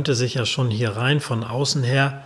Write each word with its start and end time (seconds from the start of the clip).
träumte 0.00 0.14
sich 0.14 0.32
ja 0.32 0.46
schon 0.46 0.70
hier 0.70 0.96
rein 0.96 1.20
von 1.20 1.44
außen 1.44 1.82
her 1.82 2.24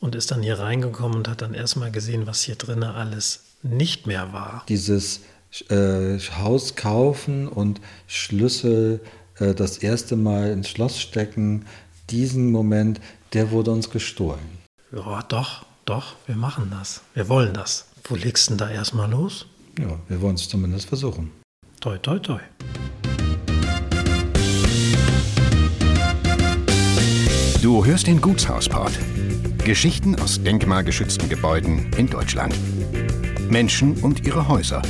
und 0.00 0.14
ist 0.14 0.32
dann 0.32 0.42
hier 0.42 0.58
reingekommen 0.58 1.16
und 1.16 1.28
hat 1.28 1.40
dann 1.40 1.54
erstmal 1.54 1.90
gesehen, 1.90 2.26
was 2.26 2.42
hier 2.42 2.56
drinnen 2.56 2.82
alles 2.82 3.44
nicht 3.62 4.06
mehr 4.06 4.34
war. 4.34 4.64
Dieses 4.68 5.22
äh, 5.70 6.18
Haus 6.38 6.76
kaufen 6.76 7.48
und 7.48 7.80
Schlüssel 8.06 9.00
äh, 9.38 9.54
das 9.54 9.78
erste 9.78 10.14
Mal 10.16 10.50
ins 10.50 10.68
Schloss 10.68 11.00
stecken, 11.00 11.64
diesen 12.10 12.52
Moment, 12.52 13.00
der 13.32 13.50
wurde 13.50 13.70
uns 13.70 13.88
gestohlen. 13.88 14.58
Ja, 14.92 15.22
doch, 15.22 15.64
doch, 15.86 16.16
wir 16.26 16.36
machen 16.36 16.70
das. 16.70 17.00
Wir 17.14 17.30
wollen 17.30 17.54
das. 17.54 17.86
Wo 18.04 18.14
legst 18.14 18.48
du 18.48 18.50
denn 18.50 18.58
da 18.58 18.70
erstmal 18.70 19.10
los? 19.10 19.46
Ja, 19.78 19.98
wir 20.06 20.20
wollen 20.20 20.34
es 20.34 20.46
zumindest 20.50 20.86
versuchen. 20.86 21.32
Toi, 21.80 21.96
toi, 21.96 22.18
toi. 22.18 22.40
Du 27.62 27.84
hörst 27.84 28.06
den 28.06 28.20
Gutshausport. 28.20 28.92
Geschichten 29.64 30.14
aus 30.16 30.42
denkmalgeschützten 30.42 31.28
Gebäuden 31.28 31.90
in 31.96 32.06
Deutschland. 32.06 32.54
Menschen 33.50 33.96
und 34.02 34.26
ihre 34.26 34.46
Häuser. 34.46 34.82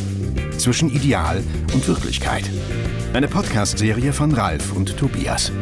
Zwischen 0.59 0.91
Ideal 0.91 1.43
und 1.73 1.87
Wirklichkeit. 1.87 2.51
Eine 3.13 3.29
Podcast-Serie 3.29 4.13
von 4.13 4.33
Ralf 4.33 4.73
und 4.73 4.97
Tobias. 4.97 5.53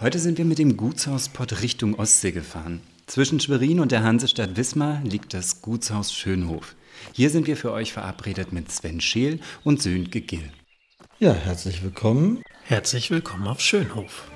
Heute 0.00 0.18
sind 0.20 0.38
wir 0.38 0.44
mit 0.44 0.58
dem 0.58 0.76
Gutshauspott 0.76 1.60
Richtung 1.60 1.98
Ostsee 1.98 2.32
gefahren. 2.32 2.80
Zwischen 3.06 3.40
Schwerin 3.40 3.80
und 3.80 3.90
der 3.90 4.04
Hansestadt 4.04 4.56
Wismar 4.56 5.00
liegt 5.02 5.34
das 5.34 5.60
Gutshaus 5.60 6.12
Schönhof. 6.12 6.76
Hier 7.12 7.30
sind 7.30 7.46
wir 7.46 7.56
für 7.56 7.72
euch 7.72 7.92
verabredet 7.92 8.52
mit 8.52 8.70
Sven 8.70 9.00
Scheel 9.00 9.40
und 9.62 9.82
Sönke 9.82 10.20
Gill. 10.20 10.50
Ja, 11.18 11.32
herzlich 11.32 11.82
willkommen. 11.82 12.42
Herzlich 12.64 13.10
willkommen 13.10 13.46
auf 13.46 13.60
Schönhof. 13.60 14.28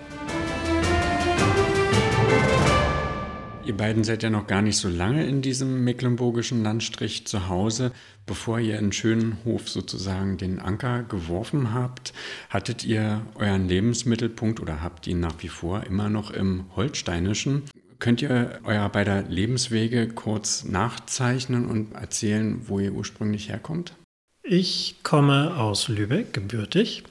Ihr 3.68 3.76
beiden 3.76 4.02
seid 4.02 4.22
ja 4.22 4.30
noch 4.30 4.46
gar 4.46 4.62
nicht 4.62 4.78
so 4.78 4.88
lange 4.88 5.26
in 5.26 5.42
diesem 5.42 5.84
mecklenburgischen 5.84 6.62
Landstrich 6.62 7.26
zu 7.26 7.48
Hause. 7.50 7.92
Bevor 8.24 8.58
ihr 8.58 8.78
in 8.78 8.92
Schönhof 8.92 9.68
sozusagen 9.68 10.38
den 10.38 10.58
Anker 10.58 11.02
geworfen 11.02 11.74
habt, 11.74 12.14
hattet 12.48 12.84
ihr 12.84 13.20
euren 13.34 13.68
Lebensmittelpunkt 13.68 14.60
oder 14.60 14.80
habt 14.80 15.06
ihn 15.06 15.20
nach 15.20 15.34
wie 15.40 15.48
vor 15.48 15.84
immer 15.84 16.08
noch 16.08 16.30
im 16.30 16.64
Holsteinischen. 16.76 17.64
Könnt 17.98 18.22
ihr 18.22 18.60
euer 18.62 18.88
beider 18.90 19.22
Lebenswege 19.22 20.08
kurz 20.08 20.62
nachzeichnen 20.62 21.68
und 21.68 21.94
erzählen, 21.94 22.68
wo 22.68 22.78
ihr 22.78 22.92
ursprünglich 22.92 23.48
herkommt? 23.48 23.94
Ich 24.44 24.96
komme 25.02 25.56
aus 25.56 25.88
Lübeck, 25.88 26.32
gebürtig, 26.32 27.02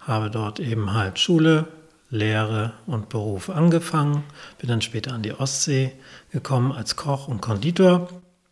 habe 0.00 0.30
dort 0.30 0.58
eben 0.58 0.94
halt 0.94 1.18
Schule, 1.18 1.68
Lehre 2.08 2.72
und 2.86 3.10
Beruf 3.10 3.50
angefangen, 3.50 4.24
bin 4.58 4.70
dann 4.70 4.80
später 4.80 5.12
an 5.12 5.22
die 5.22 5.34
Ostsee 5.34 5.92
gekommen 6.30 6.72
als 6.72 6.96
Koch 6.96 7.28
und 7.28 7.42
Konditor, 7.42 8.08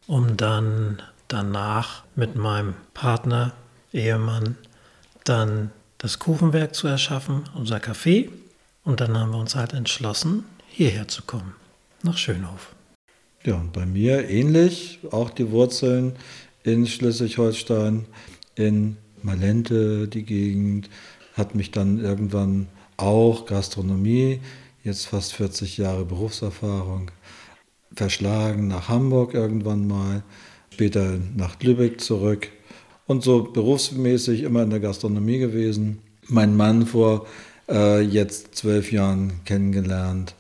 um 0.06 0.36
dann 0.36 1.01
danach 1.28 2.05
mit 2.14 2.36
meinem 2.36 2.75
Partner, 2.92 3.53
Ehemann, 3.92 4.56
dann 5.25 5.70
das 5.97 6.19
Kuchenwerk 6.19 6.75
zu 6.75 6.89
erschaffen, 6.89 7.45
unser 7.55 7.78
Café. 7.78 8.28
Und 8.84 9.01
dann 9.01 9.19
haben 9.19 9.33
wir 9.33 9.39
uns 9.39 9.56
halt 9.56 9.73
entschlossen, 9.73 10.45
hierher 10.69 11.08
zu 11.08 11.23
kommen 11.23 11.55
nach 12.05 12.17
Schönhof. 12.17 12.74
Ja, 13.45 13.55
und 13.57 13.73
bei 13.73 13.86
mir 13.86 14.29
ähnlich, 14.29 14.98
auch 15.11 15.30
die 15.30 15.51
Wurzeln 15.51 16.13
in 16.63 16.86
Schleswig-Holstein, 16.86 18.05
in 18.55 18.97
Malente, 19.23 20.08
die 20.08 20.24
Gegend, 20.24 20.91
hat 21.35 21.55
mich 21.55 21.70
dann 21.70 21.98
irgendwann 21.98 22.69
auch 22.97 23.47
Gastronomie, 23.47 24.41
jetzt 24.85 25.07
fast 25.07 25.33
40 25.33 25.79
Jahre 25.79 26.05
Berufserfahrung, 26.05 27.11
verschlagen 27.95 28.69
nach 28.69 28.89
Hamburg 28.89 29.35
irgendwann 29.35 29.86
mal, 29.86 30.23
später 30.70 31.19
nach 31.36 31.61
Lübeck 31.63 32.01
zurück 32.01 32.48
und 33.07 33.23
so 33.23 33.42
berufsmäßig 33.42 34.42
immer 34.42 34.63
in 34.63 34.70
der 34.70 34.80
Gastronomie 34.80 35.39
gewesen. 35.39 35.98
Mein 36.29 36.57
Mann 36.57 36.86
vor 36.86 37.27
äh, 37.69 38.01
jetzt 38.01 38.55
zwölf 38.55 38.92
Jahren 38.92 39.41
kennengelernt 39.45 40.35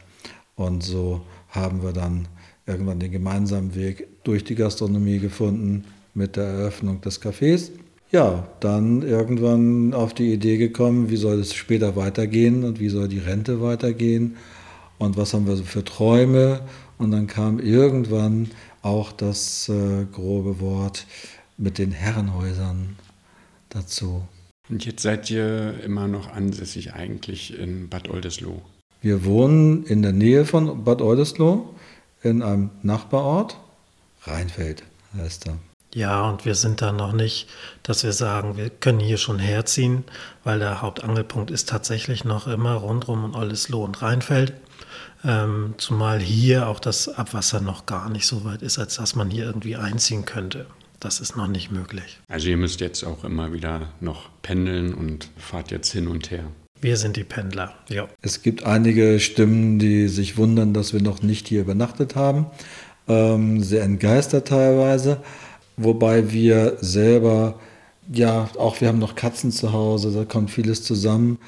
und 0.56 0.82
so 0.82 1.22
haben 1.50 1.82
wir 1.82 1.92
dann 1.92 2.28
irgendwann 2.66 3.00
den 3.00 3.12
gemeinsamen 3.12 3.74
Weg 3.74 4.08
durch 4.24 4.44
die 4.44 4.54
Gastronomie 4.54 5.18
gefunden 5.18 5.84
mit 6.14 6.36
der 6.36 6.44
Eröffnung 6.44 7.00
des 7.00 7.20
Cafés. 7.20 7.70
Ja, 8.12 8.48
dann 8.58 9.02
irgendwann 9.02 9.94
auf 9.94 10.14
die 10.14 10.32
Idee 10.32 10.56
gekommen, 10.56 11.10
wie 11.10 11.16
soll 11.16 11.38
es 11.38 11.54
später 11.54 11.94
weitergehen 11.94 12.64
und 12.64 12.80
wie 12.80 12.88
soll 12.88 13.06
die 13.06 13.18
Rente 13.18 13.62
weitergehen 13.62 14.36
und 14.98 15.16
was 15.16 15.32
haben 15.32 15.46
wir 15.46 15.56
so 15.56 15.62
für 15.62 15.84
Träume. 15.84 16.60
Und 16.98 17.12
dann 17.12 17.26
kam 17.28 17.60
irgendwann 17.60 18.50
auch 18.82 19.12
das 19.12 19.68
äh, 19.68 20.04
grobe 20.12 20.60
Wort 20.60 21.06
mit 21.56 21.78
den 21.78 21.92
Herrenhäusern 21.92 22.96
dazu. 23.68 24.22
Und 24.68 24.84
jetzt 24.84 25.02
seid 25.02 25.30
ihr 25.30 25.80
immer 25.84 26.08
noch 26.08 26.32
ansässig 26.32 26.92
eigentlich 26.92 27.58
in 27.58 27.88
Bad 27.88 28.08
Oldesloe. 28.08 28.60
Wir 29.00 29.24
wohnen 29.24 29.84
in 29.84 30.02
der 30.02 30.12
Nähe 30.12 30.44
von 30.44 30.84
Bad 30.84 31.00
Oldesloe 31.00 31.64
in 32.22 32.42
einem 32.42 32.70
Nachbarort. 32.82 33.56
Rheinfeld 34.22 34.82
heißt 35.16 35.46
er. 35.46 35.58
Ja, 35.94 36.28
und 36.28 36.44
wir 36.44 36.54
sind 36.54 36.82
da 36.82 36.92
noch 36.92 37.12
nicht, 37.12 37.48
dass 37.82 38.04
wir 38.04 38.12
sagen, 38.12 38.56
wir 38.56 38.70
können 38.70 39.00
hier 39.00 39.16
schon 39.16 39.40
herziehen, 39.40 40.04
weil 40.44 40.60
der 40.60 40.82
Hauptangelpunkt 40.82 41.50
ist 41.50 41.68
tatsächlich 41.68 42.24
noch 42.24 42.46
immer 42.46 42.74
rundrum 42.74 43.24
um 43.24 43.34
Oldesloe 43.34 43.84
und 43.84 44.00
Rheinfeld. 44.00 44.52
Ähm, 45.24 45.74
zumal 45.78 46.20
hier 46.20 46.68
auch 46.68 46.78
das 46.78 47.08
Abwasser 47.08 47.60
noch 47.60 47.86
gar 47.86 48.08
nicht 48.08 48.26
so 48.26 48.44
weit 48.44 48.62
ist, 48.62 48.78
als 48.78 48.96
dass 48.96 49.16
man 49.16 49.30
hier 49.30 49.44
irgendwie 49.46 49.76
einziehen 49.76 50.24
könnte. 50.24 50.66
Das 51.00 51.20
ist 51.20 51.36
noch 51.36 51.48
nicht 51.48 51.70
möglich. 51.70 52.20
Also 52.28 52.48
ihr 52.48 52.56
müsst 52.56 52.80
jetzt 52.80 53.04
auch 53.04 53.24
immer 53.24 53.52
wieder 53.52 53.88
noch 54.00 54.28
pendeln 54.42 54.94
und 54.94 55.28
fahrt 55.38 55.70
jetzt 55.70 55.90
hin 55.90 56.06
und 56.08 56.30
her. 56.30 56.44
Wir 56.80 56.96
sind 56.96 57.16
die 57.16 57.24
Pendler, 57.24 57.74
ja. 57.88 58.08
Es 58.22 58.42
gibt 58.42 58.64
einige 58.64 59.20
Stimmen, 59.20 59.78
die 59.78 60.08
sich 60.08 60.38
wundern, 60.38 60.72
dass 60.72 60.92
wir 60.92 61.02
noch 61.02 61.22
nicht 61.22 61.48
hier 61.48 61.60
übernachtet 61.60 62.16
haben. 62.16 62.46
Ähm, 63.06 63.62
sehr 63.62 63.82
entgeistert 63.82 64.48
teilweise. 64.48 65.18
Wobei 65.76 66.32
wir 66.32 66.78
selber, 66.80 67.58
ja, 68.10 68.48
auch 68.58 68.80
wir 68.80 68.88
haben 68.88 68.98
noch 68.98 69.14
Katzen 69.14 69.52
zu 69.52 69.72
Hause, 69.72 70.10
da 70.12 70.24
kommt 70.24 70.50
vieles 70.50 70.82
zusammen. 70.82 71.38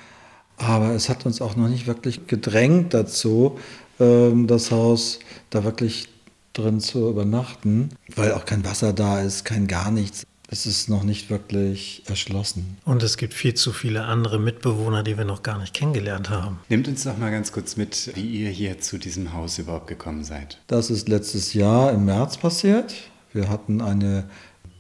Aber 0.59 0.91
es 0.91 1.09
hat 1.09 1.25
uns 1.25 1.41
auch 1.41 1.57
noch 1.57 1.69
nicht 1.69 1.87
wirklich 1.87 2.27
gedrängt 2.27 2.93
dazu, 2.93 3.59
ähm, 4.01 4.47
das 4.47 4.71
Haus 4.71 5.19
da 5.49 5.65
wirklich 5.65 6.09
drin 6.53 6.81
zu 6.81 7.09
übernachten, 7.09 7.89
weil 8.15 8.33
auch 8.33 8.45
kein 8.45 8.65
Wasser 8.65 8.93
da 8.93 9.23
ist, 9.23 9.45
kein 9.47 9.67
gar 9.67 9.91
nichts 9.91 10.27
es 10.53 10.67
ist 10.67 10.91
noch 10.91 11.03
nicht 11.03 11.31
wirklich 11.31 12.03
erschlossen. 12.07 12.77
Und 12.85 13.03
es 13.03 13.17
gibt 13.17 13.33
viel 13.33 13.55
zu 13.55 13.73
viele 13.73 14.05
andere 14.05 14.39
Mitbewohner, 14.39 15.03
die 15.03 15.17
wir 15.17 15.25
noch 15.25 15.43
gar 15.43 15.59
nicht 15.59 15.73
kennengelernt 15.73 16.29
haben. 16.29 16.59
Nehmt 16.69 16.87
uns 16.89 17.05
doch 17.05 17.17
mal 17.17 17.31
ganz 17.31 17.53
kurz 17.53 17.79
mit, 17.79 18.13
wie 18.15 18.43
ihr 18.43 18.51
hier 18.51 18.79
zu 18.79 18.99
diesem 18.99 19.33
Haus 19.33 19.59
überhaupt 19.59 19.87
gekommen 19.87 20.25
seid. 20.25 20.61
Das 20.67 20.91
ist 20.91 21.09
letztes 21.09 21.55
Jahr 21.55 21.93
im 21.93 22.05
März 22.05 22.37
passiert. 22.37 22.95
Wir 23.33 23.49
hatten 23.49 23.81
eine 23.81 24.25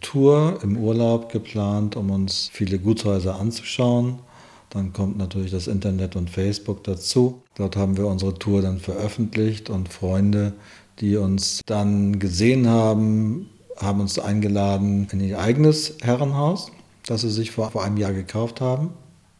Tour 0.02 0.58
im 0.62 0.76
Urlaub 0.76 1.32
geplant, 1.32 1.96
um 1.96 2.10
uns 2.10 2.50
viele 2.52 2.78
Gutshäuser 2.78 3.40
anzuschauen. 3.40 4.18
Dann 4.68 4.92
kommt 4.92 5.16
natürlich 5.16 5.52
das 5.52 5.68
Internet 5.68 6.16
und 6.16 6.28
Facebook 6.28 6.84
dazu. 6.84 7.42
Dort 7.56 7.76
haben 7.76 7.96
wir 7.96 8.06
unsere 8.08 8.34
Tour 8.34 8.60
dann 8.60 8.78
veröffentlicht 8.78 9.70
und 9.70 9.88
Freunde, 9.88 10.52
die 11.00 11.16
uns 11.16 11.62
dann 11.64 12.18
gesehen 12.18 12.68
haben, 12.68 13.48
haben 13.78 14.00
uns 14.00 14.18
eingeladen 14.18 15.08
in 15.12 15.20
ihr 15.20 15.38
eigenes 15.38 15.96
Herrenhaus, 16.02 16.70
das 17.06 17.22
sie 17.22 17.30
sich 17.30 17.50
vor, 17.50 17.70
vor 17.70 17.84
einem 17.84 17.96
Jahr 17.96 18.12
gekauft 18.12 18.60
haben. 18.60 18.90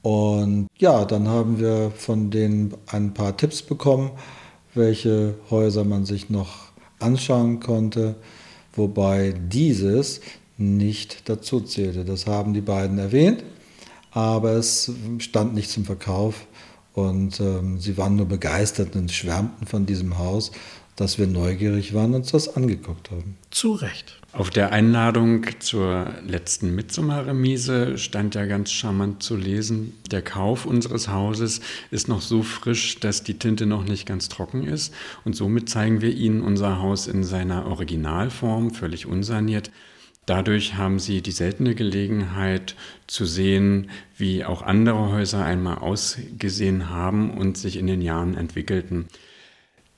Und 0.02 0.66
ja, 0.78 1.04
dann 1.04 1.28
haben 1.28 1.60
wir 1.60 1.92
von 1.96 2.30
denen 2.30 2.74
ein 2.86 3.14
paar 3.14 3.36
Tipps 3.36 3.62
bekommen, 3.62 4.10
welche 4.74 5.34
Häuser 5.50 5.84
man 5.84 6.04
sich 6.04 6.28
noch 6.28 6.72
anschauen 6.98 7.60
konnte, 7.60 8.16
wobei 8.74 9.34
dieses 9.48 10.20
nicht 10.56 11.28
dazu 11.28 11.60
zählte. 11.60 12.04
Das 12.04 12.26
haben 12.26 12.54
die 12.54 12.60
beiden 12.60 12.98
erwähnt, 12.98 13.44
aber 14.10 14.52
es 14.52 14.90
stand 15.18 15.54
nicht 15.54 15.70
zum 15.70 15.84
Verkauf 15.84 16.46
und 16.94 17.40
ähm, 17.40 17.80
sie 17.80 17.96
waren 17.96 18.16
nur 18.16 18.26
begeistert 18.26 18.94
und 18.96 19.10
schwärmten 19.10 19.66
von 19.66 19.86
diesem 19.86 20.18
Haus, 20.18 20.52
dass 20.96 21.18
wir 21.18 21.26
neugierig 21.26 21.94
waren 21.94 22.14
und 22.14 22.22
uns 22.22 22.32
das 22.32 22.54
angeguckt 22.56 23.10
haben. 23.10 23.36
Zu 23.50 23.72
Recht. 23.72 24.18
Auf 24.32 24.48
der 24.48 24.72
Einladung 24.72 25.44
zur 25.60 26.10
letzten 26.26 26.74
Mitsommerremise 26.74 27.98
stand 27.98 28.34
ja 28.34 28.46
ganz 28.46 28.72
charmant 28.72 29.22
zu 29.22 29.36
lesen, 29.36 29.92
der 30.10 30.22
Kauf 30.22 30.64
unseres 30.64 31.08
Hauses 31.08 31.60
ist 31.90 32.08
noch 32.08 32.22
so 32.22 32.42
frisch, 32.42 32.98
dass 32.98 33.22
die 33.22 33.38
Tinte 33.38 33.66
noch 33.66 33.84
nicht 33.84 34.06
ganz 34.06 34.30
trocken 34.30 34.64
ist 34.66 34.94
und 35.24 35.36
somit 35.36 35.68
zeigen 35.68 36.00
wir 36.00 36.14
Ihnen 36.14 36.40
unser 36.40 36.80
Haus 36.80 37.08
in 37.08 37.24
seiner 37.24 37.66
Originalform, 37.66 38.70
völlig 38.70 39.04
unsaniert. 39.06 39.70
Dadurch 40.24 40.76
haben 40.76 40.98
Sie 40.98 41.20
die 41.20 41.32
seltene 41.32 41.74
Gelegenheit 41.74 42.76
zu 43.06 43.26
sehen, 43.26 43.90
wie 44.16 44.44
auch 44.44 44.62
andere 44.62 45.10
Häuser 45.10 45.44
einmal 45.44 45.78
ausgesehen 45.78 46.88
haben 46.90 47.36
und 47.36 47.58
sich 47.58 47.76
in 47.76 47.86
den 47.86 48.00
Jahren 48.00 48.34
entwickelten. 48.34 49.08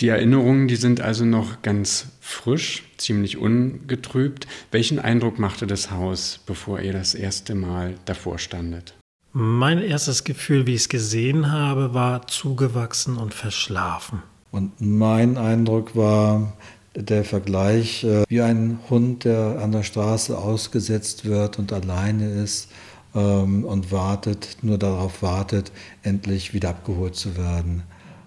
Die 0.00 0.08
Erinnerungen, 0.08 0.66
die 0.66 0.76
sind 0.76 1.00
also 1.00 1.24
noch 1.24 1.62
ganz 1.62 2.06
frisch, 2.20 2.82
ziemlich 2.96 3.36
ungetrübt. 3.38 4.48
Welchen 4.72 4.98
Eindruck 4.98 5.38
machte 5.38 5.68
das 5.68 5.92
Haus, 5.92 6.40
bevor 6.46 6.80
ihr 6.80 6.92
das 6.92 7.14
erste 7.14 7.54
Mal 7.54 7.94
davor 8.04 8.38
standet? 8.38 8.94
Mein 9.32 9.80
erstes 9.80 10.24
Gefühl, 10.24 10.66
wie 10.66 10.74
ich 10.74 10.82
es 10.82 10.88
gesehen 10.88 11.52
habe, 11.52 11.94
war 11.94 12.26
zugewachsen 12.26 13.16
und 13.16 13.34
verschlafen. 13.34 14.22
Und 14.50 14.80
mein 14.80 15.36
Eindruck 15.36 15.96
war 15.96 16.52
der 16.96 17.24
Vergleich, 17.24 18.04
äh, 18.04 18.24
wie 18.28 18.40
ein 18.40 18.78
Hund, 18.88 19.24
der 19.24 19.58
an 19.60 19.72
der 19.72 19.82
Straße 19.82 20.36
ausgesetzt 20.38 21.24
wird 21.24 21.58
und 21.58 21.72
alleine 21.72 22.30
ist 22.30 22.70
ähm, 23.14 23.64
und 23.64 23.90
wartet, 23.90 24.58
nur 24.62 24.78
darauf 24.78 25.22
wartet, 25.22 25.72
endlich 26.02 26.54
wieder 26.54 26.70
abgeholt 26.70 27.16
zu 27.16 27.36
werden. 27.36 27.82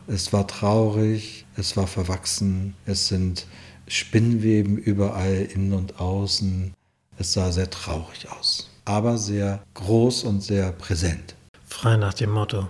Es 0.09 0.31
war 0.31 0.48
traurig, 0.48 1.45
es 1.57 1.75
war 1.75 1.86
verwachsen, 1.86 2.75
es 2.86 3.09
sind 3.09 3.45
Spinnweben 3.88 4.77
überall 4.77 5.50
innen 5.54 5.74
und 5.74 6.00
außen. 6.00 6.74
Es 7.18 7.33
sah 7.33 7.51
sehr 7.51 7.69
traurig 7.69 8.30
aus, 8.31 8.69
aber 8.86 9.18
sehr 9.18 9.62
groß 9.74 10.24
und 10.24 10.42
sehr 10.42 10.71
präsent. 10.71 11.36
Frei 11.65 11.98
nach 11.98 12.13
dem 12.13 12.31
Motto, 12.31 12.69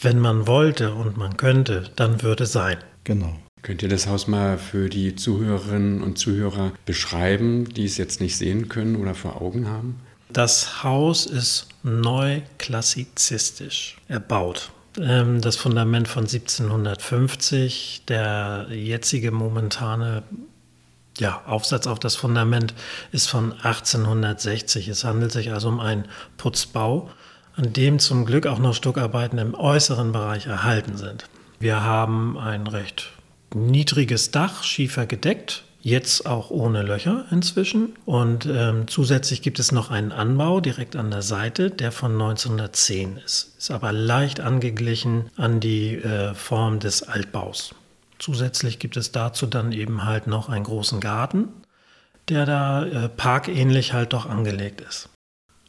wenn 0.00 0.18
man 0.18 0.46
wollte 0.46 0.94
und 0.94 1.18
man 1.18 1.36
könnte, 1.36 1.90
dann 1.96 2.22
würde 2.22 2.46
sein. 2.46 2.78
Genau. 3.04 3.36
Könnt 3.60 3.82
ihr 3.82 3.90
das 3.90 4.06
Haus 4.06 4.26
mal 4.26 4.56
für 4.56 4.88
die 4.88 5.16
Zuhörerinnen 5.16 6.02
und 6.02 6.16
Zuhörer 6.16 6.72
beschreiben, 6.86 7.68
die 7.74 7.84
es 7.84 7.98
jetzt 7.98 8.22
nicht 8.22 8.38
sehen 8.38 8.70
können 8.70 8.96
oder 8.96 9.14
vor 9.14 9.42
Augen 9.42 9.68
haben? 9.68 10.00
Das 10.32 10.82
Haus 10.82 11.26
ist 11.26 11.68
neu 11.82 12.40
klassizistisch 12.56 13.98
erbaut. 14.08 14.72
Ähm, 14.98 15.40
das 15.40 15.56
Fundament 15.56 16.08
von 16.08 16.24
1750, 16.24 18.02
der 18.08 18.66
jetzige 18.70 19.30
momentane 19.30 20.22
ja, 21.18 21.42
Aufsatz 21.46 21.86
auf 21.86 21.98
das 21.98 22.16
Fundament 22.16 22.74
ist 23.12 23.28
von 23.28 23.52
1860. 23.52 24.88
Es 24.88 25.04
handelt 25.04 25.32
sich 25.32 25.52
also 25.52 25.68
um 25.68 25.80
einen 25.80 26.06
Putzbau, 26.38 27.10
an 27.56 27.72
dem 27.72 27.98
zum 27.98 28.24
Glück 28.24 28.46
auch 28.46 28.58
noch 28.58 28.74
Stuckarbeiten 28.74 29.38
im 29.38 29.54
äußeren 29.54 30.12
Bereich 30.12 30.46
erhalten 30.46 30.96
sind. 30.96 31.26
Wir 31.58 31.82
haben 31.82 32.38
ein 32.38 32.66
recht 32.66 33.10
niedriges 33.54 34.30
Dach, 34.30 34.62
schiefer 34.62 35.06
gedeckt, 35.06 35.64
jetzt 35.82 36.26
auch 36.26 36.50
ohne 36.50 36.82
Löcher 36.82 37.26
inzwischen. 37.30 37.96
Und 38.04 38.46
ähm, 38.46 38.86
zusätzlich 38.86 39.42
gibt 39.42 39.58
es 39.58 39.72
noch 39.72 39.90
einen 39.90 40.12
Anbau 40.12 40.60
direkt 40.60 40.96
an 40.96 41.10
der 41.10 41.22
Seite, 41.22 41.70
der 41.70 41.92
von 41.92 42.12
1910 42.12 43.18
ist. 43.18 43.54
Ist 43.58 43.70
aber 43.70 43.92
leicht 43.92 44.40
angeglichen 44.40 45.30
an 45.36 45.60
die 45.60 45.96
äh, 45.96 46.34
Form 46.34 46.80
des 46.80 47.02
Altbaus. 47.02 47.74
Zusätzlich 48.18 48.78
gibt 48.78 48.96
es 48.96 49.12
dazu 49.12 49.46
dann 49.46 49.72
eben 49.72 50.04
halt 50.04 50.26
noch 50.26 50.48
einen 50.48 50.64
großen 50.64 51.00
Garten, 51.00 51.48
der 52.28 52.44
da 52.44 52.84
äh, 52.84 53.08
parkähnlich 53.08 53.92
halt 53.92 54.12
doch 54.12 54.26
angelegt 54.26 54.82
ist. 54.82 55.08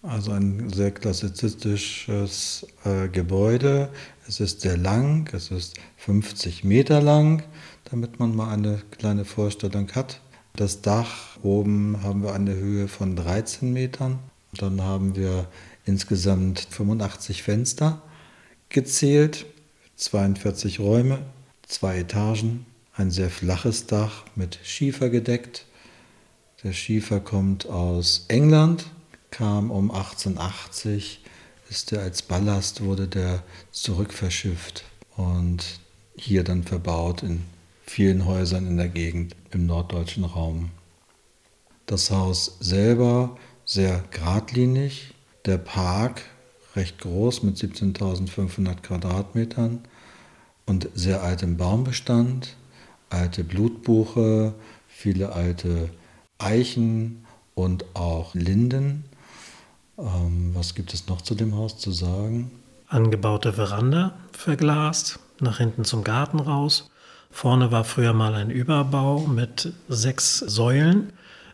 Also 0.03 0.31
ein 0.31 0.69
sehr 0.71 0.91
klassizistisches 0.91 2.65
äh, 2.83 3.07
Gebäude. 3.07 3.89
Es 4.27 4.39
ist 4.39 4.61
sehr 4.61 4.75
lang, 4.75 5.29
es 5.31 5.51
ist 5.51 5.75
50 5.97 6.63
Meter 6.63 7.01
lang 7.01 7.43
damit 7.91 8.19
man 8.19 8.35
mal 8.35 8.51
eine 8.51 8.81
kleine 8.91 9.25
Vorstellung 9.25 9.91
hat. 9.91 10.21
Das 10.55 10.81
Dach 10.81 11.37
oben 11.43 12.01
haben 12.03 12.23
wir 12.23 12.33
eine 12.33 12.55
Höhe 12.55 12.87
von 12.87 13.15
13 13.15 13.71
Metern. 13.71 14.19
Dann 14.53 14.81
haben 14.81 15.15
wir 15.15 15.47
insgesamt 15.85 16.67
85 16.71 17.43
Fenster 17.43 18.01
gezählt, 18.69 19.45
42 19.97 20.79
Räume, 20.79 21.19
zwei 21.67 21.99
Etagen, 21.99 22.65
ein 22.95 23.11
sehr 23.11 23.29
flaches 23.29 23.87
Dach 23.87 24.23
mit 24.35 24.59
Schiefer 24.63 25.09
gedeckt. 25.09 25.65
Der 26.63 26.73
Schiefer 26.73 27.19
kommt 27.19 27.65
aus 27.65 28.25
England, 28.29 28.85
kam 29.31 29.71
um 29.71 29.91
1880, 29.91 31.21
ist 31.69 31.91
er 31.91 32.01
als 32.01 32.21
Ballast, 32.21 32.83
wurde 32.83 33.07
der 33.07 33.43
zurückverschifft 33.71 34.83
und 35.15 35.79
hier 36.15 36.43
dann 36.43 36.63
verbaut 36.63 37.23
in 37.23 37.41
vielen 37.91 38.25
Häusern 38.25 38.67
in 38.67 38.77
der 38.77 38.87
Gegend 38.87 39.35
im 39.51 39.65
norddeutschen 39.65 40.23
Raum. 40.23 40.71
Das 41.87 42.09
Haus 42.09 42.55
selber 42.61 43.37
sehr 43.65 44.01
geradlinig, 44.11 45.13
der 45.45 45.57
Park 45.57 46.21
recht 46.77 46.99
groß 46.99 47.43
mit 47.43 47.57
17.500 47.57 48.75
Quadratmetern 48.75 49.79
und 50.65 50.87
sehr 50.93 51.21
altem 51.21 51.57
Baumbestand, 51.57 52.55
alte 53.09 53.43
Blutbuche, 53.43 54.53
viele 54.87 55.33
alte 55.33 55.89
Eichen 56.37 57.25
und 57.55 57.83
auch 57.93 58.33
Linden. 58.33 59.03
Ähm, 59.97 60.51
was 60.53 60.75
gibt 60.75 60.93
es 60.93 61.07
noch 61.07 61.21
zu 61.21 61.35
dem 61.35 61.55
Haus 61.55 61.77
zu 61.77 61.91
sagen? 61.91 62.51
Angebaute 62.87 63.51
Veranda 63.51 64.13
verglast, 64.31 65.19
nach 65.41 65.57
hinten 65.57 65.83
zum 65.83 66.05
Garten 66.05 66.39
raus 66.39 66.90
Vorne 67.31 67.71
war 67.71 67.83
früher 67.83 68.13
mal 68.13 68.35
ein 68.35 68.49
Überbau 68.49 69.21
mit 69.21 69.73
sechs 69.87 70.39
Säulen. 70.39 71.13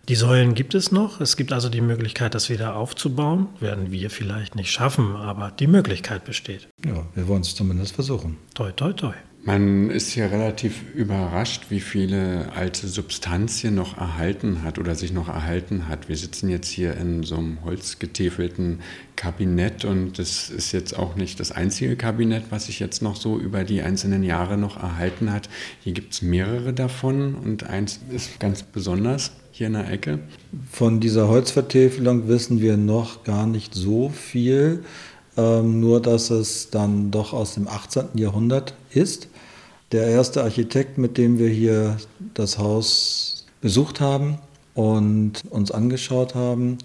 Die 0.09 0.15
Säulen 0.15 0.53
gibt 0.53 0.73
es 0.73 0.91
noch. 0.91 1.19
Es 1.19 1.35
gibt 1.35 1.51
also 1.51 1.69
die 1.69 1.81
Möglichkeit, 1.81 2.33
das 2.33 2.49
wieder 2.49 2.75
aufzubauen. 2.75 3.47
Werden 3.59 3.91
wir 3.91 4.09
vielleicht 4.09 4.55
nicht 4.55 4.71
schaffen, 4.71 5.15
aber 5.15 5.51
die 5.51 5.67
Möglichkeit 5.67 6.23
besteht. 6.23 6.67
Ja, 6.85 7.05
wir 7.13 7.27
wollen 7.27 7.41
es 7.41 7.55
zumindest 7.55 7.95
versuchen. 7.95 8.37
Toi, 8.53 8.71
toi, 8.71 8.93
toi. 8.93 9.13
Man 9.47 9.89
ist 9.91 10.09
hier 10.09 10.29
relativ 10.29 10.93
überrascht, 10.93 11.67
wie 11.69 11.79
viele 11.79 12.51
alte 12.53 12.85
Substanz 12.89 13.59
hier 13.59 13.71
noch 13.71 13.97
erhalten 13.97 14.61
hat 14.61 14.77
oder 14.77 14.93
sich 14.93 15.13
noch 15.13 15.29
erhalten 15.29 15.87
hat. 15.87 16.09
Wir 16.09 16.17
sitzen 16.17 16.49
jetzt 16.49 16.67
hier 16.67 16.97
in 16.97 17.23
so 17.23 17.37
einem 17.37 17.63
holzgetäfelten 17.63 18.81
Kabinett 19.15 19.85
und 19.85 20.19
das 20.19 20.49
ist 20.49 20.73
jetzt 20.73 20.99
auch 20.99 21.15
nicht 21.15 21.39
das 21.39 21.53
einzige 21.53 21.95
Kabinett, 21.95 22.43
was 22.49 22.65
sich 22.65 22.81
jetzt 22.81 23.01
noch 23.01 23.15
so 23.15 23.39
über 23.39 23.63
die 23.63 23.81
einzelnen 23.81 24.21
Jahre 24.21 24.57
noch 24.57 24.83
erhalten 24.83 25.31
hat. 25.31 25.47
Hier 25.81 25.93
gibt 25.93 26.11
es 26.11 26.21
mehrere 26.21 26.73
davon 26.73 27.33
und 27.33 27.63
eins 27.63 28.01
ist 28.11 28.41
ganz 28.41 28.63
besonders 28.63 29.31
hier 29.51 29.67
in 29.67 29.73
der 29.73 29.89
Ecke. 29.89 30.19
Von 30.69 30.99
dieser 30.99 31.29
Holzvertäfelung 31.29 32.27
wissen 32.27 32.59
wir 32.59 32.75
noch 32.75 33.23
gar 33.23 33.47
nicht 33.47 33.73
so 33.73 34.09
viel. 34.09 34.83
Ähm, 35.37 35.79
nur 35.79 36.01
dass 36.01 36.31
es 36.31 36.71
dann 36.71 37.11
doch 37.11 37.31
aus 37.31 37.53
dem 37.53 37.67
18. 37.67 38.05
Jahrhundert 38.15 38.73
ist. 38.89 39.29
Der 39.93 40.07
erste 40.07 40.43
Architekt, 40.43 40.97
mit 40.97 41.17
dem 41.17 41.39
wir 41.39 41.47
hier 41.47 41.95
das 42.33 42.57
Haus 42.57 43.45
besucht 43.61 44.01
haben 44.01 44.37
und 44.73 45.43
uns 45.49 45.71
angeschaut 45.71 46.35
haben, 46.35 46.77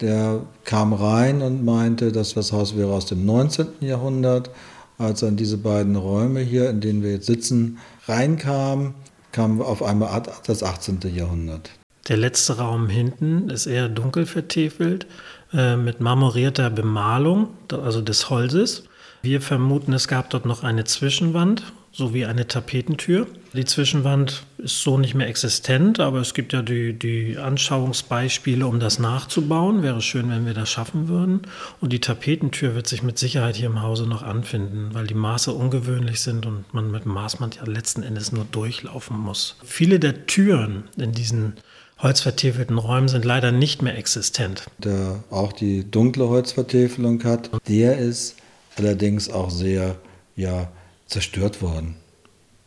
der 0.00 0.42
kam 0.64 0.92
rein 0.92 1.40
und 1.40 1.64
meinte, 1.64 2.12
dass 2.12 2.34
das 2.34 2.52
Haus 2.52 2.76
wäre 2.76 2.92
aus 2.92 3.06
dem 3.06 3.24
19. 3.24 3.68
Jahrhundert. 3.80 4.50
Als 4.98 5.22
er 5.22 5.28
in 5.28 5.36
diese 5.36 5.56
beiden 5.56 5.96
Räume 5.96 6.40
hier, 6.40 6.70
in 6.70 6.80
denen 6.80 7.02
wir 7.02 7.12
jetzt 7.12 7.26
sitzen, 7.26 7.78
reinkam, 8.06 8.94
kam 9.32 9.60
auf 9.62 9.82
einmal 9.82 10.22
das 10.46 10.62
18. 10.62 11.00
Jahrhundert. 11.14 11.70
Der 12.08 12.16
letzte 12.18 12.58
Raum 12.58 12.88
hinten 12.88 13.48
ist 13.50 13.66
eher 13.66 13.88
dunkel 13.88 14.26
vertefelt, 14.26 15.06
äh, 15.52 15.76
mit 15.76 16.00
marmorierter 16.00 16.70
Bemalung, 16.70 17.48
also 17.70 18.00
des 18.00 18.30
Holzes. 18.30 18.84
Wir 19.22 19.40
vermuten, 19.40 19.92
es 19.92 20.06
gab 20.06 20.30
dort 20.30 20.46
noch 20.46 20.62
eine 20.62 20.84
Zwischenwand 20.84 21.64
sowie 21.96 22.26
eine 22.26 22.46
Tapetentür. 22.46 23.26
Die 23.54 23.64
Zwischenwand 23.64 24.42
ist 24.58 24.82
so 24.82 24.98
nicht 24.98 25.14
mehr 25.14 25.28
existent, 25.28 25.98
aber 25.98 26.20
es 26.20 26.34
gibt 26.34 26.52
ja 26.52 26.60
die, 26.60 26.92
die 26.92 27.38
Anschauungsbeispiele, 27.38 28.66
um 28.66 28.80
das 28.80 28.98
nachzubauen. 28.98 29.82
Wäre 29.82 30.02
schön, 30.02 30.28
wenn 30.28 30.44
wir 30.44 30.52
das 30.52 30.70
schaffen 30.70 31.08
würden. 31.08 31.42
Und 31.80 31.94
die 31.94 32.00
Tapetentür 32.00 32.74
wird 32.74 32.86
sich 32.86 33.02
mit 33.02 33.18
Sicherheit 33.18 33.56
hier 33.56 33.68
im 33.68 33.80
Hause 33.80 34.06
noch 34.06 34.22
anfinden, 34.22 34.90
weil 34.92 35.06
die 35.06 35.14
Maße 35.14 35.52
ungewöhnlich 35.52 36.20
sind 36.20 36.44
und 36.44 36.72
man 36.74 36.90
mit 36.90 37.06
Maßband 37.06 37.56
ja 37.56 37.64
letzten 37.64 38.02
Endes 38.02 38.30
nur 38.30 38.44
durchlaufen 38.44 39.18
muss. 39.18 39.56
Viele 39.64 39.98
der 39.98 40.26
Türen 40.26 40.84
in 40.98 41.12
diesen 41.12 41.54
holzvertäfelten 41.98 42.76
Räumen 42.76 43.08
sind 43.08 43.24
leider 43.24 43.52
nicht 43.52 43.80
mehr 43.80 43.96
existent. 43.96 44.66
Der 44.76 45.24
auch 45.30 45.54
die 45.54 45.90
dunkle 45.90 46.28
Holzvertäfelung 46.28 47.24
hat, 47.24 47.50
der 47.66 47.96
ist 47.96 48.36
allerdings 48.76 49.30
auch 49.30 49.48
sehr 49.48 49.96
ja, 50.34 50.68
zerstört 51.06 51.62
worden. 51.62 51.96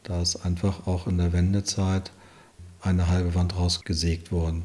Da 0.03 0.21
ist 0.21 0.37
einfach 0.37 0.87
auch 0.87 1.07
in 1.07 1.17
der 1.17 1.33
Wendezeit 1.33 2.11
eine 2.81 3.07
halbe 3.07 3.35
Wand 3.35 3.55
rausgesägt 3.55 4.31
worden, 4.31 4.63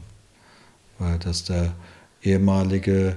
weil 0.98 1.18
das 1.18 1.44
der 1.44 1.74
ehemalige 2.22 3.16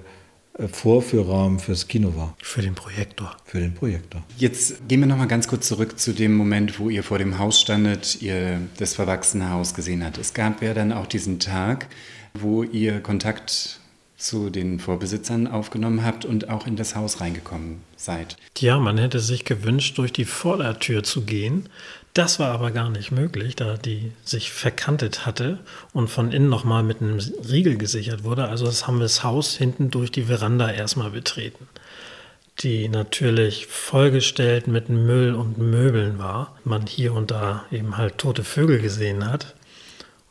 äh, 0.58 0.68
Vorführraum 0.68 1.60
fürs 1.60 1.88
Kino 1.88 2.16
war. 2.16 2.36
Für 2.42 2.62
den 2.62 2.76
Projektor. 2.76 3.38
Für 3.46 3.60
den 3.60 3.74
Projektor. 3.74 4.24
Jetzt 4.38 4.88
gehen 4.88 5.00
wir 5.00 5.08
noch 5.08 5.18
mal 5.18 5.28
ganz 5.28 5.48
kurz 5.48 5.68
zurück 5.68 6.00
zu 6.00 6.14
dem 6.14 6.36
Moment, 6.36 6.80
wo 6.80 6.90
ihr 6.90 7.04
vor 7.04 7.20
dem 7.20 7.38
Haus 7.38 7.62
standet, 7.62 8.22
ihr 8.22 8.60
das 8.78 8.96
verwachsene 8.96 9.52
Haus 9.52 9.74
gesehen 9.74 10.04
habt. 10.04 10.18
Es 10.18 10.34
gab 10.34 10.62
ja 10.62 10.74
dann 10.74 10.92
auch 10.92 11.06
diesen 11.08 11.40
Tag, 11.40 11.88
wo 12.34 12.64
ihr 12.64 13.02
Kontakt 13.02 13.80
zu 14.18 14.50
den 14.50 14.80
Vorbesitzern 14.80 15.48
aufgenommen 15.48 16.04
habt 16.04 16.26
und 16.26 16.50
auch 16.50 16.66
in 16.66 16.76
das 16.76 16.96
Haus 16.96 17.22
reingekommen 17.22 17.82
seid. 17.96 18.36
Ja, 18.58 18.80
man 18.80 18.98
hätte 18.98 19.20
sich 19.20 19.46
gewünscht, 19.46 19.98
durch 19.98 20.12
die 20.12 20.26
Vordertür 20.26 21.04
zu 21.04 21.22
gehen. 21.22 21.70
Das 22.16 22.40
war 22.40 22.52
aber 22.52 22.72
gar 22.72 22.90
nicht 22.90 23.12
möglich, 23.12 23.56
da 23.56 23.78
die 23.78 24.12
sich 24.24 24.52
verkantet 24.52 25.28
hatte 25.28 25.60
und 25.94 26.10
von 26.10 26.32
innen 26.32 26.50
nochmal 26.50 26.82
mit 26.82 27.00
einem 27.00 27.20
Riegel 27.48 27.78
gesichert 27.78 28.24
wurde. 28.24 28.48
Also 28.48 28.66
das 28.66 28.88
haben 28.88 28.98
wir 28.98 29.04
das 29.04 29.24
Haus 29.24 29.56
hinten 29.56 29.92
durch 29.92 30.12
die 30.12 30.24
Veranda 30.24 30.72
erstmal 30.72 31.12
betreten, 31.12 31.68
die 32.62 32.90
natürlich 32.90 33.68
vollgestellt 33.68 34.66
mit 34.66 34.90
Müll 34.90 35.36
und 35.36 35.60
Möbeln 35.60 36.18
war. 36.18 36.58
Man 36.64 36.88
hier 36.88 37.14
und 37.14 37.30
da 37.30 37.66
eben 37.72 37.98
halt 37.98 38.18
tote 38.18 38.44
Vögel 38.44 38.82
gesehen 38.82 39.30
hat. 39.30 39.54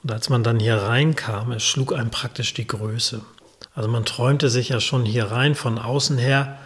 Und 0.03 0.11
als 0.11 0.29
man 0.29 0.43
dann 0.43 0.59
hier 0.59 0.77
reinkam, 0.77 1.53
es 1.53 1.63
schlug 1.63 1.93
einem 1.93 2.11
praktisch 2.11 2.53
die 2.53 2.67
Größe. 2.67 3.23
Also 3.75 3.89
man 3.89 4.05
träumte 4.05 4.49
sich 4.49 4.71
ja 4.71 4.81
schon 4.81 5.05
hier 5.05 5.31
rein 5.31 5.55
von 5.55 5.79
außen 5.79 6.19
her 6.19 6.59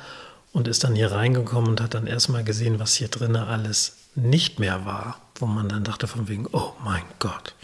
und 0.52 0.68
ist 0.68 0.84
dann 0.84 0.94
hier 0.94 1.12
reingekommen 1.12 1.70
und 1.70 1.80
hat 1.80 1.94
dann 1.94 2.06
erstmal 2.06 2.44
gesehen, 2.44 2.78
was 2.78 2.94
hier 2.94 3.08
drinnen 3.08 3.36
alles 3.36 3.96
nicht 4.14 4.58
mehr 4.58 4.84
war, 4.84 5.20
wo 5.36 5.46
man 5.46 5.68
dann 5.68 5.84
dachte 5.84 6.06
von 6.06 6.28
wegen, 6.28 6.46
oh 6.52 6.72
mein 6.84 7.02
Gott. 7.18 7.54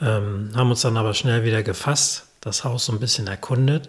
Ähm, 0.00 0.50
haben 0.54 0.70
uns 0.70 0.80
dann 0.80 0.96
aber 0.96 1.14
schnell 1.14 1.44
wieder 1.44 1.62
gefasst, 1.62 2.24
das 2.40 2.64
Haus 2.64 2.86
so 2.86 2.92
ein 2.92 3.00
bisschen 3.00 3.26
erkundet 3.26 3.88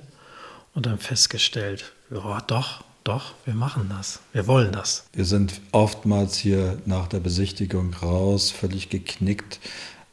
und 0.73 0.85
dann 0.85 0.99
festgestellt, 0.99 1.93
ja 2.09 2.41
doch, 2.47 2.83
doch, 3.03 3.33
wir 3.45 3.53
machen 3.53 3.89
das, 3.89 4.19
wir 4.31 4.45
wollen 4.47 4.71
das. 4.71 5.05
Wir 5.13 5.25
sind 5.25 5.59
oftmals 5.71 6.35
hier 6.35 6.77
nach 6.85 7.07
der 7.07 7.19
Besichtigung 7.19 7.93
raus, 7.95 8.51
völlig 8.51 8.89
geknickt 8.89 9.59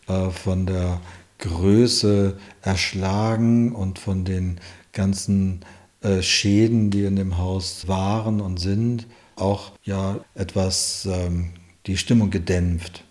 äh, 0.07 0.31
von 0.31 0.67
der 0.67 1.01
Größe 1.39 2.37
erschlagen 2.63 3.73
und 3.73 3.99
von 3.99 4.25
den 4.25 4.61
ganzen 4.93 5.61
äh, 6.01 6.23
Schäden, 6.23 6.91
die 6.91 7.05
in 7.05 7.17
dem 7.17 7.39
Haus 7.39 7.89
waren 7.89 8.41
und 8.41 8.59
sind, 8.59 9.07
auch 9.37 9.73
ja 9.85 10.21
etwas 10.35 11.09
ähm, 11.11 11.51
die 11.87 11.97
Stimmung 11.97 12.31
gedämpft. 12.31 13.05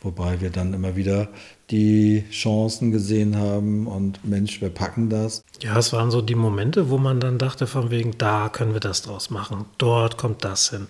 Wobei 0.00 0.42
wir 0.42 0.50
dann 0.50 0.74
immer 0.74 0.96
wieder 0.96 1.28
die 1.70 2.24
Chancen 2.30 2.92
gesehen 2.92 3.36
haben 3.36 3.86
und 3.86 4.22
Mensch, 4.22 4.60
wir 4.60 4.68
packen 4.68 5.08
das. 5.08 5.42
Ja, 5.62 5.78
es 5.78 5.94
waren 5.94 6.10
so 6.10 6.20
die 6.20 6.34
Momente, 6.34 6.90
wo 6.90 6.98
man 6.98 7.20
dann 7.20 7.38
dachte, 7.38 7.66
von 7.66 7.90
wegen, 7.90 8.18
da 8.18 8.50
können 8.50 8.74
wir 8.74 8.80
das 8.80 9.00
draus 9.00 9.30
machen, 9.30 9.64
dort 9.78 10.18
kommt 10.18 10.44
das 10.44 10.68
hin, 10.68 10.88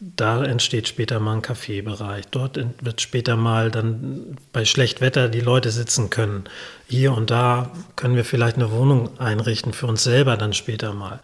da 0.00 0.44
entsteht 0.44 0.88
später 0.88 1.20
mal 1.20 1.34
ein 1.34 1.42
Kaffeebereich. 1.42 2.26
Dort 2.30 2.58
wird 2.80 3.00
später 3.00 3.36
mal 3.36 3.70
dann 3.70 4.36
bei 4.52 4.64
Schlechtwetter 4.64 5.28
die 5.28 5.40
Leute 5.40 5.70
sitzen 5.70 6.10
können. 6.10 6.44
Hier 6.88 7.12
und 7.12 7.30
da 7.30 7.70
können 7.96 8.16
wir 8.16 8.24
vielleicht 8.24 8.56
eine 8.56 8.70
Wohnung 8.70 9.18
einrichten 9.18 9.72
für 9.72 9.86
uns 9.86 10.04
selber 10.04 10.36
dann 10.36 10.52
später 10.52 10.94
mal. 10.94 11.20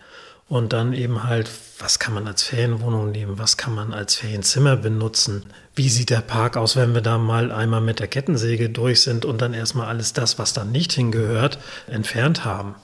Und 0.49 0.73
dann 0.73 0.93
eben 0.93 1.25
halt, 1.25 1.51
was 1.79 1.99
kann 1.99 2.13
man 2.15 2.27
als 2.27 2.43
Ferienwohnung 2.43 3.11
nehmen, 3.11 3.39
was 3.39 3.57
kann 3.57 3.75
man 3.75 3.95
als 3.95 4.17
Ferienzimmer 4.17 4.77
benutzen, 4.77 5.47
wie 5.75 5.89
sieht 5.89 6.11
der 6.11 6.21
Park 6.21 6.57
aus, 6.57 6.77
wenn 6.77 6.95
wir 6.95 7.01
da 7.01 7.17
mal 7.17 7.51
einmal 7.51 7.81
mit 7.81 7.99
der 7.99 8.09
Kettensäge 8.09 8.69
durch 8.69 9.01
sind 9.01 9.25
und 9.25 9.41
dann 9.41 9.55
erstmal 9.55 9.87
alles 9.87 10.13
das, 10.13 10.39
was 10.39 10.53
da 10.53 10.65
nicht 10.65 10.93
hingehört, 10.93 11.59
entfernt 11.87 12.45
haben. 12.45 12.75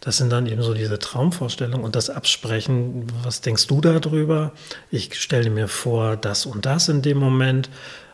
Das 0.00 0.16
sind 0.16 0.30
dann 0.30 0.46
eben 0.46 0.62
so 0.62 0.72
diese 0.72 0.98
Traumvorstellungen 0.98 1.84
und 1.84 1.94
das 1.94 2.08
Absprechen, 2.08 3.06
was 3.22 3.42
denkst 3.42 3.66
du 3.66 3.82
darüber? 3.82 4.52
Ich 4.90 5.14
stelle 5.20 5.50
mir 5.50 5.68
vor, 5.68 6.16
das 6.16 6.46
und 6.46 6.64
das 6.64 6.88
in 6.88 7.02
dem 7.02 7.18
Moment. 7.18 7.68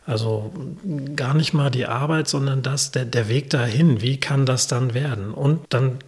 Also 0.05 0.52
gar 1.16 1.35
nicht 1.35 1.52
mal 1.52 1.71
die 1.71 1.87
Arbeit, 1.87 2.28
sondern 2.28 2.62
das, 2.62 2.93
der, 2.93 3.05
der 3.05 3.28
Weg 3.28 3.50
dahin, 3.50 4.00
wie 4.02 4.19
kann 4.19 4.47
das 4.47 4.69
dann 4.69 4.95
werden? 4.95 5.33
Und 5.33 5.64
dann 5.71 5.99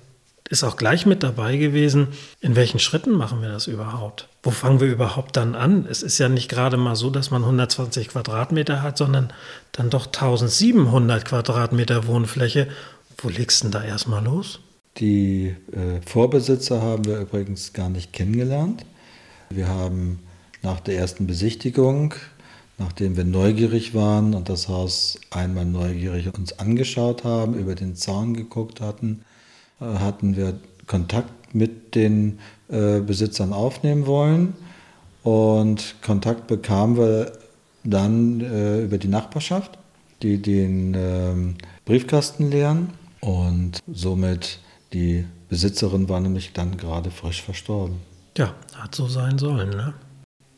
ist 0.48 0.64
auch 0.64 0.76
gleich 0.76 1.04
mit 1.04 1.22
dabei 1.22 1.56
gewesen, 1.56 2.08
in 2.40 2.56
welchen 2.56 2.78
Schritten 2.78 3.10
machen 3.10 3.42
wir 3.42 3.48
das 3.48 3.66
überhaupt? 3.66 4.28
Wo 4.42 4.50
fangen 4.50 4.80
wir 4.80 4.88
überhaupt 4.88 5.36
dann 5.36 5.54
an? 5.54 5.86
Es 5.88 6.02
ist 6.02 6.18
ja 6.18 6.28
nicht 6.28 6.48
gerade 6.48 6.76
mal 6.76 6.96
so, 6.96 7.10
dass 7.10 7.30
man 7.30 7.42
120 7.42 8.08
Quadratmeter 8.08 8.82
hat, 8.82 8.96
sondern 8.98 9.32
dann 9.72 9.90
doch 9.90 10.06
1700 10.06 11.24
Quadratmeter 11.24 12.06
Wohnfläche. 12.06 12.68
Wo 13.18 13.28
legst 13.28 13.60
du 13.60 13.64
denn 13.64 13.72
da 13.72 13.84
erstmal 13.84 14.24
los? 14.24 14.60
Die 14.98 15.54
äh, 15.72 16.00
Vorbesitzer 16.04 16.82
haben 16.82 17.04
wir 17.04 17.20
übrigens 17.20 17.72
gar 17.72 17.88
nicht 17.88 18.12
kennengelernt. 18.12 18.84
Wir 19.48 19.68
haben 19.68 20.18
nach 20.62 20.80
der 20.80 20.98
ersten 20.98 21.26
Besichtigung, 21.26 22.14
nachdem 22.78 23.16
wir 23.16 23.24
neugierig 23.24 23.94
waren 23.94 24.34
und 24.34 24.48
das 24.48 24.68
Haus 24.68 25.20
einmal 25.30 25.66
neugierig 25.66 26.36
uns 26.36 26.58
angeschaut 26.58 27.22
haben, 27.22 27.54
über 27.54 27.76
den 27.76 27.94
Zaun 27.94 28.34
geguckt 28.34 28.80
hatten, 28.80 29.22
äh, 29.80 29.84
hatten 29.84 30.36
wir 30.36 30.58
Kontakt 30.88 31.54
mit 31.54 31.94
den 31.94 32.40
äh, 32.68 33.00
Besitzern 33.00 33.52
aufnehmen 33.52 34.06
wollen. 34.06 34.54
Und 35.22 35.94
Kontakt 36.02 36.48
bekamen 36.48 36.96
wir 36.96 37.32
dann 37.84 38.40
äh, 38.40 38.82
über 38.82 38.98
die 38.98 39.08
Nachbarschaft, 39.08 39.78
die 40.22 40.42
den 40.42 40.94
ähm, 40.98 41.54
Briefkasten 41.84 42.50
leeren 42.50 42.90
und 43.20 43.80
somit 43.92 44.58
die 44.92 45.24
Besitzerin 45.48 46.08
war 46.08 46.20
nämlich 46.20 46.52
dann 46.52 46.76
gerade 46.76 47.10
frisch 47.10 47.42
verstorben. 47.42 47.96
Ja, 48.36 48.54
hat 48.74 48.94
so 48.94 49.08
sein 49.08 49.38
sollen, 49.38 49.70
ne? 49.70 49.94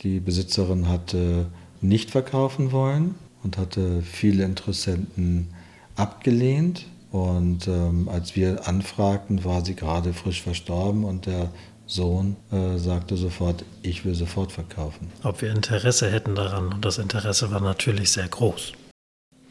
Die 0.03 0.21
Besitzerin 0.21 0.89
hatte 0.89 1.47
nicht 1.81 2.11
verkaufen 2.11 2.73
wollen 2.73 3.15
und 3.43 3.59
hatte 3.59 4.03
viele 4.03 4.45
Interessenten 4.45 5.49
abgelehnt. 5.97 6.87
Und 7.11 7.67
ähm, 7.67 8.09
als 8.09 8.37
wir 8.37 8.69
anfragten, 8.69 9.45
war 9.45 9.65
sie 9.65 9.75
gerade 9.75 10.13
frisch 10.13 10.43
verstorben 10.43 11.05
und 11.05 11.27
der 11.27 11.51
Sohn 11.87 12.37
äh, 12.53 12.79
sagte 12.79 13.17
sofort, 13.17 13.65
ich 13.83 14.05
will 14.05 14.15
sofort 14.15 14.53
verkaufen. 14.53 15.11
Ob 15.25 15.43
wir 15.43 15.51
Interesse 15.51 16.11
hätten 16.11 16.37
daran 16.37 16.73
und 16.73 16.85
das 16.85 16.99
Interesse 16.99 17.51
war 17.51 17.61
natürlich 17.61 18.13
sehr 18.13 18.29
groß. 18.29 18.73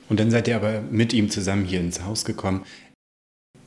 Und 0.07 0.19
dann 0.19 0.31
seid 0.31 0.47
ihr 0.47 0.55
aber 0.55 0.81
mit 0.81 1.13
ihm 1.13 1.29
zusammen 1.29 1.65
hier 1.65 1.81
ins 1.81 2.03
Haus 2.03 2.23
gekommen. 2.25 2.63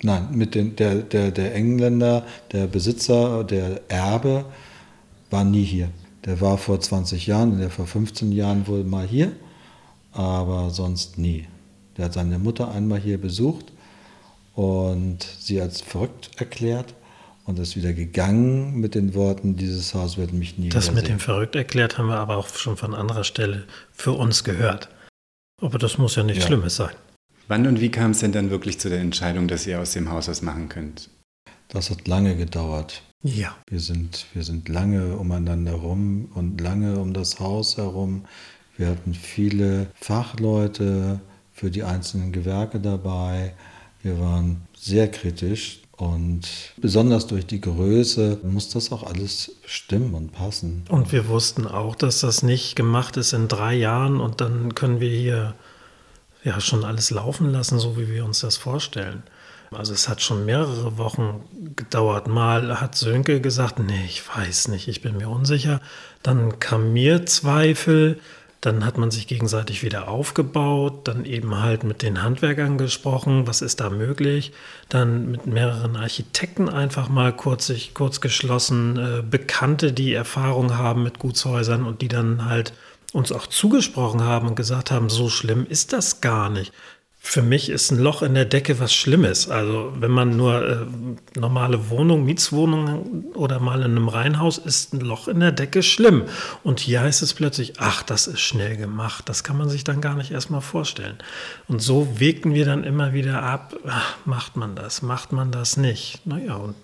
Nein, 0.03 0.29
mit 0.33 0.55
den, 0.55 0.75
der, 0.77 0.97
der, 0.97 1.31
der 1.31 1.55
Engländer, 1.55 2.25
der 2.51 2.67
Besitzer, 2.67 3.45
der 3.45 3.81
Erbe 3.89 4.45
war 5.31 5.45
nie 5.45 5.65
hier. 5.65 5.89
Der 6.25 6.41
war 6.41 6.59
vor 6.59 6.81
20 6.81 7.27
Jahren, 7.27 7.59
der 7.59 7.71
vor 7.71 7.87
15 7.87 8.33
Jahren 8.33 8.67
wohl 8.67 8.85
mal 8.85 9.07
hier, 9.07 9.33
aber 10.13 10.71
sonst 10.71 11.19
nie. 11.19 11.47
Der 11.97 12.07
hat 12.07 12.15
seine 12.15 12.39
Mutter 12.39 12.73
einmal 12.73 13.01
hier 13.01 13.21
besucht 13.21 13.73
und 14.55 15.19
sie 15.39 15.61
als 15.61 15.81
verrückt 15.81 16.31
erklärt 16.37 16.95
und 17.45 17.59
ist 17.59 17.77
wieder 17.77 17.93
gegangen 17.93 18.81
mit 18.81 18.95
den 18.95 19.15
Worten, 19.15 19.57
dieses 19.57 19.95
Haus 19.95 20.17
wird 20.17 20.33
mich 20.33 20.59
nie 20.59 20.69
Das 20.69 20.93
mit 20.93 21.09
dem 21.09 21.19
verrückt 21.19 21.55
erklärt 21.55 21.99
haben 21.99 22.09
wir 22.09 22.19
aber 22.19 22.37
auch 22.37 22.49
schon 22.49 22.77
von 22.77 22.95
anderer 22.95 23.25
Stelle 23.25 23.65
für 23.93 24.13
uns 24.13 24.45
gehört. 24.45 24.89
Aber 25.61 25.79
das 25.79 25.99
muss 25.99 26.17
ja 26.17 26.23
nichts 26.23 26.43
ja. 26.43 26.47
Schlimmes 26.49 26.77
sein. 26.77 26.91
Wann 27.53 27.67
und 27.67 27.83
wie 27.83 27.91
kam 27.91 28.13
es 28.13 28.21
denn 28.21 28.33
dann 28.33 28.49
wirklich 28.49 28.81
zu 28.81 28.89
der 28.89 29.01
Entscheidung, 29.01 29.47
dass 29.47 29.67
ihr 29.67 29.79
aus 29.79 29.93
dem 29.93 30.11
Haus 30.11 30.27
was 30.27 30.41
machen 30.41 30.71
könnt? 30.71 31.11
Das 31.69 31.91
hat 31.91 32.09
lange 32.09 32.35
gedauert. 32.35 33.03
Ja. 33.23 33.55
Wir 33.69 33.81
sind, 33.81 34.25
wir 34.33 34.43
sind 34.43 34.71
lange 34.71 35.19
umeinander 35.19 35.75
rum 35.75 36.31
und 36.33 36.63
lange 36.63 36.99
um 36.99 37.13
das 37.13 37.41
Haus 37.41 37.77
herum. 37.77 38.25
Wir 38.79 38.87
hatten 38.87 39.13
viele 39.13 39.89
Fachleute 40.01 41.21
für 41.53 41.71
die 41.71 41.83
einzelnen 41.83 42.33
Gewerke 42.33 42.81
dabei. 42.81 43.53
Wir 44.03 44.19
waren 44.19 44.63
sehr 44.75 45.11
kritisch 45.11 45.83
und 45.99 46.49
besonders 46.79 47.27
durch 47.27 47.45
die 47.45 47.61
Größe 47.61 48.41
muss 48.45 48.71
das 48.71 48.91
auch 48.93 49.03
alles 49.03 49.53
stimmen 49.67 50.15
und 50.15 50.33
passen. 50.33 50.85
Und 50.89 51.13
wir 51.13 51.29
wussten 51.29 51.67
auch, 51.67 51.97
dass 51.97 52.21
das 52.21 52.43
nicht 52.43 52.77
gemacht 52.77 53.19
ist 53.19 53.35
in 53.35 53.49
drei 53.49 53.75
Jahren 53.75 54.23
und 54.23 54.41
dann 54.41 54.75
können 54.75 55.01
wir 55.01 55.11
hier 55.11 55.55
ja 56.45 56.61
schon 56.61 56.85
alles 56.85 57.11
laufen 57.11 57.51
lassen, 57.51 57.79
so 57.79 57.97
wie 57.97 58.09
wir 58.09 58.25
uns 58.25 58.41
das 58.41 58.57
vorstellen. 58.57 59.23
Also 59.71 59.95
es 59.95 60.09
hat 60.09 60.21
schon 60.21 60.45
mehrere 60.45 60.99
Wochen 60.99 61.45
gedauert. 61.77 62.29
Mal 62.29 62.81
hat 62.81 62.95
Sönke 62.95 63.41
gesagt, 63.41 63.79
nee, 63.79 64.05
ich 64.07 64.23
weiß 64.29 64.69
nicht, 64.69 64.89
ich 64.89 65.01
bin 65.01 65.17
mir 65.17 65.29
unsicher. 65.29 65.81
Dann 66.23 66.59
kam 66.59 66.93
mir 66.93 67.25
Zweifel. 67.27 68.19
Dann 68.61 68.85
hat 68.85 68.97
man 68.97 69.11
sich 69.11 69.27
gegenseitig 69.27 69.83
wieder 69.83 70.07
aufgebaut, 70.07 71.09
dann 71.09 71.25
eben 71.25 71.61
halt 71.61 71.83
mit 71.83 72.01
den 72.01 72.23
Handwerkern 72.23 72.79
gesprochen, 72.79 73.49
was 73.49 73.61
ist 73.61 73.81
da 73.81 73.91
möglich, 73.91 74.53
dann 74.89 75.33
mit 75.33 75.49
mehreren 75.49 75.97
Architekten 75.97 76.69
einfach 76.69 77.09
mal 77.09 77.33
kurz, 77.33 77.73
kurz 77.93 78.21
geschlossen, 78.21 78.97
äh, 78.97 79.23
Bekannte, 79.29 79.93
die 79.93 80.15
Erfahrung 80.15 80.79
haben 80.79 81.03
mit 81.03 81.19
Gutshäusern 81.19 81.85
und 81.85 82.03
die 82.03 82.09
dann 82.09 82.45
halt 82.45 82.73
uns 83.13 83.33
auch 83.33 83.47
zugesprochen 83.47 84.23
haben 84.23 84.49
und 84.49 84.57
gesagt 84.57 84.91
haben, 84.91 85.09
so 85.09 85.29
schlimm 85.29 85.67
ist 85.69 85.93
das 85.93 86.21
gar 86.21 86.49
nicht. 86.51 86.73
Für 87.25 87.41
mich 87.41 87.69
ist 87.69 87.93
ein 87.93 88.01
Loch 88.01 88.23
in 88.23 88.35
der 88.35 88.47
Decke 88.47 88.81
was 88.81 88.93
Schlimmes. 88.93 89.49
Also 89.49 89.93
wenn 89.97 90.11
man 90.11 90.37
nur 90.37 90.69
äh, 90.69 90.87
normale 91.39 91.89
Wohnung, 91.89 92.25
Mietswohnung 92.25 93.27
oder 93.35 93.61
mal 93.61 93.79
in 93.83 93.93
einem 93.93 94.09
Reihenhaus 94.09 94.59
ist 94.59 94.93
ein 94.93 95.01
Loch 95.01 95.29
in 95.29 95.39
der 95.39 95.53
Decke 95.53 95.85
schlimm. 95.85 96.25
Und 96.65 96.81
hier 96.81 97.01
heißt 97.01 97.23
es 97.23 97.33
plötzlich, 97.33 97.75
ach, 97.79 98.03
das 98.03 98.27
ist 98.27 98.41
schnell 98.41 98.77
gemacht. 98.77 99.29
Das 99.29 99.45
kann 99.45 99.57
man 99.57 99.69
sich 99.69 99.85
dann 99.85 100.01
gar 100.01 100.17
nicht 100.17 100.33
erstmal 100.33 100.63
vorstellen. 100.63 101.17
Und 101.69 101.81
so 101.81 102.19
wägten 102.19 102.55
wir 102.55 102.65
dann 102.65 102.83
immer 102.83 103.13
wieder 103.13 103.41
ab, 103.45 103.77
ach, 103.87 104.17
macht 104.25 104.57
man 104.57 104.75
das, 104.75 105.01
macht 105.01 105.31
man 105.31 105.53
das 105.53 105.77
nicht. 105.77 106.27
Naja, 106.27 106.57
und 106.57 106.75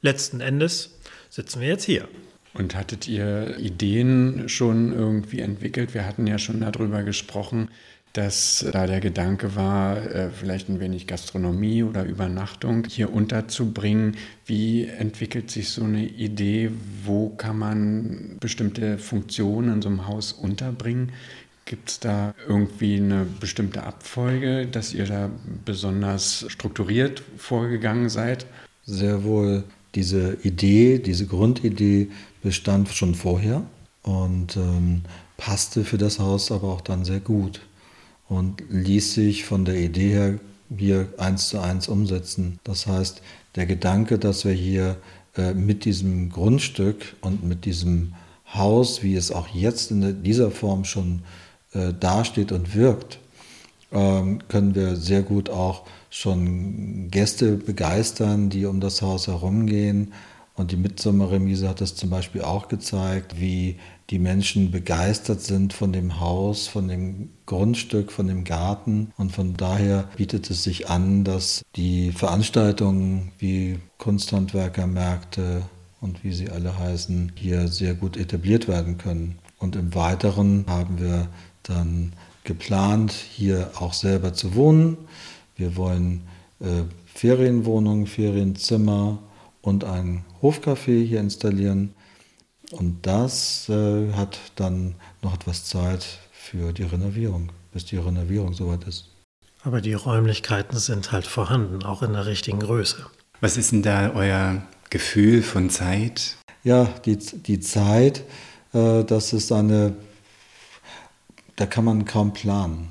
letzten 0.00 0.40
Endes 0.40 0.98
sitzen 1.28 1.60
wir 1.60 1.68
jetzt 1.68 1.84
hier. 1.84 2.08
Und 2.54 2.74
hattet 2.74 3.08
ihr 3.08 3.58
Ideen 3.58 4.48
schon 4.48 4.92
irgendwie 4.92 5.40
entwickelt? 5.40 5.94
Wir 5.94 6.06
hatten 6.06 6.26
ja 6.26 6.38
schon 6.38 6.60
darüber 6.60 7.02
gesprochen, 7.02 7.68
dass 8.12 8.66
da 8.72 8.86
der 8.86 9.00
Gedanke 9.00 9.56
war, 9.56 9.96
äh, 9.96 10.30
vielleicht 10.30 10.68
ein 10.68 10.80
wenig 10.80 11.06
Gastronomie 11.06 11.82
oder 11.82 12.04
Übernachtung 12.04 12.84
hier 12.84 13.12
unterzubringen. 13.12 14.16
Wie 14.44 14.84
entwickelt 14.84 15.50
sich 15.50 15.70
so 15.70 15.84
eine 15.84 16.04
Idee? 16.04 16.70
Wo 17.04 17.30
kann 17.30 17.58
man 17.58 18.36
bestimmte 18.38 18.98
Funktionen 18.98 19.74
in 19.74 19.82
so 19.82 19.88
einem 19.88 20.06
Haus 20.06 20.32
unterbringen? 20.32 21.12
Gibt 21.64 21.88
es 21.88 22.00
da 22.00 22.34
irgendwie 22.46 22.96
eine 22.96 23.24
bestimmte 23.40 23.84
Abfolge, 23.84 24.66
dass 24.66 24.92
ihr 24.92 25.06
da 25.06 25.30
besonders 25.64 26.44
strukturiert 26.48 27.22
vorgegangen 27.38 28.10
seid? 28.10 28.44
Sehr 28.84 29.24
wohl. 29.24 29.64
Diese 29.94 30.38
Idee, 30.42 30.98
diese 30.98 31.26
Grundidee 31.26 32.08
bestand 32.42 32.88
schon 32.88 33.14
vorher 33.14 33.62
und 34.02 34.56
ähm, 34.56 35.02
passte 35.36 35.84
für 35.84 35.98
das 35.98 36.18
Haus 36.18 36.50
aber 36.50 36.68
auch 36.68 36.80
dann 36.80 37.04
sehr 37.04 37.20
gut 37.20 37.60
und 38.28 38.62
ließ 38.68 39.14
sich 39.14 39.44
von 39.44 39.64
der 39.64 39.76
Idee 39.76 40.10
her 40.10 40.38
hier 40.76 41.12
eins 41.18 41.48
zu 41.48 41.60
eins 41.60 41.88
umsetzen. 41.88 42.58
Das 42.64 42.86
heißt, 42.86 43.22
der 43.56 43.66
Gedanke, 43.66 44.18
dass 44.18 44.44
wir 44.44 44.52
hier 44.52 44.96
äh, 45.36 45.54
mit 45.54 45.84
diesem 45.84 46.30
Grundstück 46.30 47.16
und 47.20 47.44
mit 47.44 47.64
diesem 47.64 48.14
Haus, 48.54 49.02
wie 49.02 49.14
es 49.14 49.30
auch 49.30 49.48
jetzt 49.48 49.90
in 49.90 50.22
dieser 50.22 50.50
Form 50.50 50.84
schon 50.84 51.22
äh, 51.72 51.92
dasteht 51.98 52.52
und 52.52 52.74
wirkt, 52.74 53.18
ähm, 53.92 54.40
können 54.48 54.74
wir 54.74 54.96
sehr 54.96 55.22
gut 55.22 55.50
auch 55.50 55.82
schon 56.10 57.10
Gäste 57.10 57.56
begeistern, 57.56 58.50
die 58.50 58.66
um 58.66 58.80
das 58.80 59.02
Haus 59.02 59.26
herumgehen. 59.26 60.12
Und 60.54 60.70
die 60.70 60.76
Mitsommerremise 60.76 61.68
hat 61.68 61.80
das 61.80 61.94
zum 61.94 62.10
Beispiel 62.10 62.42
auch 62.42 62.68
gezeigt, 62.68 63.40
wie 63.40 63.78
die 64.10 64.18
Menschen 64.18 64.70
begeistert 64.70 65.40
sind 65.40 65.72
von 65.72 65.92
dem 65.92 66.20
Haus, 66.20 66.68
von 66.68 66.88
dem 66.88 67.30
Grundstück, 67.46 68.12
von 68.12 68.26
dem 68.26 68.44
Garten. 68.44 69.12
Und 69.16 69.32
von 69.32 69.56
daher 69.56 70.08
bietet 70.16 70.50
es 70.50 70.62
sich 70.62 70.90
an, 70.90 71.24
dass 71.24 71.62
die 71.76 72.12
Veranstaltungen 72.12 73.32
wie 73.38 73.78
Kunsthandwerkermärkte 73.96 75.62
und 76.02 76.22
wie 76.24 76.32
sie 76.32 76.50
alle 76.50 76.78
heißen, 76.78 77.32
hier 77.36 77.68
sehr 77.68 77.94
gut 77.94 78.18
etabliert 78.18 78.68
werden 78.68 78.98
können. 78.98 79.38
Und 79.58 79.76
im 79.76 79.94
Weiteren 79.94 80.66
haben 80.68 80.98
wir 80.98 81.28
dann 81.62 82.12
geplant, 82.44 83.12
hier 83.12 83.70
auch 83.78 83.94
selber 83.94 84.34
zu 84.34 84.54
wohnen. 84.54 84.98
Wir 85.56 85.76
wollen 85.76 86.22
äh, 86.60 86.82
Ferienwohnungen, 87.06 88.06
Ferienzimmer 88.06 89.18
und 89.62 89.84
ein 89.84 90.24
Hofcafé 90.42 91.04
hier 91.04 91.20
installieren. 91.20 91.94
Und 92.72 93.06
das 93.06 93.68
äh, 93.68 94.12
hat 94.12 94.38
dann 94.56 94.96
noch 95.22 95.34
etwas 95.34 95.64
Zeit 95.64 96.04
für 96.32 96.72
die 96.72 96.82
Renovierung, 96.82 97.50
bis 97.72 97.86
die 97.86 97.96
Renovierung 97.96 98.52
soweit 98.52 98.84
ist. 98.84 99.08
Aber 99.62 99.80
die 99.80 99.94
Räumlichkeiten 99.94 100.76
sind 100.78 101.12
halt 101.12 101.26
vorhanden, 101.26 101.84
auch 101.84 102.02
in 102.02 102.12
der 102.12 102.26
richtigen 102.26 102.58
Größe. 102.58 103.06
Was 103.40 103.56
ist 103.56 103.72
denn 103.72 103.82
da 103.82 104.12
euer 104.14 104.62
Gefühl 104.90 105.42
von 105.42 105.70
Zeit? 105.70 106.36
Ja, 106.64 106.84
die, 107.04 107.16
die 107.16 107.60
Zeit, 107.60 108.24
äh, 108.72 109.04
das 109.04 109.32
ist 109.32 109.52
eine, 109.52 109.94
da 111.56 111.66
kann 111.66 111.84
man 111.84 112.04
kaum 112.04 112.32
planen. 112.32 112.88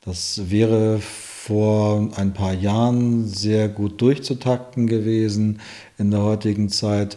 Das 0.00 0.50
wäre 0.50 1.00
vor 1.48 2.10
ein 2.16 2.34
paar 2.34 2.52
Jahren 2.52 3.26
sehr 3.26 3.70
gut 3.70 4.02
durchzutakten 4.02 4.86
gewesen. 4.86 5.60
In 5.96 6.10
der 6.10 6.22
heutigen 6.22 6.68
Zeit 6.68 7.16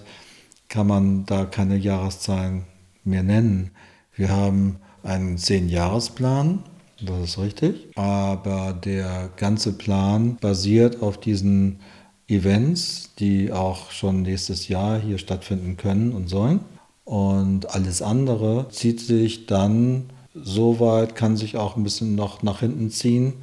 kann 0.70 0.88
man 0.88 1.26
da 1.26 1.44
keine 1.44 1.76
Jahreszahlen 1.76 2.64
mehr 3.04 3.24
nennen. 3.24 3.72
Wir 4.16 4.30
haben 4.30 4.78
einen 5.04 5.38
Zehn-Jahres-Plan, 5.38 6.64
das 7.02 7.32
ist 7.32 7.40
richtig, 7.40 7.90
aber 7.98 8.72
der 8.72 9.32
ganze 9.36 9.74
Plan 9.74 10.38
basiert 10.40 11.02
auf 11.02 11.20
diesen 11.20 11.82
Events, 12.30 13.14
die 13.20 13.52
auch 13.52 13.92
schon 13.92 14.22
nächstes 14.22 14.70
Jahr 14.70 14.98
hier 14.98 15.18
stattfinden 15.18 15.76
können 15.76 16.14
und 16.14 16.30
sollen. 16.30 16.62
Und 17.04 17.76
alles 17.76 18.02
andere 18.02 18.70
zieht 18.70 19.02
sich 19.02 19.46
dann 19.46 20.06
so 20.34 20.80
weit, 20.80 21.16
kann 21.16 21.36
sich 21.36 21.58
auch 21.58 21.76
ein 21.76 21.84
bisschen 21.84 22.16
noch 22.16 22.44
nach 22.44 22.62
hinten 22.62 22.92
ziehen 22.92 23.34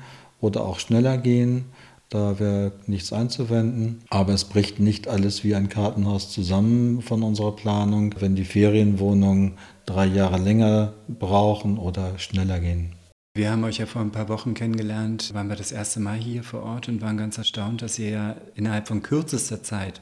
oder 0.41 0.65
auch 0.65 0.79
schneller 0.79 1.19
gehen. 1.19 1.67
Da 2.11 2.39
wäre 2.39 2.73
nichts 2.87 3.13
einzuwenden. 3.13 4.03
Aber 4.09 4.33
es 4.33 4.45
bricht 4.45 4.81
nicht 4.81 5.09
alles 5.09 5.45
wie 5.45 5.55
ein 5.55 5.69
Kartenhaus 5.69 6.31
zusammen 6.31 7.03
von 7.03 7.23
unserer 7.23 7.55
Planung, 7.55 8.15
wenn 8.19 8.35
die 8.35 8.47
Ferienwohnungen 8.47 9.59
drei 9.85 10.07
Jahre 10.07 10.39
länger 10.39 10.95
brauchen 11.09 11.77
oder 11.77 12.19
schneller 12.19 12.61
gehen. 12.61 12.95
Wir 13.35 13.51
haben 13.51 13.63
euch 13.65 13.79
ja 13.79 13.87
vor 13.87 14.03
ein 14.03 14.11
paar 14.11 14.29
Wochen 14.29 14.55
kennengelernt, 14.55 15.33
waren 15.35 15.49
wir 15.49 15.55
das 15.55 15.71
erste 15.71 16.01
Mal 16.01 16.17
hier 16.17 16.43
vor 16.43 16.63
Ort 16.63 16.89
und 16.89 17.03
waren 17.03 17.19
ganz 17.19 17.39
erstaunt, 17.39 17.83
dass 17.83 17.99
ihr 17.99 18.11
ja 18.11 18.37
innerhalb 18.55 18.89
von 18.89 19.03
kürzester 19.03 19.63
Zeit 19.63 20.01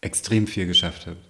extrem 0.00 0.46
viel 0.46 0.66
geschafft 0.66 1.06
habt. 1.06 1.27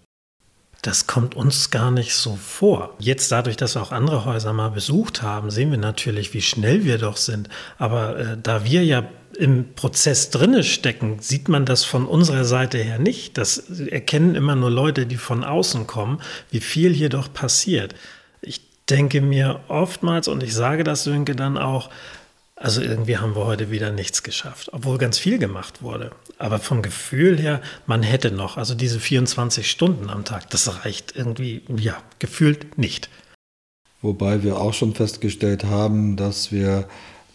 Das 0.83 1.09
kommt 1.09 1.35
uns 1.35 1.71
gar 1.71 1.91
nicht 1.91 2.15
so 2.15 2.37
vor. 2.37 2.95
Jetzt 3.01 3.33
dadurch, 3.33 3.57
dass 3.57 3.75
wir 3.75 3.83
auch 3.83 3.91
andere 3.91 4.25
Häuser 4.25 4.53
mal 4.53 4.71
besucht 4.71 5.23
haben, 5.23 5.51
sehen 5.51 5.71
wir 5.73 5.79
natürlich, 5.79 6.35
wie 6.35 6.43
schnell 6.43 6.85
wir 6.85 6.99
doch 6.99 7.17
sind. 7.17 7.49
Aber 7.79 8.17
äh, 8.19 8.37
da 8.41 8.65
wir 8.65 8.85
ja 8.85 9.05
im 9.37 9.75
Prozess 9.75 10.31
drinne 10.31 10.63
stecken, 10.63 11.19
sieht 11.21 11.49
man 11.49 11.65
das 11.65 11.85
von 11.85 12.07
unserer 12.07 12.45
Seite 12.45 12.79
her 12.79 12.99
nicht. 12.99 13.39
Das 13.39 13.59
erkennen 13.71 14.35
immer 14.35 14.55
nur 14.55 14.71
Leute, 14.71 15.07
die 15.07 15.17
von 15.17 15.45
außen 15.45 15.87
kommen, 15.87 16.21
wie 16.51 16.61
viel 16.61 16.93
hier 16.93 17.09
doch 17.09 17.33
passiert. 17.33 17.95
Ich 18.41 18.61
denke 18.89 19.21
mir 19.21 19.61
oftmals, 19.69 20.29
und 20.29 20.43
ich 20.43 20.55
sage 20.55 20.85
das 20.85 21.05
Sönke 21.05 21.35
dann 21.35 21.59
auch, 21.59 21.91
also 22.61 22.81
irgendwie 22.83 23.19
haben 23.19 23.37
wir 23.37 23.45
heute 23.45 23.71
wieder 23.71 23.93
nichts 23.93 24.23
geschafft, 24.23 24.71
obwohl 24.73 24.99
ganz 24.99 25.19
viel 25.19 25.39
gemacht 25.39 25.83
wurde. 25.83 26.11
Aber 26.39 26.59
vom 26.59 26.83
Gefühl 26.83 27.39
her, 27.39 27.63
man 27.87 28.03
hätte 28.03 28.33
noch, 28.33 28.57
also 28.57 28.75
diese 28.75 28.99
24 28.99 29.71
Stunden 29.71 30.11
am 30.11 30.25
Tag, 30.25 30.51
das 30.51 30.85
reicht 30.85 31.15
irgendwie, 31.15 31.63
ja, 31.77 32.03
gefühlt 32.19 32.77
nicht. 32.77 33.09
Wobei 34.03 34.43
wir 34.43 34.59
auch 34.59 34.75
schon 34.75 34.95
festgestellt 34.95 35.65
haben, 35.65 36.17
dass 36.17 36.51
wir 36.51 36.89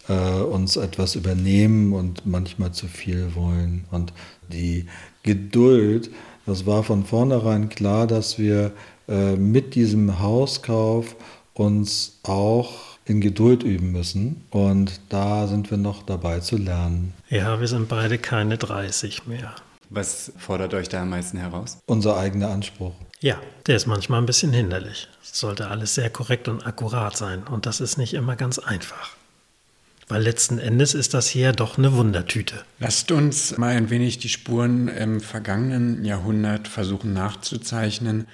äh, 0.08 0.12
uns 0.12 0.76
etwas 0.76 1.14
übernehmen 1.14 1.92
und 1.92 2.26
manchmal 2.26 2.72
zu 2.72 2.86
viel 2.86 3.34
wollen. 3.34 3.86
Und 3.90 4.12
die 4.52 4.86
Geduld, 5.22 6.10
das 6.46 6.66
war 6.66 6.82
von 6.82 7.04
vornherein 7.04 7.70
klar, 7.70 8.06
dass 8.06 8.38
wir 8.38 8.72
äh, 9.08 9.36
mit 9.36 9.74
diesem 9.74 10.20
Hauskauf 10.20 11.16
uns 11.54 12.18
auch 12.24 12.93
in 13.06 13.20
Geduld 13.20 13.62
üben 13.62 13.92
müssen. 13.92 14.44
Und 14.50 15.00
da 15.08 15.46
sind 15.46 15.70
wir 15.70 15.78
noch 15.78 16.02
dabei 16.02 16.40
zu 16.40 16.56
lernen. 16.56 17.14
Ja, 17.28 17.60
wir 17.60 17.68
sind 17.68 17.88
beide 17.88 18.18
keine 18.18 18.58
30 18.58 19.26
mehr. 19.26 19.54
Was 19.90 20.32
fordert 20.38 20.74
euch 20.74 20.88
da 20.88 21.02
am 21.02 21.10
meisten 21.10 21.38
heraus? 21.38 21.78
Unser 21.86 22.16
eigener 22.16 22.50
Anspruch. 22.50 22.94
Ja, 23.20 23.40
der 23.66 23.76
ist 23.76 23.86
manchmal 23.86 24.20
ein 24.20 24.26
bisschen 24.26 24.52
hinderlich. 24.52 25.08
Es 25.22 25.38
sollte 25.38 25.68
alles 25.68 25.94
sehr 25.94 26.10
korrekt 26.10 26.48
und 26.48 26.66
akkurat 26.66 27.16
sein. 27.16 27.42
Und 27.44 27.66
das 27.66 27.80
ist 27.80 27.96
nicht 27.96 28.14
immer 28.14 28.36
ganz 28.36 28.58
einfach. 28.58 29.16
Weil 30.08 30.22
letzten 30.22 30.58
Endes 30.58 30.94
ist 30.94 31.14
das 31.14 31.28
hier 31.28 31.52
doch 31.52 31.78
eine 31.78 31.94
Wundertüte. 31.94 32.64
Lasst 32.78 33.10
uns 33.10 33.56
mal 33.56 33.74
ein 33.74 33.88
wenig 33.88 34.18
die 34.18 34.28
Spuren 34.28 34.88
im 34.88 35.20
vergangenen 35.20 36.04
Jahrhundert 36.04 36.68
versuchen 36.68 37.14
nachzuzeichnen. 37.14 38.26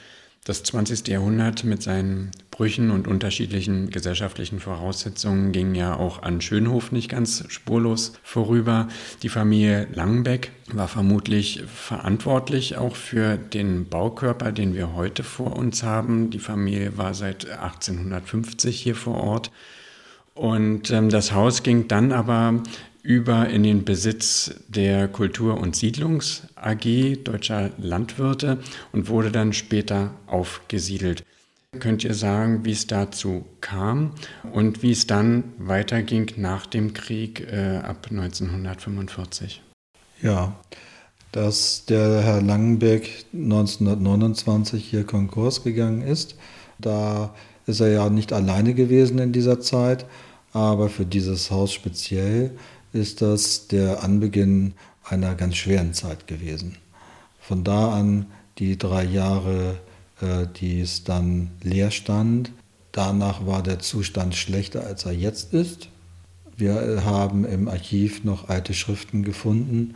Das 0.44 0.62
20. 0.62 1.06
Jahrhundert 1.08 1.64
mit 1.64 1.82
seinen 1.82 2.30
Brüchen 2.50 2.90
und 2.90 3.06
unterschiedlichen 3.06 3.90
gesellschaftlichen 3.90 4.58
Voraussetzungen 4.58 5.52
ging 5.52 5.74
ja 5.74 5.94
auch 5.94 6.22
an 6.22 6.40
Schönhof 6.40 6.92
nicht 6.92 7.10
ganz 7.10 7.44
spurlos 7.48 8.14
vorüber. 8.22 8.88
Die 9.22 9.28
Familie 9.28 9.86
Langenbeck 9.92 10.52
war 10.72 10.88
vermutlich 10.88 11.62
verantwortlich 11.66 12.78
auch 12.78 12.96
für 12.96 13.36
den 13.36 13.86
Baukörper, 13.90 14.50
den 14.50 14.74
wir 14.74 14.94
heute 14.94 15.24
vor 15.24 15.56
uns 15.56 15.82
haben. 15.82 16.30
Die 16.30 16.38
Familie 16.38 16.96
war 16.96 17.12
seit 17.12 17.46
1850 17.50 18.80
hier 18.80 18.94
vor 18.94 19.22
Ort. 19.22 19.50
Und 20.32 20.90
ähm, 20.90 21.10
das 21.10 21.32
Haus 21.32 21.62
ging 21.62 21.86
dann 21.86 22.12
aber 22.12 22.62
über 23.02 23.48
in 23.48 23.62
den 23.62 23.84
Besitz 23.84 24.54
der 24.68 25.08
Kultur- 25.08 25.58
und 25.58 25.76
Siedlungs 25.76 26.42
AG 26.54 27.16
deutscher 27.24 27.70
Landwirte 27.78 28.58
und 28.92 29.08
wurde 29.08 29.30
dann 29.30 29.52
später 29.52 30.10
aufgesiedelt. 30.26 31.24
Könnt 31.78 32.02
ihr 32.02 32.14
sagen, 32.14 32.64
wie 32.64 32.72
es 32.72 32.88
dazu 32.88 33.44
kam 33.60 34.12
und 34.52 34.82
wie 34.82 34.90
es 34.90 35.06
dann 35.06 35.44
weiterging 35.58 36.32
nach 36.36 36.66
dem 36.66 36.94
Krieg 36.94 37.46
äh, 37.52 37.76
ab 37.76 38.08
1945? 38.10 39.62
Ja, 40.20 40.56
dass 41.32 41.84
der 41.86 42.22
Herr 42.22 42.42
Langenbeck 42.42 43.24
1929 43.32 44.84
hier 44.84 45.04
Konkurs 45.04 45.62
gegangen 45.62 46.02
ist, 46.02 46.34
da 46.78 47.34
ist 47.66 47.80
er 47.80 47.88
ja 47.88 48.10
nicht 48.10 48.32
alleine 48.32 48.74
gewesen 48.74 49.18
in 49.18 49.32
dieser 49.32 49.60
Zeit, 49.60 50.06
aber 50.52 50.88
für 50.88 51.06
dieses 51.06 51.52
Haus 51.52 51.72
speziell 51.72 52.50
ist 52.92 53.22
das 53.22 53.68
der 53.68 54.02
Anbeginn 54.02 54.74
einer 55.04 55.34
ganz 55.34 55.56
schweren 55.56 55.94
Zeit 55.94 56.26
gewesen. 56.26 56.76
Von 57.40 57.64
da 57.64 57.92
an 57.92 58.26
die 58.58 58.78
drei 58.78 59.04
Jahre, 59.04 59.76
äh, 60.20 60.46
die 60.60 60.80
es 60.80 61.04
dann 61.04 61.50
leer 61.62 61.90
stand. 61.90 62.52
Danach 62.92 63.46
war 63.46 63.62
der 63.62 63.78
Zustand 63.78 64.34
schlechter, 64.34 64.84
als 64.84 65.04
er 65.04 65.12
jetzt 65.12 65.54
ist. 65.54 65.88
Wir 66.56 67.04
haben 67.04 67.44
im 67.44 67.68
Archiv 67.68 68.24
noch 68.24 68.48
alte 68.48 68.74
Schriften 68.74 69.22
gefunden, 69.22 69.94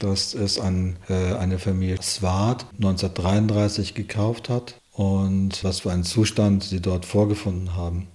dass 0.00 0.34
es 0.34 0.58
an 0.58 0.96
äh, 1.08 1.34
eine 1.34 1.58
Familie 1.58 2.02
Swart 2.02 2.66
1933 2.78 3.94
gekauft 3.94 4.48
hat 4.48 4.80
und 4.92 5.62
was 5.62 5.80
für 5.80 5.92
einen 5.92 6.04
Zustand 6.04 6.64
sie 6.64 6.80
dort 6.80 7.04
vorgefunden 7.04 7.76
haben. 7.76 8.08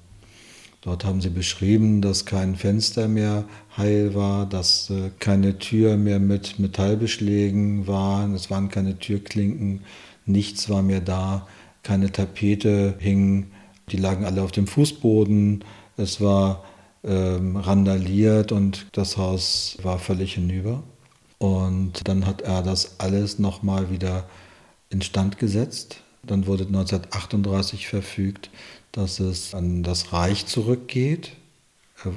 Dort 0.85 1.03
haben 1.03 1.19
sie 1.19 1.31
beschrieben, 1.31 2.01
dass 2.01 2.25
kein 2.25 2.55
Fenster 2.55 3.07
mehr 3.07 3.45
heil 3.75 4.13
war, 4.13 4.45
dass 4.45 4.91
äh, 4.91 5.09
keine 5.17 5.57
Tür 5.57 5.97
mehr 5.97 6.19
mit 6.19 6.59
Metallbeschlägen 6.59 7.87
war, 7.87 8.29
es 8.35 8.51
waren 8.51 8.69
keine 8.69 8.99
Türklinken, 8.99 9.81
nichts 10.27 10.69
war 10.69 10.83
mehr 10.83 11.01
da, 11.01 11.47
keine 11.81 12.11
Tapete 12.11 12.93
hing, 12.99 13.47
die 13.89 13.97
lagen 13.97 14.25
alle 14.25 14.43
auf 14.43 14.51
dem 14.51 14.67
Fußboden, 14.67 15.63
es 15.97 16.21
war 16.21 16.63
ähm, 17.03 17.57
randaliert 17.57 18.51
und 18.51 18.85
das 18.91 19.17
Haus 19.17 19.79
war 19.81 19.97
völlig 19.97 20.35
hinüber. 20.35 20.83
Und 21.39 22.07
dann 22.07 22.27
hat 22.27 22.41
er 22.41 22.61
das 22.61 22.99
alles 22.99 23.39
nochmal 23.39 23.89
wieder 23.89 24.29
instand 24.91 25.39
gesetzt. 25.39 26.03
Dann 26.21 26.45
wurde 26.45 26.65
1938 26.65 27.87
verfügt, 27.87 28.51
dass 28.95 29.19
es 29.19 29.53
an 29.53 29.83
das 29.83 30.13
Reich 30.13 30.45
zurückgeht. 30.45 31.33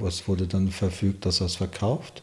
Es 0.07 0.29
wurde 0.29 0.47
dann 0.47 0.71
verfügt, 0.71 1.27
dass 1.27 1.41
er 1.41 1.47
es 1.47 1.57
verkauft 1.57 2.23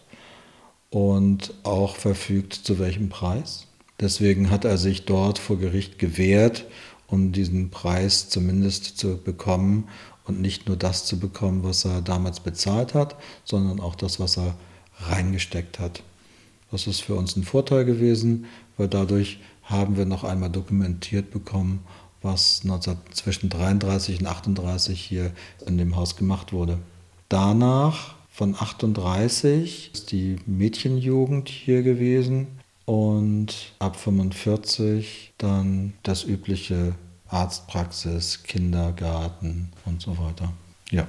und 0.90 1.54
auch 1.64 1.98
verfügt, 1.98 2.54
zu 2.54 2.80
welchem 2.80 3.10
Preis. 3.10 3.68
Deswegen 4.00 4.50
hat 4.50 4.64
er 4.64 4.78
sich 4.78 5.04
dort 5.04 5.40
vor 5.40 5.58
Gericht 5.58 6.00
gewehrt, 6.00 6.66
um 7.08 7.34
diesen 7.34 7.70
Preis 7.70 8.30
zumindest 8.30 8.98
zu 8.98 9.18
bekommen 9.18 9.90
und 10.24 10.40
nicht 10.40 10.68
nur 10.68 10.78
das 10.78 11.06
zu 11.06 11.20
bekommen, 11.20 11.64
was 11.64 11.84
er 11.84 12.02
damals 12.02 12.40
bezahlt 12.40 12.94
hat, 12.94 13.18
sondern 13.44 13.82
auch 13.82 13.96
das, 13.96 14.22
was 14.22 14.38
er 14.38 14.56
reingesteckt 15.00 15.80
hat. 15.80 16.02
Das 16.72 16.88
ist 16.88 17.02
für 17.02 17.16
uns 17.16 17.36
ein 17.36 17.44
Vorteil 17.44 17.84
gewesen, 17.84 18.46
weil 18.78 18.88
dadurch 18.88 19.40
haben 19.64 19.98
wir 19.98 20.06
noch 20.06 20.24
einmal 20.24 20.50
dokumentiert 20.50 21.32
bekommen, 21.32 21.84
was 22.26 22.64
19, 22.66 22.98
zwischen 23.14 23.50
33 23.50 24.20
und 24.20 24.28
38 24.28 25.00
hier 25.00 25.32
in 25.66 25.78
dem 25.78 25.96
Haus 25.96 26.18
gemacht 26.18 26.52
wurde. 26.52 26.80
Danach 27.30 28.16
von 28.30 28.56
38 28.56 29.92
ist 29.94 30.12
die 30.12 30.38
Mädchenjugend 30.46 31.48
hier 31.48 31.84
gewesen 31.84 32.48
und 32.86 33.74
ab 33.80 33.96
45 33.96 35.34
dann 35.38 35.94
das 36.04 36.26
übliche 36.26 36.96
Arztpraxis, 37.30 38.44
Kindergarten 38.44 39.72
und 39.86 40.02
so 40.02 40.18
weiter. 40.18 40.52
Ja. 40.92 41.08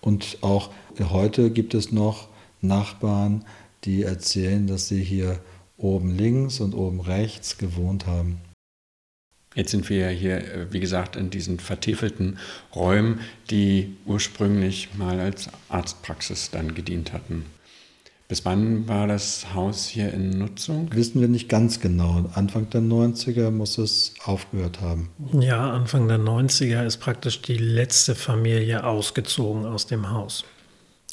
Und 0.00 0.38
auch 0.42 0.70
heute 1.00 1.50
gibt 1.50 1.74
es 1.74 1.90
noch 1.90 2.28
Nachbarn, 2.60 3.44
die 3.84 4.02
erzählen, 4.02 4.66
dass 4.66 4.88
sie 4.88 5.02
hier 5.02 5.40
oben 5.78 6.16
links 6.16 6.60
und 6.60 6.74
oben 6.74 7.00
rechts 7.00 7.58
gewohnt 7.58 8.06
haben. 8.06 8.40
Jetzt 9.56 9.70
sind 9.70 9.88
wir 9.88 9.98
ja 9.98 10.08
hier, 10.08 10.36
äh, 10.36 10.66
wie 10.70 10.80
gesagt, 10.80 11.16
in 11.16 11.30
diesen 11.30 11.58
vertiefelten 11.58 12.38
Räumen, 12.74 13.20
die 13.50 13.96
ursprünglich 14.04 14.90
mal 14.96 15.18
als 15.18 15.48
Arztpraxis 15.70 16.50
dann 16.50 16.74
gedient 16.74 17.12
hatten. 17.12 17.46
Bis 18.28 18.44
wann 18.44 18.88
war 18.88 19.06
das 19.06 19.54
Haus 19.54 19.86
hier 19.86 20.12
in 20.12 20.30
Nutzung? 20.30 20.90
Wissen 20.92 21.20
wir 21.20 21.28
nicht 21.28 21.48
ganz 21.48 21.80
genau. 21.80 22.24
Anfang 22.34 22.68
der 22.70 22.82
90er 22.82 23.50
muss 23.50 23.78
es 23.78 24.14
aufgehört 24.24 24.80
haben. 24.80 25.10
Ja, 25.32 25.70
Anfang 25.70 26.08
der 26.08 26.18
90er 26.18 26.84
ist 26.84 26.98
praktisch 26.98 27.40
die 27.40 27.56
letzte 27.56 28.16
Familie 28.16 28.84
ausgezogen 28.84 29.64
aus 29.64 29.86
dem 29.86 30.10
Haus. 30.10 30.44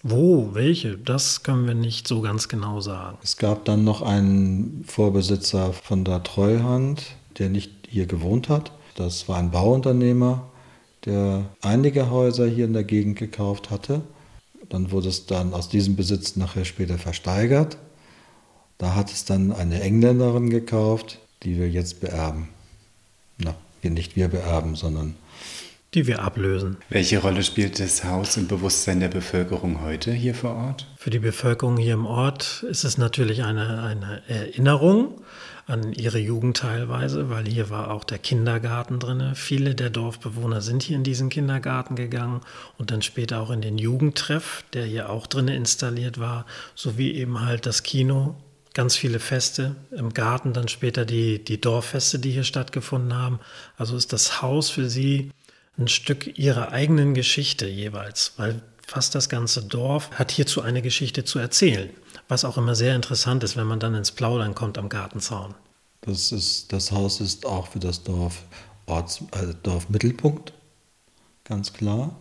Wo, 0.01 0.49
welche, 0.53 0.97
das 0.97 1.43
können 1.43 1.67
wir 1.67 1.75
nicht 1.75 2.07
so 2.07 2.19
ganz 2.21 2.49
genau 2.49 2.81
sagen. 2.81 3.19
Es 3.23 3.37
gab 3.37 3.63
dann 3.63 3.85
noch 3.85 4.01
einen 4.01 4.83
Vorbesitzer 4.85 5.71
von 5.71 6.03
der 6.03 6.23
Treuhand, 6.23 7.03
der 7.37 7.49
nicht 7.49 7.82
hier 7.93 8.07
gewohnt 8.07 8.49
hat. 8.49 8.71
Das 8.95 9.29
war 9.29 9.37
ein 9.37 9.51
Bauunternehmer, 9.51 10.49
der 11.05 11.45
einige 11.61 12.09
Häuser 12.09 12.47
hier 12.47 12.65
in 12.65 12.73
der 12.73 12.83
Gegend 12.83 13.17
gekauft 13.17 13.69
hatte. 13.69 14.01
Dann 14.69 14.91
wurde 14.91 15.09
es 15.09 15.27
dann 15.27 15.53
aus 15.53 15.69
diesem 15.69 15.95
Besitz 15.95 16.35
nachher 16.35 16.65
später 16.65 16.97
versteigert. 16.97 17.77
Da 18.79 18.95
hat 18.95 19.11
es 19.11 19.25
dann 19.25 19.51
eine 19.51 19.81
Engländerin 19.81 20.49
gekauft, 20.49 21.19
die 21.43 21.57
wir 21.57 21.69
jetzt 21.69 22.01
beerben. 22.01 22.49
Na, 23.37 23.55
nicht 23.83 24.15
wir 24.15 24.27
beerben, 24.27 24.75
sondern 24.75 25.15
die 25.93 26.07
wir 26.07 26.23
ablösen. 26.23 26.77
Welche 26.89 27.19
Rolle 27.19 27.43
spielt 27.43 27.79
das 27.79 28.03
Haus 28.03 28.35
im 28.37 28.47
Bewusstsein 28.47 28.99
der 28.99 29.09
Bevölkerung 29.09 29.81
heute 29.81 30.11
hier 30.11 30.33
vor 30.33 30.55
Ort? 30.55 30.87
Für 30.97 31.11
die 31.11 31.19
Bevölkerung 31.19 31.77
hier 31.77 31.93
im 31.93 32.07
Ort 32.07 32.65
ist 32.67 32.83
es 32.83 32.97
natürlich 32.97 33.43
eine, 33.43 33.83
eine 33.83 34.23
Erinnerung 34.27 35.21
an 35.65 35.93
ihre 35.93 36.19
Jugend 36.19 36.57
teilweise, 36.57 37.29
weil 37.29 37.45
hier 37.45 37.69
war 37.69 37.91
auch 37.91 38.03
der 38.03 38.17
Kindergarten 38.17 38.99
drin. 38.99 39.33
Viele 39.35 39.75
der 39.75 39.89
Dorfbewohner 39.89 40.61
sind 40.61 40.83
hier 40.83 40.97
in 40.97 41.03
diesen 41.03 41.29
Kindergarten 41.29 41.95
gegangen 41.95 42.41
und 42.77 42.91
dann 42.91 43.01
später 43.01 43.39
auch 43.39 43.49
in 43.49 43.61
den 43.61 43.77
Jugendtreff, 43.77 44.65
der 44.73 44.85
hier 44.85 45.09
auch 45.09 45.25
drin 45.27 45.47
installiert 45.47 46.19
war, 46.19 46.45
sowie 46.75 47.11
eben 47.13 47.41
halt 47.41 47.65
das 47.65 47.83
Kino, 47.83 48.35
ganz 48.73 48.95
viele 48.95 49.19
Feste 49.19 49.75
im 49.91 50.13
Garten, 50.13 50.53
dann 50.53 50.67
später 50.67 51.05
die, 51.05 51.43
die 51.43 51.61
Dorffeste, 51.61 52.19
die 52.19 52.31
hier 52.31 52.43
stattgefunden 52.43 53.13
haben. 53.13 53.39
Also 53.77 53.95
ist 53.95 54.11
das 54.11 54.41
Haus 54.41 54.69
für 54.69 54.89
sie 54.89 55.31
ein 55.77 55.87
Stück 55.87 56.37
ihrer 56.37 56.71
eigenen 56.71 57.13
Geschichte 57.13 57.67
jeweils, 57.67 58.33
weil 58.37 58.61
fast 58.85 59.15
das 59.15 59.29
ganze 59.29 59.63
Dorf 59.63 60.11
hat 60.11 60.31
hierzu 60.31 60.61
eine 60.61 60.81
Geschichte 60.81 61.23
zu 61.23 61.39
erzählen. 61.39 61.89
Was 62.27 62.45
auch 62.45 62.57
immer 62.57 62.75
sehr 62.75 62.95
interessant 62.95 63.43
ist, 63.43 63.57
wenn 63.57 63.67
man 63.67 63.79
dann 63.79 63.95
ins 63.95 64.11
Plaudern 64.11 64.55
kommt 64.55 64.77
am 64.77 64.89
Gartenzaun. 64.89 65.53
Das, 66.01 66.31
ist, 66.31 66.73
das 66.73 66.91
Haus 66.91 67.21
ist 67.21 67.45
auch 67.45 67.67
für 67.67 67.79
das 67.79 68.03
Dorf 68.03 68.43
Orts, 68.85 69.21
äh, 69.31 69.53
Dorfmittelpunkt, 69.63 70.53
ganz 71.45 71.71
klar, 71.71 72.15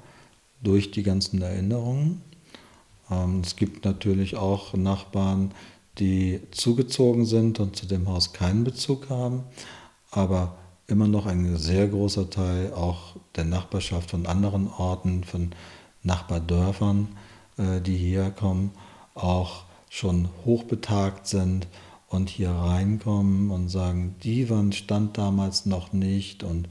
durch 0.63 0.93
die 0.93 1.03
ganzen 1.03 1.43
Erinnerungen. 1.43 2.23
Ähm, 3.11 3.41
es 3.45 3.57
gibt 3.57 3.85
natürlich 3.85 4.37
auch 4.37 4.75
Nachbarn, 4.75 5.53
die 5.99 6.41
zugezogen 6.53 7.27
sind 7.27 7.61
und 7.61 7.77
zu 7.77 7.87
dem 7.87 8.09
Haus 8.09 8.33
keinen 8.33 8.65
Bezug 8.65 9.11
haben, 9.11 9.45
aber 10.11 10.57
immer 10.87 11.09
noch 11.09 11.27
ein 11.27 11.57
sehr 11.57 11.89
großer 11.89 12.31
Teil 12.31 12.73
auch 12.73 13.17
der 13.35 13.45
Nachbarschaft 13.45 14.11
von 14.11 14.27
anderen 14.27 14.69
Orten, 14.69 15.25
von 15.25 15.51
Nachbardörfern, 16.03 17.09
äh, 17.59 17.81
die 17.81 17.97
hierher 17.97 18.31
kommen, 18.31 18.71
auch 19.15 19.65
schon 19.93 20.31
hochbetagt 20.47 21.27
sind 21.27 21.67
und 22.09 22.31
hier 22.31 22.51
reinkommen 22.51 23.51
und 23.51 23.69
sagen, 23.69 24.15
die 24.23 24.49
Wand 24.49 24.75
stand 24.75 25.19
damals 25.19 25.67
noch 25.67 25.93
nicht 25.93 26.43
und 26.43 26.67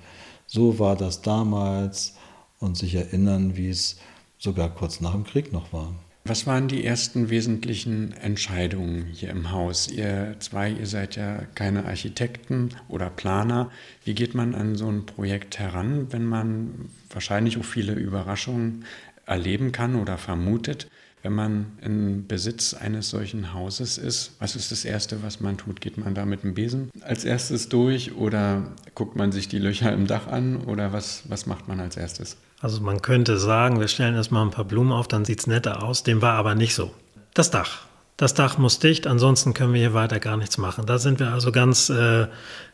so 0.47 0.79
war 0.79 0.95
das 0.95 1.21
damals 1.21 2.15
und 2.59 2.77
sich 2.77 2.95
erinnern, 2.95 3.55
wie 3.55 3.69
es 3.69 3.97
sogar 4.39 4.73
kurz 4.73 5.01
nach 5.01 5.11
dem 5.11 5.23
Krieg 5.23 5.53
noch 5.53 5.71
war. 5.71 5.93
Was 6.25 6.47
waren 6.47 6.67
die 6.67 6.83
ersten 6.83 7.29
wesentlichen 7.29 8.13
Entscheidungen 8.13 9.05
hier 9.05 9.29
im 9.29 9.51
Haus? 9.51 9.87
Ihr 9.87 10.35
zwei, 10.39 10.71
ihr 10.71 10.87
seid 10.87 11.15
ja 11.15 11.43
keine 11.53 11.85
Architekten 11.85 12.69
oder 12.89 13.11
Planer. 13.11 13.69
Wie 14.03 14.15
geht 14.15 14.33
man 14.33 14.55
an 14.55 14.75
so 14.75 14.87
ein 14.87 15.05
Projekt 15.05 15.59
heran, 15.59 16.07
wenn 16.09 16.25
man 16.25 16.89
wahrscheinlich 17.11 17.59
auch 17.59 17.65
viele 17.65 17.93
Überraschungen 17.93 18.85
erleben 19.27 19.71
kann 19.71 19.95
oder 19.95 20.17
vermutet? 20.17 20.87
Wenn 21.23 21.33
man 21.33 21.65
in 21.81 22.25
Besitz 22.25 22.73
eines 22.73 23.09
solchen 23.09 23.53
Hauses 23.53 23.99
ist, 23.99 24.31
was 24.39 24.55
ist 24.55 24.71
das 24.71 24.85
Erste, 24.85 25.21
was 25.21 25.39
man 25.39 25.57
tut? 25.57 25.79
Geht 25.79 25.97
man 25.97 26.15
da 26.15 26.25
mit 26.25 26.43
dem 26.43 26.55
Besen 26.55 26.89
als 27.01 27.25
erstes 27.25 27.69
durch 27.69 28.15
oder 28.15 28.63
guckt 28.95 29.15
man 29.15 29.31
sich 29.31 29.47
die 29.47 29.59
Löcher 29.59 29.93
im 29.93 30.07
Dach 30.07 30.27
an 30.27 30.57
oder 30.57 30.93
was, 30.93 31.23
was 31.27 31.45
macht 31.45 31.67
man 31.67 31.79
als 31.79 31.95
erstes? 31.95 32.37
Also 32.59 32.81
man 32.81 33.01
könnte 33.01 33.37
sagen, 33.37 33.79
wir 33.79 33.87
stellen 33.87 34.15
erstmal 34.15 34.45
ein 34.45 34.51
paar 34.51 34.65
Blumen 34.65 34.91
auf, 34.91 35.07
dann 35.07 35.25
sieht 35.25 35.39
es 35.39 35.47
netter 35.47 35.83
aus. 35.83 36.03
Dem 36.03 36.21
war 36.21 36.33
aber 36.33 36.55
nicht 36.55 36.73
so. 36.73 36.91
Das 37.33 37.51
Dach. 37.51 37.85
das 38.17 38.33
Dach 38.33 38.57
muss 38.57 38.79
dicht, 38.79 39.07
ansonsten 39.07 39.53
können 39.53 39.73
wir 39.73 39.79
hier 39.79 39.93
weiter 39.93 40.19
gar 40.19 40.37
nichts 40.37 40.57
machen. 40.57 40.85
Da 40.85 40.97
sind 40.97 41.19
wir 41.19 41.31
also 41.31 41.51
ganz, 41.51 41.89
äh, 41.89 42.27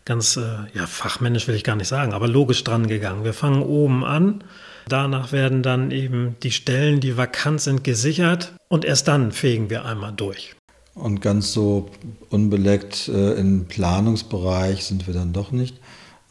ganz, 0.04 0.38
äh, 0.38 0.42
ja, 0.74 0.88
fachmännisch 0.88 1.48
will 1.48 1.56
ich 1.56 1.64
gar 1.64 1.76
nicht 1.76 1.88
sagen, 1.88 2.14
aber 2.14 2.28
logisch 2.28 2.64
dran 2.64 2.88
gegangen. 2.88 3.24
Wir 3.24 3.34
fangen 3.34 3.62
oben 3.62 4.04
an. 4.04 4.44
Danach 4.88 5.32
werden 5.32 5.64
dann 5.64 5.92
eben 5.92 6.36
die 6.44 6.52
Stellen, 6.52 7.00
die 7.00 7.18
vakant 7.18 7.62
sind, 7.62 7.84
gesichert 7.84 8.54
und 8.70 8.86
erst 8.86 9.08
dann 9.08 9.32
fegen 9.32 9.70
wir 9.70 9.86
einmal 9.86 10.14
durch. 10.14 10.56
Und 10.94 11.22
ganz 11.22 11.54
so 11.54 11.90
unbeleckt 12.30 13.08
äh, 13.08 13.34
im 13.34 13.66
Planungsbereich 13.66 14.86
sind 14.86 15.06
wir 15.06 15.14
dann 15.14 15.34
doch 15.34 15.52
nicht, 15.52 15.78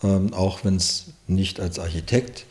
ähm, 0.02 0.32
auch 0.32 0.64
wenn 0.64 0.76
es 0.76 1.12
nicht 1.28 1.60
als 1.60 1.78
Architekt, 1.78 2.46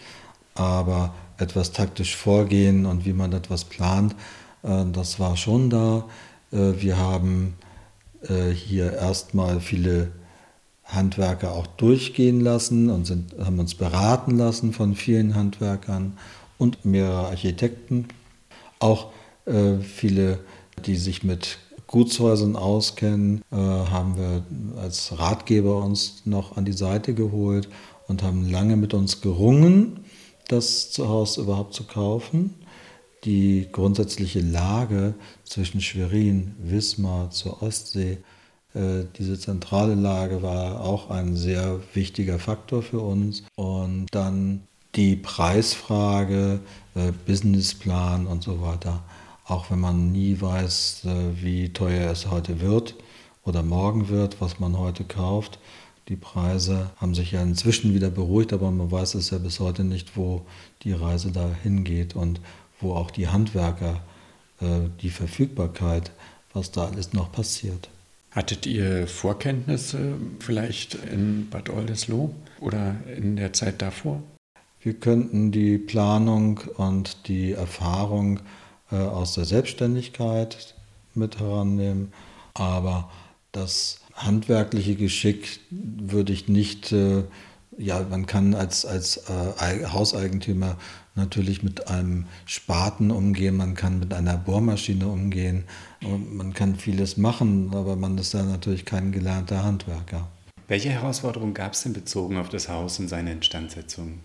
aber 0.54 1.14
etwas 1.38 1.74
taktisch 1.74 2.16
vorgehen 2.16 2.86
und 2.86 3.06
wie 3.06 3.14
man 3.14 3.34
etwas 3.34 3.66
plant, 3.66 4.16
äh, 4.64 4.86
das 4.94 5.20
war 5.20 5.36
schon 5.36 5.70
da. 5.70 6.06
Äh, 6.52 6.74
wir 6.80 6.98
haben 6.98 7.56
äh, 8.30 8.52
hier 8.52 8.94
erstmal 8.94 9.60
viele 9.60 10.12
Handwerker 10.86 11.52
auch 11.54 11.68
durchgehen 11.68 12.40
lassen 12.40 12.90
und 12.90 13.06
sind, 13.06 13.36
haben 13.44 13.60
uns 13.60 13.76
beraten 13.76 14.38
lassen 14.38 14.72
von 14.72 14.96
vielen 14.96 15.36
Handwerkern 15.36 16.18
und 16.58 16.86
mehrere 16.86 17.28
Architekten. 17.28 18.08
Auch 18.80 19.12
äh, 19.46 19.80
viele, 19.80 20.40
die 20.86 20.96
sich 20.96 21.24
mit 21.24 21.58
Gutshäusern 21.88 22.56
auskennen, 22.56 23.42
äh, 23.52 23.56
haben 23.56 24.18
wir 24.18 24.44
als 24.82 25.18
Ratgeber 25.18 25.84
uns 25.84 26.22
noch 26.26 26.56
an 26.56 26.66
die 26.66 26.74
Seite 26.74 27.14
geholt 27.14 27.68
und 28.08 28.24
haben 28.24 28.50
lange 28.50 28.76
mit 28.76 28.94
uns 28.94 29.22
gerungen, 29.22 30.02
das 30.48 30.92
Zuhause 30.92 31.42
überhaupt 31.42 31.74
zu 31.74 31.84
kaufen. 31.86 32.54
Die 33.24 33.68
grundsätzliche 33.72 34.42
Lage 34.42 35.16
zwischen 35.44 35.82
Schwerin, 35.82 36.56
Wismar 36.60 37.32
zur 37.32 37.64
Ostsee 37.64 38.20
diese 38.76 39.40
zentrale 39.40 39.96
Lage 39.96 40.42
war 40.42 40.82
auch 40.82 41.10
ein 41.10 41.38
sehr 41.38 41.80
wichtiger 41.94 42.40
Faktor 42.40 42.82
für 42.82 43.00
uns. 43.00 43.44
Und 43.56 44.08
dann 44.12 44.64
die 44.96 45.16
Preisfrage, 45.16 46.60
äh, 46.96 47.12
Businessplan 47.26 48.28
und 48.28 48.44
so 48.44 48.62
weiter. 48.62 49.04
Auch 49.46 49.70
wenn 49.70 49.80
man 49.80 50.12
nie 50.12 50.40
weiß, 50.40 51.04
äh, 51.06 51.44
wie 51.44 51.70
teuer 51.70 52.12
es 52.12 52.32
heute 52.32 52.62
wird 52.62 52.96
oder 53.44 53.62
morgen 53.62 54.10
wird, 54.10 54.42
was 54.42 54.60
man 54.60 54.78
heute 54.78 55.04
kauft. 55.04 55.60
Die 56.08 56.16
Preise 56.16 56.92
haben 56.98 57.16
sich 57.16 57.32
ja 57.32 57.42
inzwischen 57.42 57.94
wieder 57.94 58.10
beruhigt, 58.10 58.54
aber 58.54 58.72
man 58.72 58.92
weiß 58.92 59.16
es 59.16 59.32
ja 59.32 59.38
bis 59.38 59.60
heute 59.60 59.84
nicht, 59.84 60.16
wo 60.16 60.46
die 60.84 60.94
Reise 60.94 61.32
da 61.32 61.50
hingeht 61.64 62.16
und 62.16 62.40
wo 62.80 62.94
auch 62.94 63.10
die 63.10 63.28
Handwerker, 63.28 64.02
die 65.02 65.10
Verfügbarkeit, 65.10 66.12
was 66.54 66.72
da 66.72 66.86
alles 66.86 67.14
noch 67.14 67.32
passiert. 67.32 67.90
Hattet 68.36 68.66
ihr 68.66 69.08
Vorkenntnisse 69.08 70.18
vielleicht 70.42 70.96
in 70.96 71.50
Bad 71.50 71.70
Oldesloe 71.70 72.32
oder 72.60 72.98
in 73.16 73.38
der 73.38 73.54
Zeit 73.54 73.82
davor? 73.82 74.22
Wir 74.82 74.94
könnten 74.96 75.54
die 75.54 75.78
Planung 75.78 76.60
und 76.76 77.30
die 77.30 77.54
Erfahrung 77.54 78.42
äh, 78.92 78.98
aus 78.98 79.36
der 79.36 79.46
Selbstständigkeit 79.46 80.76
mit 81.14 81.40
herannehmen, 81.40 82.12
aber 82.54 83.10
das 83.54 84.02
handwerkliche 84.14 84.96
Geschick 84.96 85.62
würde 85.72 86.34
ich 86.34 86.50
nicht, 86.50 86.92
äh, 86.92 87.24
ja, 87.78 88.06
man 88.10 88.26
kann 88.26 88.54
als, 88.54 88.86
als 88.86 89.30
äh, 89.30 89.86
Hauseigentümer 89.86 90.76
natürlich 91.16 91.64
mit 91.64 91.88
einem 91.88 92.26
Spaten 92.46 93.12
umgehen, 93.12 93.56
man 93.58 93.74
kann 93.74 94.00
mit 94.00 94.14
einer 94.14 94.38
Bohrmaschine 94.38 95.08
umgehen, 95.08 95.64
man 96.02 96.54
kann 96.54 96.76
vieles 96.76 97.18
machen, 97.18 97.72
aber 97.74 97.96
man 97.96 98.18
ist 98.18 98.34
ja 98.34 98.44
natürlich 98.44 98.86
kein 98.86 99.12
gelernter 99.12 99.64
Handwerker. 99.64 100.28
Welche 100.68 100.90
Herausforderungen 100.90 101.54
gab 101.54 101.74
es 101.74 101.84
denn 101.84 101.94
bezogen 101.94 102.38
auf 102.38 102.50
das 102.50 102.70
Haus 102.70 103.00
und 103.00 103.08
seine 103.08 103.32
Instandsetzung? 103.32 104.20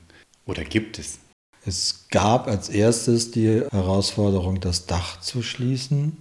Oder 0.46 0.64
gibt 0.64 0.98
es? 0.98 1.18
Es 1.64 2.07
gab 2.11 2.46
als 2.46 2.70
erstes 2.70 3.31
die 3.31 3.62
Herausforderung, 3.70 4.61
das 4.61 4.87
Dach 4.87 5.20
zu 5.20 5.42
schließen. 5.42 6.16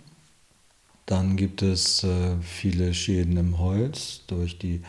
Dann 1.06 1.38
gibt 1.38 1.62
es 1.62 2.04
äh, 2.04 2.36
viele 2.42 2.94
Schäden 2.94 3.38
im 3.38 3.58
Holz, 3.58 4.22
durch 4.28 4.60
die, 4.60 4.82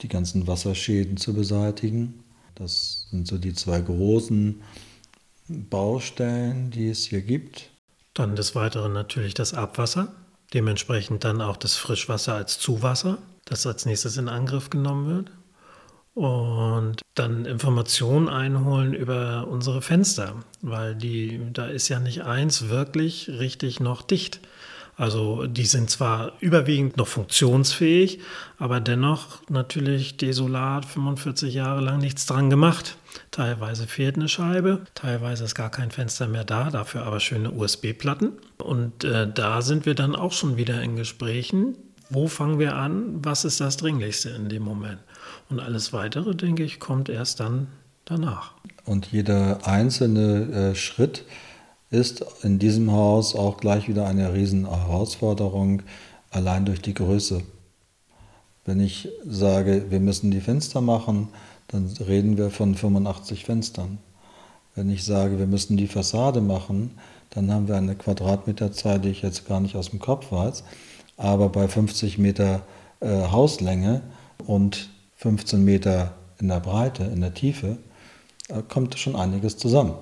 die 0.00 0.08
ganzen 0.08 0.46
Wasserschäden 0.46 1.16
zu 1.16 1.34
beseitigen. 1.34 2.22
Das 2.54 3.08
sind 3.10 3.26
so 3.26 3.38
die 3.38 3.54
zwei 3.54 3.80
großen 3.80 4.62
Baustellen, 5.48 6.70
die 6.70 6.88
es 6.88 7.04
hier 7.04 7.22
gibt. 7.22 7.70
Dann 8.14 8.36
des 8.36 8.54
Weiteren 8.54 8.92
natürlich 8.92 9.34
das 9.34 9.54
Abwasser, 9.54 10.12
dementsprechend 10.52 11.24
dann 11.24 11.40
auch 11.40 11.56
das 11.56 11.76
Frischwasser 11.76 12.34
als 12.34 12.58
Zuwasser, 12.58 13.18
das 13.44 13.66
als 13.66 13.86
nächstes 13.86 14.16
in 14.16 14.28
Angriff 14.28 14.70
genommen 14.70 15.08
wird. 15.08 15.30
Und 16.14 17.00
dann 17.14 17.44
Informationen 17.44 18.28
einholen 18.28 18.92
über 18.92 19.46
unsere 19.48 19.82
Fenster, 19.82 20.34
weil 20.62 20.96
die, 20.96 21.40
da 21.52 21.66
ist 21.66 21.88
ja 21.88 22.00
nicht 22.00 22.24
eins 22.24 22.68
wirklich 22.68 23.28
richtig 23.28 23.78
noch 23.78 24.02
dicht. 24.02 24.40
Also 24.98 25.46
die 25.46 25.64
sind 25.64 25.90
zwar 25.90 26.32
überwiegend 26.40 26.96
noch 26.96 27.06
funktionsfähig, 27.06 28.18
aber 28.58 28.80
dennoch 28.80 29.48
natürlich 29.48 30.16
desolat, 30.16 30.84
45 30.84 31.54
Jahre 31.54 31.80
lang 31.80 31.98
nichts 31.98 32.26
dran 32.26 32.50
gemacht. 32.50 32.96
Teilweise 33.30 33.86
fehlt 33.86 34.16
eine 34.16 34.28
Scheibe, 34.28 34.80
teilweise 34.94 35.44
ist 35.44 35.54
gar 35.54 35.70
kein 35.70 35.92
Fenster 35.92 36.26
mehr 36.26 36.42
da, 36.42 36.70
dafür 36.70 37.04
aber 37.04 37.20
schöne 37.20 37.52
USB-Platten. 37.52 38.32
Und 38.58 39.04
äh, 39.04 39.32
da 39.32 39.62
sind 39.62 39.86
wir 39.86 39.94
dann 39.94 40.16
auch 40.16 40.32
schon 40.32 40.56
wieder 40.56 40.82
in 40.82 40.96
Gesprächen. 40.96 41.76
Wo 42.10 42.26
fangen 42.26 42.58
wir 42.58 42.74
an? 42.74 43.24
Was 43.24 43.44
ist 43.44 43.60
das 43.60 43.76
Dringlichste 43.76 44.30
in 44.30 44.48
dem 44.48 44.64
Moment? 44.64 44.98
Und 45.48 45.60
alles 45.60 45.92
Weitere, 45.92 46.34
denke 46.34 46.64
ich, 46.64 46.80
kommt 46.80 47.08
erst 47.08 47.38
dann 47.38 47.68
danach. 48.04 48.54
Und 48.84 49.12
jeder 49.12 49.64
einzelne 49.64 50.70
äh, 50.72 50.74
Schritt 50.74 51.24
ist 51.90 52.24
in 52.42 52.58
diesem 52.58 52.92
Haus 52.92 53.34
auch 53.34 53.56
gleich 53.56 53.88
wieder 53.88 54.06
eine 54.06 54.32
riesen 54.34 54.68
Herausforderung, 54.68 55.82
allein 56.30 56.64
durch 56.64 56.82
die 56.82 56.94
Größe. 56.94 57.42
Wenn 58.64 58.80
ich 58.80 59.08
sage, 59.26 59.86
wir 59.88 60.00
müssen 60.00 60.30
die 60.30 60.42
Fenster 60.42 60.80
machen, 60.80 61.28
dann 61.68 61.88
reden 62.06 62.36
wir 62.36 62.50
von 62.50 62.74
85 62.74 63.44
Fenstern. 63.44 63.98
Wenn 64.74 64.90
ich 64.90 65.04
sage, 65.04 65.38
wir 65.38 65.46
müssen 65.46 65.76
die 65.76 65.86
Fassade 65.86 66.40
machen, 66.40 66.90
dann 67.30 67.50
haben 67.50 67.68
wir 67.68 67.76
eine 67.76 67.94
Quadratmeterzahl, 67.94 69.00
die 69.00 69.10
ich 69.10 69.22
jetzt 69.22 69.46
gar 69.46 69.60
nicht 69.60 69.74
aus 69.74 69.90
dem 69.90 69.98
Kopf 69.98 70.30
weiß, 70.30 70.64
aber 71.16 71.48
bei 71.48 71.66
50 71.66 72.18
Meter 72.18 72.62
äh, 73.00 73.08
Hauslänge 73.08 74.02
und 74.46 74.88
15 75.16 75.64
Meter 75.64 76.14
in 76.38 76.48
der 76.48 76.60
Breite, 76.60 77.04
in 77.04 77.20
der 77.20 77.34
Tiefe, 77.34 77.78
äh, 78.48 78.62
kommt 78.68 78.98
schon 78.98 79.16
einiges 79.16 79.56
zusammen. 79.56 79.94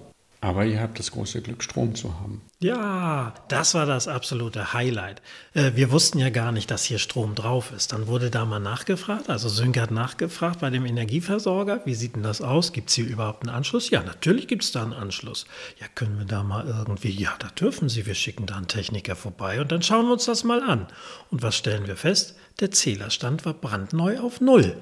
Aber 0.47 0.65
ihr 0.65 0.81
habt 0.81 1.01
das 1.01 1.11
große 1.11 1.43
Glück, 1.43 1.65
Strom 1.65 1.97
zu 1.97 2.21
haben. 2.21 2.41
Ja, 2.61 3.35
das 3.49 3.75
war 3.75 3.85
das 3.85 4.07
absolute 4.07 4.73
Highlight. 4.73 5.21
Äh, 5.55 5.73
wir 5.75 5.91
wussten 5.91 6.21
ja 6.21 6.31
gar 6.31 6.53
nicht, 6.53 6.71
dass 6.71 6.85
hier 6.85 7.01
Strom 7.01 7.35
drauf 7.35 7.73
ist. 7.73 7.93
Dann 7.93 8.07
wurde 8.07 8.31
da 8.31 8.45
mal 8.45 8.61
nachgefragt, 8.61 9.29
also 9.29 9.49
Sönke 9.49 9.83
hat 9.83 9.91
nachgefragt 9.91 10.61
bei 10.61 10.71
dem 10.71 10.87
Energieversorger, 10.87 11.81
wie 11.85 11.97
sieht 11.97 12.15
denn 12.15 12.23
das 12.23 12.43
aus? 12.43 12.73
Gibt 12.73 12.91
es 12.91 12.95
hier 12.95 13.09
überhaupt 13.09 13.43
einen 13.43 13.57
Anschluss? 13.57 13.91
Ja, 13.91 14.05
natürlich 14.05 14.47
gibt 14.47 14.63
es 14.63 14.71
da 14.71 14.85
einen 14.85 14.93
Anschluss. 14.93 15.47
Ja, 15.81 15.89
können 15.93 16.17
wir 16.17 16.27
da 16.27 16.45
mal 16.45 16.65
irgendwie, 16.65 17.11
ja, 17.11 17.35
da 17.41 17.49
dürfen 17.49 17.89
Sie, 17.89 18.07
wir 18.07 18.15
schicken 18.15 18.47
da 18.47 18.55
einen 18.55 18.69
Techniker 18.69 19.17
vorbei 19.17 19.61
und 19.61 19.73
dann 19.73 19.83
schauen 19.83 20.07
wir 20.07 20.13
uns 20.13 20.27
das 20.27 20.45
mal 20.45 20.63
an. 20.63 20.87
Und 21.33 21.43
was 21.43 21.57
stellen 21.57 21.89
wir 21.89 21.97
fest? 21.97 22.37
Der 22.61 22.71
Zählerstand 22.71 23.45
war 23.45 23.55
brandneu 23.55 24.21
auf 24.21 24.41
Null. 24.41 24.77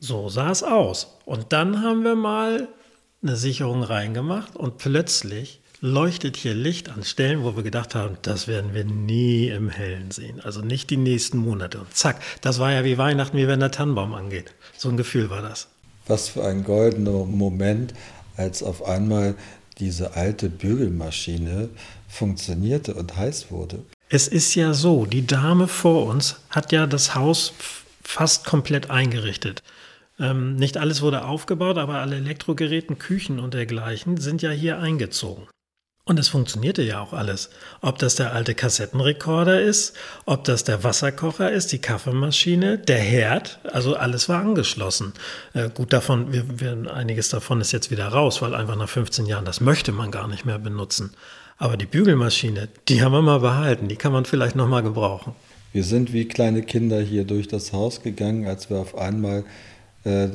So 0.00 0.28
sah 0.28 0.50
es 0.50 0.64
aus. 0.64 1.20
Und 1.24 1.52
dann 1.52 1.82
haben 1.82 2.02
wir 2.02 2.16
mal 2.16 2.66
eine 3.24 3.36
Sicherung 3.36 3.82
reingemacht 3.82 4.54
und 4.54 4.78
plötzlich 4.78 5.60
leuchtet 5.80 6.36
hier 6.36 6.54
Licht 6.54 6.88
an 6.88 7.04
Stellen, 7.04 7.42
wo 7.42 7.56
wir 7.56 7.62
gedacht 7.62 7.94
haben, 7.94 8.16
das 8.22 8.48
werden 8.48 8.72
wir 8.74 8.84
nie 8.84 9.48
im 9.48 9.68
Hellen 9.68 10.10
sehen. 10.10 10.40
Also 10.40 10.60
nicht 10.60 10.90
die 10.90 10.96
nächsten 10.96 11.38
Monate. 11.38 11.80
Und 11.80 11.94
zack, 11.94 12.20
das 12.40 12.58
war 12.58 12.72
ja 12.72 12.84
wie 12.84 12.96
Weihnachten, 12.96 13.36
wie 13.36 13.48
wenn 13.48 13.60
der 13.60 13.70
Tannenbaum 13.70 14.14
angeht. 14.14 14.54
So 14.78 14.88
ein 14.88 14.96
Gefühl 14.96 15.30
war 15.30 15.42
das. 15.42 15.68
Was 16.06 16.28
für 16.28 16.44
ein 16.44 16.64
goldener 16.64 17.24
Moment, 17.24 17.94
als 18.36 18.62
auf 18.62 18.84
einmal 18.84 19.34
diese 19.78 20.14
alte 20.14 20.48
Bügelmaschine 20.48 21.68
funktionierte 22.08 22.94
und 22.94 23.16
heiß 23.16 23.50
wurde. 23.50 23.82
Es 24.08 24.28
ist 24.28 24.54
ja 24.54 24.74
so, 24.74 25.06
die 25.06 25.26
Dame 25.26 25.66
vor 25.66 26.06
uns 26.06 26.36
hat 26.50 26.72
ja 26.72 26.86
das 26.86 27.14
Haus 27.14 27.52
fast 28.02 28.44
komplett 28.44 28.90
eingerichtet. 28.90 29.62
Ähm, 30.18 30.56
nicht 30.56 30.76
alles 30.76 31.02
wurde 31.02 31.24
aufgebaut, 31.24 31.78
aber 31.78 31.94
alle 31.98 32.16
Elektrogeräten, 32.16 32.98
Küchen 32.98 33.40
und 33.40 33.54
dergleichen 33.54 34.16
sind 34.16 34.42
ja 34.42 34.50
hier 34.50 34.78
eingezogen. 34.78 35.48
Und 36.06 36.18
es 36.18 36.28
funktionierte 36.28 36.82
ja 36.82 37.00
auch 37.00 37.14
alles. 37.14 37.48
Ob 37.80 37.98
das 37.98 38.14
der 38.14 38.34
alte 38.34 38.54
Kassettenrekorder 38.54 39.62
ist, 39.62 39.94
ob 40.26 40.44
das 40.44 40.62
der 40.62 40.84
Wasserkocher 40.84 41.50
ist, 41.50 41.72
die 41.72 41.78
Kaffeemaschine, 41.78 42.76
der 42.76 42.98
Herd, 42.98 43.58
also 43.72 43.96
alles 43.96 44.28
war 44.28 44.40
angeschlossen. 44.40 45.14
Äh, 45.54 45.70
gut, 45.70 45.94
davon, 45.94 46.30
wir, 46.30 46.60
wir, 46.60 46.94
einiges 46.94 47.30
davon 47.30 47.62
ist 47.62 47.72
jetzt 47.72 47.90
wieder 47.90 48.08
raus, 48.08 48.42
weil 48.42 48.54
einfach 48.54 48.76
nach 48.76 48.88
15 48.88 49.24
Jahren, 49.24 49.46
das 49.46 49.62
möchte 49.62 49.92
man 49.92 50.10
gar 50.10 50.28
nicht 50.28 50.44
mehr 50.44 50.58
benutzen. 50.58 51.12
Aber 51.56 51.78
die 51.78 51.86
Bügelmaschine, 51.86 52.68
die 52.88 53.02
haben 53.02 53.12
wir 53.12 53.22
mal 53.22 53.40
behalten, 53.40 53.88
die 53.88 53.96
kann 53.96 54.12
man 54.12 54.26
vielleicht 54.26 54.56
noch 54.56 54.68
mal 54.68 54.82
gebrauchen. 54.82 55.34
Wir 55.72 55.84
sind 55.84 56.12
wie 56.12 56.28
kleine 56.28 56.62
Kinder 56.62 57.00
hier 57.00 57.24
durch 57.24 57.48
das 57.48 57.72
Haus 57.72 58.02
gegangen, 58.02 58.46
als 58.46 58.68
wir 58.68 58.76
auf 58.76 58.96
einmal 58.96 59.44
äh, 60.04 60.28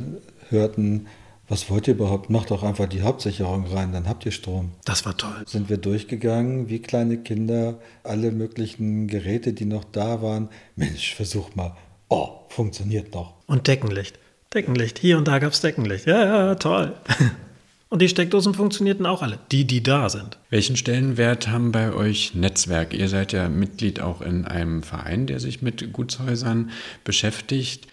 hörten, 0.49 1.07
was 1.47 1.69
wollt 1.69 1.87
ihr 1.87 1.95
überhaupt? 1.95 2.29
Macht 2.29 2.51
doch 2.51 2.61
einfach 2.61 2.87
die 2.87 3.01
Hauptsicherung 3.01 3.65
rein, 3.65 3.91
dann 3.91 4.07
habt 4.07 4.25
ihr 4.25 4.31
Strom. 4.31 4.71
Das 4.85 5.05
war 5.05 5.17
toll. 5.17 5.43
Sind 5.47 5.69
wir 5.69 5.77
durchgegangen, 5.77 6.69
wie 6.69 6.79
kleine 6.79 7.17
Kinder, 7.17 7.79
alle 8.03 8.31
möglichen 8.31 9.07
Geräte, 9.07 9.53
die 9.53 9.65
noch 9.65 9.83
da 9.83 10.21
waren. 10.21 10.49
Mensch, 10.75 11.15
versuch 11.15 11.55
mal. 11.55 11.75
Oh, 12.07 12.29
funktioniert 12.49 13.13
noch. 13.13 13.33
Und 13.47 13.67
Deckenlicht. 13.67 14.19
Deckenlicht. 14.53 14.99
Hier 14.99 15.17
und 15.17 15.27
da 15.27 15.39
gab 15.39 15.53
es 15.53 15.61
Deckenlicht. 15.61 16.05
Ja, 16.05 16.25
ja, 16.25 16.55
toll. 16.55 16.93
Und 17.91 18.03
die 18.03 18.09
Steckdosen 18.09 18.53
funktionierten 18.53 19.07
auch 19.07 19.23
alle, 19.23 19.39
die, 19.51 19.65
die 19.65 19.81
da 19.81 20.09
sind. 20.09 20.37
Welchen 20.51 20.77
Stellenwert 20.77 21.47
haben 21.47 21.71
bei 21.71 21.91
euch 21.91 22.35
Netzwerk? 22.35 22.93
Ihr 22.93 23.09
seid 23.09 23.33
ja 23.33 23.49
Mitglied 23.49 23.99
auch 23.99 24.21
in 24.21 24.45
einem 24.45 24.83
Verein, 24.83 25.25
der 25.25 25.39
sich 25.39 25.63
mit 25.63 25.91
Gutshäusern 25.91 26.69
beschäftigt. 27.03 27.87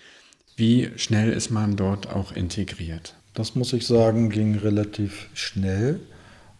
Wie 0.58 0.90
schnell 0.96 1.34
ist 1.34 1.50
man 1.50 1.76
dort 1.76 2.08
auch 2.08 2.32
integriert? 2.32 3.14
Das 3.34 3.54
muss 3.54 3.74
ich 3.74 3.86
sagen, 3.86 4.30
ging 4.30 4.56
relativ 4.56 5.28
schnell 5.34 6.00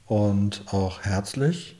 und 0.05 0.65
auch 0.67 1.01
herzlich. 1.01 1.77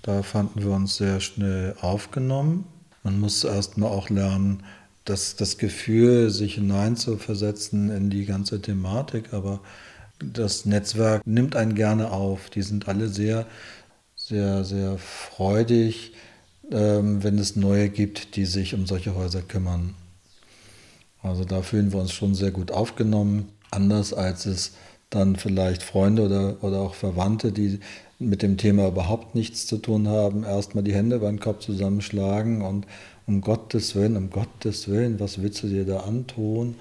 Da 0.00 0.22
fanden 0.22 0.62
wir 0.62 0.70
uns 0.70 0.96
sehr 0.96 1.20
schnell 1.20 1.76
aufgenommen. 1.82 2.64
Man 3.02 3.20
muss 3.20 3.44
erstmal 3.44 3.90
auch 3.90 4.08
lernen, 4.08 4.62
dass 5.04 5.36
das 5.36 5.58
Gefühl, 5.58 6.30
sich 6.30 6.54
hineinzuversetzen 6.54 7.90
in 7.90 8.08
die 8.08 8.24
ganze 8.24 8.62
Thematik, 8.62 9.34
aber 9.34 9.60
das 10.18 10.64
Netzwerk 10.64 11.26
nimmt 11.26 11.56
einen 11.56 11.74
gerne 11.74 12.10
auf. 12.10 12.48
Die 12.48 12.62
sind 12.62 12.88
alle 12.88 13.08
sehr, 13.08 13.46
sehr, 14.16 14.64
sehr 14.64 14.96
freudig, 14.96 16.14
ähm, 16.70 17.22
wenn 17.22 17.36
es 17.38 17.54
neue 17.54 17.90
gibt, 17.90 18.36
die 18.36 18.46
sich 18.46 18.72
um 18.72 18.86
solche 18.86 19.14
Häuser 19.14 19.42
kümmern. 19.42 19.94
Also 21.24 21.44
da 21.44 21.62
fühlen 21.62 21.92
wir 21.92 22.00
uns 22.00 22.12
schon 22.12 22.34
sehr 22.34 22.50
gut 22.50 22.70
aufgenommen, 22.70 23.48
anders 23.70 24.12
als 24.12 24.44
es 24.44 24.72
dann 25.08 25.36
vielleicht 25.36 25.82
Freunde 25.82 26.26
oder, 26.26 26.62
oder 26.62 26.80
auch 26.80 26.94
Verwandte, 26.94 27.50
die 27.50 27.80
mit 28.18 28.42
dem 28.42 28.58
Thema 28.58 28.88
überhaupt 28.88 29.34
nichts 29.34 29.66
zu 29.66 29.78
tun 29.78 30.06
haben, 30.06 30.44
erstmal 30.44 30.84
die 30.84 30.94
Hände 30.94 31.18
beim 31.18 31.40
Kopf 31.40 31.60
zusammenschlagen 31.60 32.60
und 32.60 32.86
um 33.26 33.40
Gottes 33.40 33.94
Willen, 33.94 34.18
um 34.18 34.28
Gottes 34.28 34.86
Willen, 34.88 35.18
was 35.18 35.40
willst 35.40 35.62
du 35.62 35.68
dir 35.68 35.86
da 35.86 36.00
antun? 36.00 36.74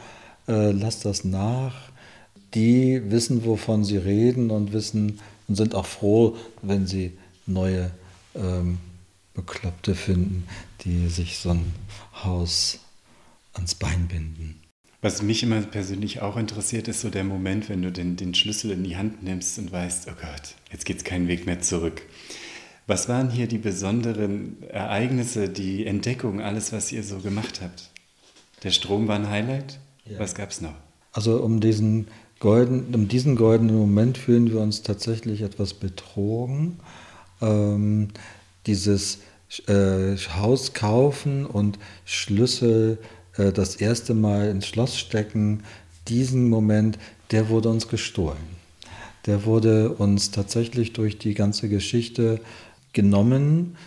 Äh, 0.47 0.71
lass 0.71 0.99
das 0.99 1.23
nach. 1.23 1.75
Die 2.53 3.01
wissen, 3.10 3.45
wovon 3.45 3.86
sie 3.86 3.97
reden 3.97 4.51
und 4.51 4.73
wissen 4.73 5.19
und 5.47 5.56
sind 5.56 5.73
auch 5.73 5.86
froh, 5.86 6.36
wenn 6.62 6.86
sie 6.86 7.13
neue 7.45 7.91
ähm, 8.36 8.77
Bekloppte 9.34 9.95
finden, 9.95 10.45
die 10.84 11.08
sich 11.08 11.39
so 11.39 11.51
ein 11.51 11.73
Haus 12.23 12.79
ans 13.53 13.75
Bein 13.75 14.07
binden. 14.07 14.61
Was 15.01 15.21
mich 15.21 15.43
immer 15.43 15.61
persönlich 15.61 16.21
auch 16.21 16.37
interessiert, 16.37 16.87
ist 16.87 17.01
so 17.01 17.09
der 17.09 17.25
Moment, 17.25 17.67
wenn 17.67 17.81
du 17.81 17.91
den, 17.91 18.15
den 18.15 18.33
Schlüssel 18.33 18.71
in 18.71 18.85
die 18.85 18.95
Hand 18.95 19.21
nimmst 19.21 19.59
und 19.59 19.71
weißt, 19.71 20.07
oh 20.07 20.15
Gott, 20.19 20.55
jetzt 20.71 20.85
geht 20.85 20.97
es 20.97 21.03
keinen 21.03 21.27
Weg 21.27 21.45
mehr 21.45 21.59
zurück. 21.61 22.03
Was 22.87 23.09
waren 23.09 23.29
hier 23.29 23.47
die 23.47 23.57
besonderen 23.57 24.63
Ereignisse, 24.63 25.49
die 25.49 25.85
Entdeckung, 25.85 26.41
alles, 26.41 26.71
was 26.71 26.91
ihr 26.91 27.03
so 27.03 27.19
gemacht 27.19 27.61
habt? 27.61 27.89
Der 28.63 28.71
Strom 28.71 29.09
war 29.09 29.15
ein 29.15 29.29
Highlight? 29.29 29.79
Ja. 30.05 30.19
Was 30.19 30.35
gab 30.35 30.51
es 30.51 30.61
noch? 30.61 30.73
Also 31.11 31.41
um 31.41 31.59
diesen, 31.59 32.07
golden, 32.39 32.95
um 32.95 33.07
diesen 33.07 33.35
goldenen 33.35 33.77
Moment 33.77 34.17
fühlen 34.17 34.49
wir 34.51 34.61
uns 34.61 34.83
tatsächlich 34.83 35.41
etwas 35.41 35.73
betrogen. 35.73 36.79
Ähm, 37.41 38.09
dieses 38.67 39.19
äh, 39.67 40.15
Haus 40.37 40.73
kaufen 40.73 41.45
und 41.45 41.77
Schlüssel 42.05 42.99
das 43.36 43.76
erste 43.76 44.13
Mal 44.13 44.50
ins 44.50 44.67
Schloss 44.67 44.98
stecken, 44.98 45.63
diesen 46.08 46.50
Moment, 46.50 47.00
der 47.32 47.50
wurde 47.50 47.69
uns 47.69 47.88
gestohlen. 47.88 48.63
Der 49.26 49.46
wurde 49.46 49.89
uns 49.89 50.32
tatsächlich 50.32 50.93
durch 50.93 51.17
die 51.17 51.34
ganze 51.34 51.69
Geschichte 51.69 52.41
genommen, 52.91 53.78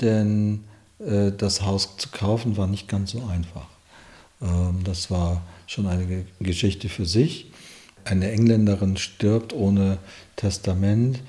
denn 0.00 0.64
äh, 0.98 1.32
das 1.32 1.62
Haus 1.62 1.96
zu 1.98 2.08
kaufen 2.10 2.56
war 2.56 2.66
nicht 2.66 2.88
ganz 2.88 3.12
so 3.12 3.24
einfach. 3.26 3.68
Ähm, 4.42 4.80
das 4.84 5.10
war 5.10 5.42
schon 5.66 5.86
eine 5.86 6.24
Geschichte 6.40 6.88
für 6.88 7.06
sich. 7.06 7.50
Eine 8.04 8.30
Engländerin 8.30 8.96
stirbt 8.96 9.52
ohne 9.52 9.98
Testament 10.36 11.20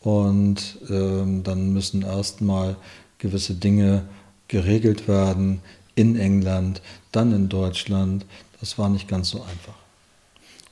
und 0.00 0.78
ähm, 0.90 1.42
dann 1.44 1.72
müssen 1.72 2.02
erstmal 2.02 2.76
gewisse 3.18 3.54
Dinge 3.54 4.04
geregelt 4.48 5.08
werden 5.08 5.60
in 5.94 6.18
England, 6.18 6.82
dann 7.14 7.32
in 7.32 7.48
Deutschland. 7.48 8.26
Das 8.60 8.78
war 8.78 8.88
nicht 8.88 9.08
ganz 9.08 9.30
so 9.30 9.42
einfach. 9.42 9.74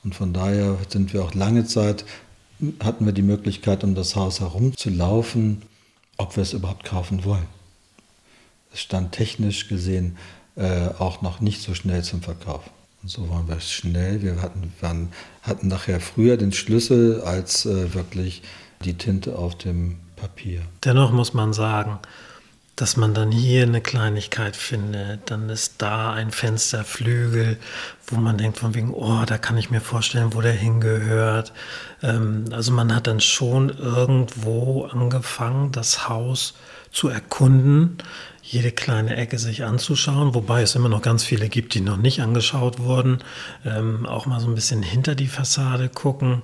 Und 0.04 0.14
von 0.14 0.32
daher 0.32 0.76
sind 0.88 1.12
wir 1.12 1.22
auch 1.22 1.34
lange 1.34 1.64
Zeit, 1.64 2.04
hatten 2.82 3.06
wir 3.06 3.12
die 3.12 3.22
Möglichkeit, 3.22 3.84
um 3.84 3.94
das 3.94 4.16
Haus 4.16 4.40
herumzulaufen, 4.40 5.62
ob 6.16 6.36
wir 6.36 6.42
es 6.42 6.52
überhaupt 6.52 6.84
kaufen 6.84 7.24
wollen. 7.24 7.46
Es 8.72 8.80
stand 8.80 9.12
technisch 9.12 9.68
gesehen 9.68 10.16
äh, 10.56 10.88
auch 10.98 11.22
noch 11.22 11.40
nicht 11.40 11.62
so 11.62 11.74
schnell 11.74 12.02
zum 12.02 12.22
Verkauf. 12.22 12.62
Und 13.02 13.08
so 13.08 13.28
waren 13.30 13.48
wir 13.48 13.60
schnell. 13.60 14.22
Wir 14.22 14.40
hatten, 14.40 14.72
waren, 14.80 15.08
hatten 15.42 15.68
nachher 15.68 16.00
früher 16.00 16.36
den 16.36 16.52
Schlüssel 16.52 17.20
als 17.22 17.66
äh, 17.66 17.94
wirklich 17.94 18.42
die 18.84 18.94
Tinte 18.94 19.36
auf 19.36 19.56
dem 19.56 19.98
Papier. 20.16 20.62
Dennoch 20.84 21.12
muss 21.12 21.34
man 21.34 21.52
sagen, 21.52 21.98
dass 22.76 22.96
man 22.96 23.12
dann 23.12 23.30
hier 23.30 23.64
eine 23.64 23.82
Kleinigkeit 23.82 24.56
findet, 24.56 25.30
dann 25.30 25.50
ist 25.50 25.74
da 25.78 26.12
ein 26.12 26.30
Fensterflügel, 26.30 27.58
wo 28.06 28.16
man 28.16 28.38
denkt 28.38 28.58
von 28.58 28.74
wegen, 28.74 28.94
oh, 28.94 29.24
da 29.26 29.36
kann 29.36 29.58
ich 29.58 29.70
mir 29.70 29.80
vorstellen, 29.80 30.32
wo 30.32 30.40
der 30.40 30.52
hingehört. 30.52 31.52
Ähm, 32.02 32.46
also 32.50 32.72
man 32.72 32.94
hat 32.94 33.06
dann 33.06 33.20
schon 33.20 33.68
irgendwo 33.68 34.84
angefangen, 34.84 35.70
das 35.70 36.08
Haus 36.08 36.54
zu 36.90 37.08
erkunden, 37.08 37.98
jede 38.42 38.72
kleine 38.72 39.16
Ecke 39.16 39.38
sich 39.38 39.64
anzuschauen, 39.64 40.34
wobei 40.34 40.62
es 40.62 40.74
immer 40.74 40.88
noch 40.88 41.02
ganz 41.02 41.24
viele 41.24 41.48
gibt, 41.48 41.74
die 41.74 41.80
noch 41.80 41.96
nicht 41.96 42.20
angeschaut 42.20 42.78
wurden. 42.78 43.18
Ähm, 43.64 44.06
auch 44.06 44.26
mal 44.26 44.40
so 44.40 44.48
ein 44.48 44.54
bisschen 44.54 44.82
hinter 44.82 45.14
die 45.14 45.28
Fassade 45.28 45.88
gucken. 45.88 46.42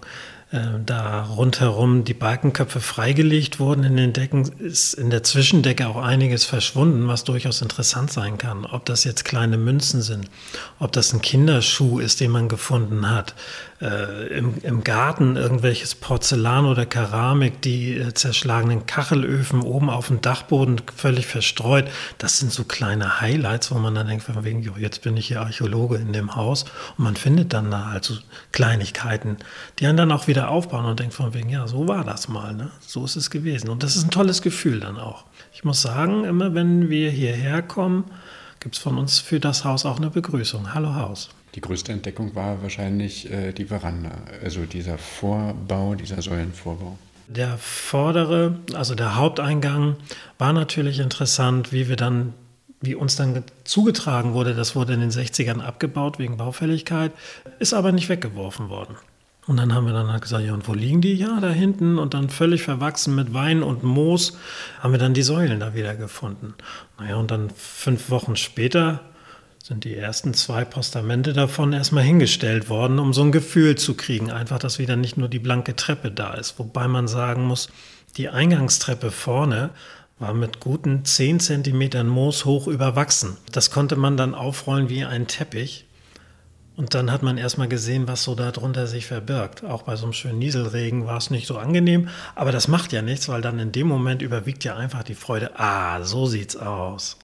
Äh, 0.51 0.81
da 0.87 1.25
rundherum 1.25 2.05
die 2.05 2.15
Balkenköpfe 2.15 2.81
freigelegt 2.81 3.61
wurden 3.61 3.85
in 3.85 3.99
den 3.99 4.15
Decken, 4.15 4.51
ist 4.59 4.95
in 4.95 5.11
der 5.11 5.23
Zwischendecke 5.23 5.87
auch 5.87 6.03
einiges 6.03 6.47
verschwunden, 6.47 7.07
was 7.07 7.25
durchaus 7.25 7.61
interessant 7.61 8.11
sein 8.11 8.39
kann. 8.39 8.65
Ob 8.65 8.87
das 8.87 9.05
jetzt 9.05 9.27
kleine 9.27 9.59
Münzen 9.59 10.01
sind, 10.01 10.31
ob 10.79 10.93
das 10.93 11.13
ein 11.13 11.21
Kinderschuh 11.21 11.99
ist, 11.99 12.21
den 12.21 12.31
man 12.31 12.49
gefunden 12.49 13.11
hat, 13.11 13.35
äh, 13.81 14.39
im, 14.39 14.55
im, 14.63 14.83
Garten 14.83 15.37
irgendwelches 15.37 15.95
Porzellan 15.95 16.65
oder 16.65 16.87
Keramik, 16.87 17.61
die 17.63 17.97
äh, 17.97 18.15
zerschlagenen 18.15 18.87
Kachelöfen 18.87 19.63
oben 19.63 19.91
auf 19.91 20.09
dem 20.09 20.21
Dachboden 20.21 20.81
völlig 20.97 21.27
verstreut. 21.27 21.89
Das 22.17 22.39
sind 22.39 22.53
so 22.53 22.65
kleine 22.65 23.21
Highlights, 23.21 23.71
wo 23.71 23.77
man 23.79 23.95
dann 23.95 24.09
denkt, 24.09 24.25
von 24.25 24.45
wegen, 24.45 24.63
jo, 24.63 24.73
jetzt 24.77 25.03
bin 25.03 25.17
ich 25.17 25.29
hier 25.29 25.43
Archäologe 25.43 25.97
in 25.97 26.13
dem 26.13 26.35
Haus 26.35 26.65
und 26.97 27.05
man 27.05 27.17
findet 27.17 27.53
dann 27.53 27.71
da 27.71 27.91
also 27.93 28.15
Kleinigkeiten, 28.51 29.37
die 29.79 29.87
einen 29.87 29.99
dann 29.99 30.11
auch 30.11 30.27
wieder 30.27 30.38
aufbauen 30.47 30.85
und 30.85 31.01
denkt 31.01 31.15
von 31.15 31.35
wegen, 31.35 31.49
ja, 31.49 31.67
so 31.67 31.89
war 31.89 32.05
das 32.05 32.29
mal, 32.29 32.55
ne? 32.55 32.71
so 32.81 33.05
ist 33.05 33.17
es 33.17 33.31
gewesen. 33.31 33.69
Und 33.69 33.83
das 33.83 33.97
ist 33.97 34.05
ein 34.05 34.11
tolles 34.11 34.43
Gefühl 34.43 34.81
dann 34.81 34.97
auch. 34.97 35.25
Ich 35.53 35.65
muss 35.65 35.83
sagen, 35.83 36.25
immer 36.25 36.55
wenn 36.55 36.89
wir 36.89 37.11
hierher 37.11 37.63
kommen, 37.63 38.05
gibt 38.61 38.77
es 38.77 38.81
von 38.81 38.99
uns 38.99 39.19
für 39.19 39.41
das 39.41 39.65
Haus 39.65 39.85
auch 39.85 39.97
eine 39.97 40.11
Begrüßung. 40.11 40.75
Hallo 40.75 40.95
Haus. 40.95 41.31
Die 41.55 41.61
größte 41.61 41.93
Entdeckung 41.93 42.35
war 42.35 42.63
wahrscheinlich 42.63 43.31
äh, 43.31 43.53
die 43.53 43.65
Veranda, 43.65 44.11
also 44.45 44.65
dieser 44.65 44.99
Vorbau, 44.99 45.95
dieser 45.95 46.23
Säulenvorbau. 46.23 46.99
Der 47.27 47.59
vordere, 47.59 48.59
also 48.75 48.95
der 48.95 49.17
Haupteingang, 49.17 49.97
war 50.39 50.53
natürlich 50.53 50.99
interessant, 50.99 51.73
wie 51.73 51.89
wir 51.89 51.97
dann, 51.97 52.33
wie 52.81 52.95
uns 52.95 53.17
dann 53.17 53.43
zugetragen 53.65 54.35
wurde, 54.35 54.55
das 54.55 54.77
wurde 54.77 54.95
in 54.95 55.01
den 55.01 55.11
60ern 55.11 55.61
abgebaut 55.61 56.19
wegen 56.19 56.37
Baufälligkeit, 56.37 57.13
ist 57.59 57.75
aber 57.75 57.93
nicht 57.93 58.09
weggeworfen 58.09 58.69
worden. 58.69 58.97
Und 59.49 59.57
dann 59.57 59.75
haben 59.75 59.87
wir 59.87 59.95
dann 59.95 60.13
halt 60.13 60.21
gesagt, 60.21 60.45
ja, 60.45 60.53
und 60.53 60.69
wo 60.69 60.75
liegen 60.75 61.01
die? 61.01 61.15
Ja, 61.15 61.41
da 61.41 61.49
hinten. 61.49 61.99
Und 61.99 62.13
dann 62.13 62.29
völlig 62.29 62.63
verwachsen 62.63 63.15
mit 63.15 63.33
Wein 63.33 63.63
und 63.63 63.83
Moos 63.83 64.37
haben 64.81 64.93
wir 64.93 64.99
dann 64.99 65.15
die 65.15 65.23
Säulen 65.23 65.59
da 65.59 65.75
wieder 65.75 65.97
gefunden. 65.97 66.53
Naja, 66.99 67.17
und 67.17 67.31
dann 67.31 67.49
fünf 67.57 68.11
Wochen 68.11 68.37
später 68.37 69.01
sind 69.65 69.85
die 69.85 69.97
ersten 69.97 70.35
zwei 70.35 70.67
Postamente 70.67 71.33
davon 71.33 71.73
erstmal 71.73 72.05
hingestellt 72.05 72.69
worden, 72.69 72.99
um 72.99 73.15
so 73.15 73.23
ein 73.23 73.33
Gefühl 73.33 73.77
zu 73.77 73.95
kriegen, 73.95 74.31
einfach, 74.31 74.59
dass 74.59 74.79
wieder 74.79 74.97
nicht 74.97 75.17
nur 75.17 75.29
die 75.29 75.39
blanke 75.39 75.75
Treppe 75.75 76.11
da 76.11 76.35
ist. 76.35 76.59
Wobei 76.59 76.87
man 76.87 77.09
sagen 77.09 77.45
muss, 77.45 77.71
die 78.19 78.29
Eingangstreppe 78.29 79.11
vorne 79.11 79.71
war 80.19 80.35
mit 80.35 80.61
guten 80.61 81.07
10 81.07 81.41
cm 81.41 82.07
Moos 82.07 82.45
hoch 82.45 82.67
überwachsen. 82.67 83.39
Das 83.51 83.71
konnte 83.71 83.97
man 83.97 84.19
dann 84.19 84.35
aufrollen 84.35 84.91
wie 84.91 85.07
ein 85.07 85.27
Teppich. 85.27 85.87
Und 86.79 86.95
dann 86.95 87.11
hat 87.11 87.25
man 87.25 87.39
erstmal 87.39 87.67
gesehen, 87.67 88.07
was 88.07 88.23
so 88.23 88.37
darunter 88.37 88.87
sich 88.87 89.05
verbirgt. 89.05 89.65
Auch 89.65 89.83
bei 89.83 89.97
so 89.97 90.05
einem 90.05 90.13
schönen 90.13 90.39
Nieselregen 90.39 91.07
war 91.07 91.17
es 91.17 91.29
nicht 91.29 91.49
so 91.49 91.59
angenehm, 91.59 92.09
aber 92.37 92.53
das 92.53 92.69
macht 92.69 92.93
ja 92.93 93.03
nichts, 93.03 93.29
weil 93.29 93.43
dann 93.43 93.59
in 93.59 93.73
dem 93.73 93.89
Moment 93.89 94.23
überwiegt 94.23 94.63
ja 94.63 94.77
einfach 94.77 95.03
die 95.03 95.17
Freude. 95.17 95.59
Ah, 95.59 96.05
so 96.05 96.27
sieht's 96.27 96.55
aus. 96.55 97.19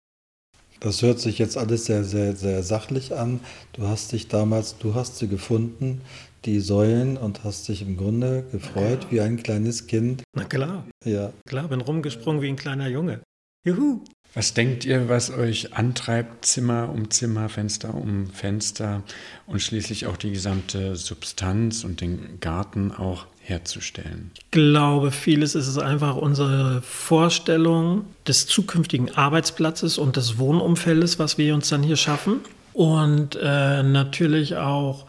Das 0.81 1.03
hört 1.03 1.21
sich 1.21 1.39
jetzt 1.39 1.57
alles 1.57 1.85
sehr, 1.85 2.03
sehr, 2.03 2.35
sehr 2.35 2.65
sachlich 2.65 3.15
an. 3.15 3.39
Du 3.75 3.87
hast 3.87 4.11
dich 4.11 4.27
damals, 4.27 4.77
du 4.79 4.97
hast 4.97 5.19
sie 5.19 5.29
gefunden, 5.29 6.01
die 6.45 6.59
Säulen, 6.59 7.17
und 7.17 7.45
hast 7.45 7.69
dich 7.69 7.81
im 7.81 7.97
Grunde 7.97 8.45
gefreut 8.51 9.07
wie 9.11 9.21
ein 9.21 9.41
kleines 9.41 9.87
Kind. 9.87 10.25
Na 10.37 10.43
klar. 10.43 10.85
Ja. 11.05 11.33
Klar, 11.47 11.69
bin 11.69 11.81
rumgesprungen 11.81 12.43
wie 12.43 12.49
ein 12.49 12.57
kleiner 12.57 12.89
Junge. 12.89 13.21
Juhu. 13.65 14.03
Was 14.35 14.53
denkt 14.53 14.85
ihr, 14.85 15.09
was 15.09 15.31
euch 15.31 15.75
antreibt, 15.75 16.45
Zimmer 16.45 16.91
um 16.93 17.09
Zimmer, 17.11 17.49
Fenster 17.49 17.95
um 17.95 18.29
Fenster 18.31 19.05
und 19.47 19.63
schließlich 19.63 20.07
auch 20.07 20.17
die 20.17 20.33
gesamte 20.33 20.97
Substanz 20.97 21.85
und 21.85 22.01
den 22.01 22.41
Garten 22.41 22.91
auch 22.91 23.27
herzustellen? 23.41 24.33
Ich 24.37 24.51
glaube, 24.51 25.13
vieles 25.13 25.55
ist 25.55 25.69
es 25.69 25.79
einfach 25.79 26.17
unsere 26.17 26.83
Vorstellung 26.83 28.07
des 28.27 28.49
zukünftigen 28.49 29.15
Arbeitsplatzes 29.15 29.99
und 29.99 30.17
des 30.17 30.37
Wohnumfeldes, 30.37 31.21
was 31.21 31.39
wir 31.39 31.55
uns 31.55 31.69
dann 31.69 31.85
hier 31.85 31.97
schaffen. 31.97 32.41
Und 32.73 33.39
äh, 33.41 33.85
natürlich 33.85 34.57
auch 34.57 35.07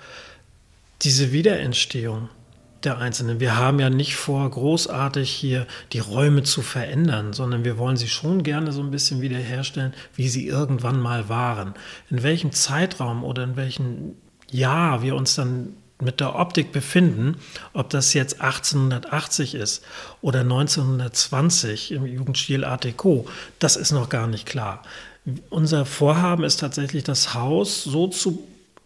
diese 1.02 1.32
Wiederentstehung 1.32 2.30
der 2.86 2.98
Einzelnen. 3.00 3.40
Wir 3.40 3.58
haben 3.58 3.80
ja 3.80 3.90
nicht 3.90 4.16
vor, 4.16 4.50
großartig 4.50 5.30
hier 5.30 5.68
die 5.94 6.00
Räume 6.00 6.44
zu 6.44 6.62
verändern, 6.62 7.34
sondern 7.34 7.64
wir 7.66 7.78
wollen 7.78 7.98
sie 7.98 8.08
schon 8.08 8.44
gerne 8.44 8.72
so 8.72 8.82
ein 8.82 8.92
bisschen 8.92 9.22
wiederherstellen, 9.22 9.94
wie 10.16 10.30
sie 10.30 10.48
irgendwann 10.48 11.00
mal 11.00 11.28
waren. 11.30 11.74
In 12.10 12.24
welchem 12.24 12.52
Zeitraum 12.52 13.24
oder 13.24 13.44
in 13.44 13.56
welchem 13.56 14.16
Jahr 14.52 15.02
wir 15.02 15.16
uns 15.16 15.36
dann 15.36 15.74
mit 16.02 16.20
der 16.20 16.36
Optik 16.36 16.72
befinden, 16.72 17.38
ob 17.74 17.90
das 17.90 18.14
jetzt 18.14 18.42
1880 18.42 19.56
ist 19.56 19.84
oder 20.22 20.42
1920 20.42 21.92
im 21.92 22.06
Jugendstil 22.06 22.66
Art 22.66 22.84
Deco, 22.84 23.26
das 23.60 23.76
ist 23.76 23.92
noch 23.92 24.10
gar 24.10 24.28
nicht 24.28 24.46
klar. 24.46 24.84
Unser 25.50 25.86
Vorhaben 25.86 26.44
ist 26.44 26.60
tatsächlich, 26.60 27.04
das 27.04 27.34
Haus 27.34 27.84
so 27.84 28.08
zu 28.08 28.46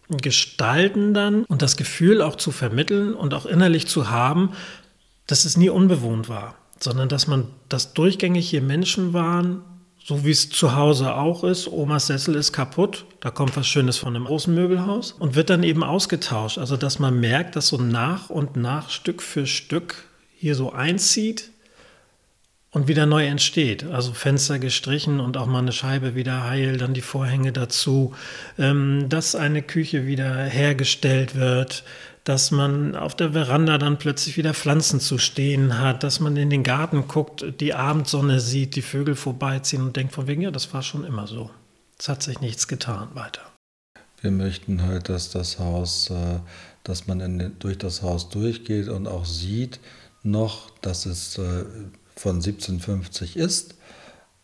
gestalten 0.10 1.14
dann 1.14 1.46
und 1.46 1.62
das 1.62 1.78
Gefühl 1.78 2.22
auch 2.22 2.36
zu 2.36 2.52
vermitteln 2.52 3.14
und 3.14 3.34
auch 3.34 3.46
innerlich 3.46 3.88
zu 3.88 4.10
haben, 4.10 4.52
dass 5.28 5.46
es 5.46 5.58
nie 5.58 5.70
unbewohnt 5.70 6.30
war, 6.30 6.56
sondern 6.80 7.10
dass 7.10 7.28
man, 7.28 7.46
dass 7.70 7.94
durchgängig 7.94 8.50
hier 8.50 8.62
Menschen 8.62 9.14
waren, 9.14 9.62
so 10.04 10.26
wie 10.26 10.32
es 10.32 10.50
zu 10.50 10.76
Hause 10.76 11.14
auch 11.14 11.44
ist. 11.44 11.68
Omas 11.68 12.08
Sessel 12.08 12.34
ist 12.34 12.52
kaputt, 12.52 13.06
da 13.20 13.30
kommt 13.30 13.56
was 13.56 13.68
Schönes 13.68 13.98
von 13.98 14.16
einem 14.16 14.26
großen 14.26 14.54
Möbelhaus 14.54 15.12
und 15.12 15.36
wird 15.36 15.52
dann 15.52 15.62
eben 15.62 15.84
ausgetauscht. 15.84 16.58
Also, 16.58 16.78
dass 16.78 16.98
man 16.98 17.20
merkt, 17.20 17.56
dass 17.56 17.68
so 17.68 17.78
nach 17.78 18.32
und 18.32 18.56
nach 18.56 18.90
Stück 18.90 19.22
für 19.22 19.46
Stück 19.46 20.04
hier 20.36 20.56
so 20.56 20.72
einzieht 20.72 21.52
und 22.72 22.88
wieder 22.88 23.06
neu 23.06 23.26
entsteht. 23.26 23.84
Also 23.86 24.14
Fenster 24.14 24.60
gestrichen 24.60 25.20
und 25.20 25.38
auch 25.38 25.48
mal 25.48 25.60
eine 25.60 25.72
Scheibe 25.72 26.16
wieder 26.16 26.44
heil, 26.44 26.78
dann 26.78 26.94
die 26.94 27.02
Vorhänge 27.02 27.52
dazu, 27.52 28.14
ähm, 28.58 29.08
dass 29.10 29.36
eine 29.36 29.62
Küche 29.62 30.06
wieder 30.06 30.44
hergestellt 30.44 31.36
wird, 31.36 31.84
dass 32.24 32.52
man 32.52 32.96
auf 32.96 33.16
der 33.16 33.32
Veranda 33.32 33.78
dann 33.78 33.98
plötzlich 33.98 34.38
wieder 34.38 34.54
Pflanzen 34.54 35.00
zu 35.00 35.18
stehen 35.18 35.80
hat, 35.80 36.04
dass 36.04 36.20
man 36.20 36.38
in 36.38 36.50
den 36.50 36.64
Garten 36.64 37.08
guckt, 37.08 37.44
die 37.60 37.74
Abendsonne 37.74 38.40
sieht, 38.40 38.76
die 38.76 38.84
Vögel 38.84 39.16
vorbeiziehen 39.16 39.82
und 39.82 39.96
denkt 39.96 40.14
von 40.14 40.28
wegen, 40.28 40.42
ja, 40.42 40.52
das 40.52 40.72
war 40.74 40.84
schon 40.84 41.06
immer 41.06 41.26
so. 41.26 41.50
Es 41.98 42.08
hat 42.08 42.22
sich 42.22 42.40
nichts 42.40 42.68
getan 42.68 43.10
weiter. 43.14 43.42
Wir 44.22 44.32
möchten 44.32 44.84
halt, 44.84 45.10
dass 45.10 45.32
das 45.32 45.60
Haus, 45.60 46.10
äh, 46.10 46.40
dass 46.84 47.08
man 47.08 47.20
in, 47.20 47.56
durch 47.60 47.78
das 47.78 48.04
Haus 48.04 48.30
durchgeht 48.30 48.90
und 48.90 49.08
auch 49.08 49.26
sieht 49.26 49.80
noch, 50.22 50.70
dass 50.82 51.06
es 51.06 51.38
äh, 51.38 51.64
von 52.20 52.36
1750 52.36 53.38
ist, 53.38 53.76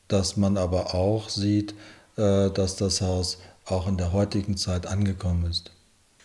dass 0.07 0.37
man 0.37 0.57
aber 0.57 0.95
auch 0.95 1.27
sieht, 1.27 1.73
äh, 2.15 2.49
dass 2.49 2.77
das 2.77 3.01
Haus 3.01 3.39
auch 3.65 3.87
in 3.87 3.97
der 3.97 4.13
heutigen 4.13 4.55
Zeit 4.55 4.87
angekommen 4.87 5.45
ist. 5.49 5.71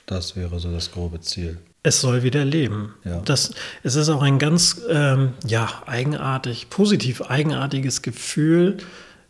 Das 0.07 0.37
wäre 0.37 0.61
so 0.61 0.71
das 0.71 0.93
grobe 0.93 1.21
Ziel. 1.21 1.59
Es 1.83 2.01
soll 2.01 2.23
wieder 2.23 2.45
leben. 2.45 2.95
Ja. 3.05 3.21
Das, 3.23 3.53
es 3.83 3.97
ist 3.97 4.09
auch 4.11 4.23
ein 4.23 4.39
ganz 4.39 4.81
ähm, 4.89 5.33
ja, 5.45 5.83
eigenartig, 5.87 6.71
positiv 6.71 7.23
eigenartiges 7.23 8.03
Gefühl, 8.03 8.79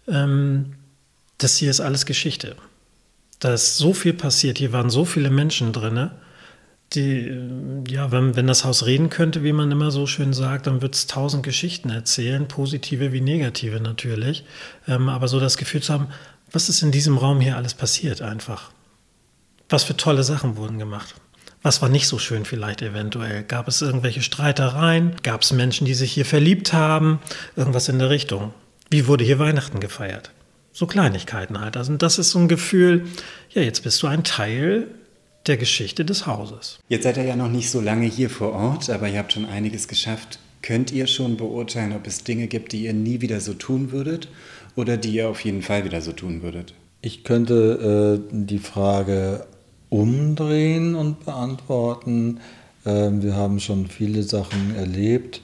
ähm, 0.06 0.74
das 1.38 1.56
hier 1.56 1.70
ist 1.70 1.80
alles 1.80 2.04
Geschichte. 2.04 2.56
Da 3.38 3.54
ist 3.54 3.78
so 3.78 3.94
viel 3.94 4.12
passiert, 4.12 4.58
hier 4.58 4.72
waren 4.72 4.90
so 4.90 5.06
viele 5.06 5.30
Menschen 5.30 5.72
drin 5.72 6.10
die, 6.94 7.28
äh, 7.28 7.84
ja, 7.88 8.10
wenn, 8.10 8.36
wenn 8.36 8.46
das 8.46 8.64
Haus 8.64 8.86
reden 8.86 9.10
könnte, 9.10 9.42
wie 9.44 9.52
man 9.52 9.70
immer 9.70 9.90
so 9.90 10.06
schön 10.06 10.32
sagt, 10.32 10.66
dann 10.66 10.82
wird 10.82 10.94
es 10.94 11.06
tausend 11.06 11.42
Geschichten 11.42 11.90
erzählen, 11.90 12.48
positive 12.48 13.12
wie 13.12 13.20
negative 13.20 13.80
natürlich. 13.80 14.44
Ähm, 14.88 15.08
aber 15.08 15.28
so 15.28 15.40
das 15.40 15.56
Gefühl 15.56 15.82
zu 15.82 15.92
haben, 15.92 16.08
was 16.52 16.68
ist 16.68 16.82
in 16.82 16.90
diesem 16.90 17.16
Raum 17.16 17.40
hier 17.40 17.56
alles 17.56 17.74
passiert 17.74 18.22
einfach? 18.22 18.72
Was 19.68 19.84
für 19.84 19.96
tolle 19.96 20.24
Sachen 20.24 20.56
wurden 20.56 20.78
gemacht? 20.78 21.14
Was 21.62 21.82
war 21.82 21.88
nicht 21.88 22.08
so 22.08 22.18
schön 22.18 22.44
vielleicht 22.44 22.82
eventuell? 22.82 23.44
Gab 23.44 23.68
es 23.68 23.82
irgendwelche 23.82 24.22
Streitereien? 24.22 25.14
Gab 25.22 25.42
es 25.42 25.52
Menschen, 25.52 25.84
die 25.84 25.94
sich 25.94 26.12
hier 26.12 26.24
verliebt 26.24 26.72
haben? 26.72 27.20
Irgendwas 27.54 27.88
in 27.88 27.98
der 27.98 28.10
Richtung. 28.10 28.52
Wie 28.90 29.06
wurde 29.06 29.24
hier 29.24 29.38
Weihnachten 29.38 29.78
gefeiert? 29.78 30.32
So 30.72 30.86
Kleinigkeiten 30.86 31.60
halt. 31.60 31.76
Also 31.76 31.94
das 31.96 32.18
ist 32.18 32.30
so 32.30 32.38
ein 32.38 32.48
Gefühl, 32.48 33.06
ja, 33.50 33.62
jetzt 33.62 33.82
bist 33.84 34.02
du 34.02 34.06
ein 34.06 34.24
Teil 34.24 34.88
der 35.46 35.56
Geschichte 35.56 36.04
des 36.04 36.26
Hauses. 36.26 36.78
Jetzt 36.88 37.04
seid 37.04 37.16
ihr 37.16 37.24
ja 37.24 37.36
noch 37.36 37.50
nicht 37.50 37.70
so 37.70 37.80
lange 37.80 38.06
hier 38.06 38.30
vor 38.30 38.52
Ort, 38.52 38.90
aber 38.90 39.08
ihr 39.08 39.18
habt 39.18 39.32
schon 39.32 39.46
einiges 39.46 39.88
geschafft. 39.88 40.38
Könnt 40.62 40.92
ihr 40.92 41.06
schon 41.06 41.36
beurteilen, 41.36 41.92
ob 41.92 42.06
es 42.06 42.24
Dinge 42.24 42.46
gibt, 42.46 42.72
die 42.72 42.84
ihr 42.84 42.92
nie 42.92 43.20
wieder 43.20 43.40
so 43.40 43.54
tun 43.54 43.92
würdet 43.92 44.28
oder 44.76 44.96
die 44.96 45.12
ihr 45.14 45.28
auf 45.28 45.44
jeden 45.44 45.62
Fall 45.62 45.84
wieder 45.84 46.02
so 46.02 46.12
tun 46.12 46.42
würdet? 46.42 46.74
Ich 47.00 47.24
könnte 47.24 48.20
äh, 48.30 48.34
die 48.34 48.58
Frage 48.58 49.46
umdrehen 49.88 50.94
und 50.94 51.24
beantworten. 51.24 52.40
Ähm, 52.84 53.22
wir 53.22 53.34
haben 53.34 53.58
schon 53.58 53.86
viele 53.86 54.22
Sachen 54.22 54.76
erlebt, 54.76 55.40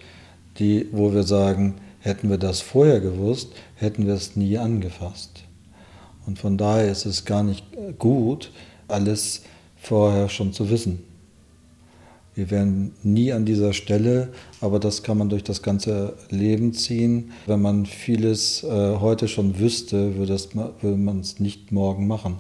die, 0.59 0.87
wo 0.93 1.15
wir 1.15 1.23
sagen, 1.23 1.77
hätten 2.01 2.29
wir 2.29 2.39
das 2.39 2.61
vorher 2.61 3.01
gewusst, 3.01 3.53
hätten 3.75 4.07
wir 4.07 4.15
es 4.15 4.37
nie 4.37 4.59
angefasst. 4.59 5.45
Und 6.27 6.39
von 6.39 6.59
daher 6.59 6.91
ist 6.91 7.07
es 7.07 7.25
gar 7.25 7.43
nicht 7.43 7.65
gut, 7.99 8.53
alles 8.89 9.43
vorher 9.87 10.29
schon 10.29 10.53
zu 10.53 10.69
wissen. 10.69 10.99
Wir 12.35 12.51
wären 12.51 12.93
nie 13.03 13.33
an 13.33 13.47
dieser 13.47 13.73
Stelle, 13.73 14.29
aber 14.61 14.79
das 14.79 15.03
kann 15.03 15.17
man 15.17 15.29
durch 15.29 15.45
das 15.45 15.63
ganze 15.63 16.15
Leben 16.29 16.75
ziehen. 16.75 17.31
Wenn 17.47 17.63
man 17.63 17.87
vieles 17.87 18.63
äh, 18.63 18.97
heute 18.97 19.27
schon 19.27 19.59
wüsste, 19.59 20.17
würde, 20.17 20.37
würde 20.81 20.97
man 20.99 21.21
es 21.21 21.41
nicht 21.41 21.73
morgen 21.73 22.07
machen. 22.07 22.37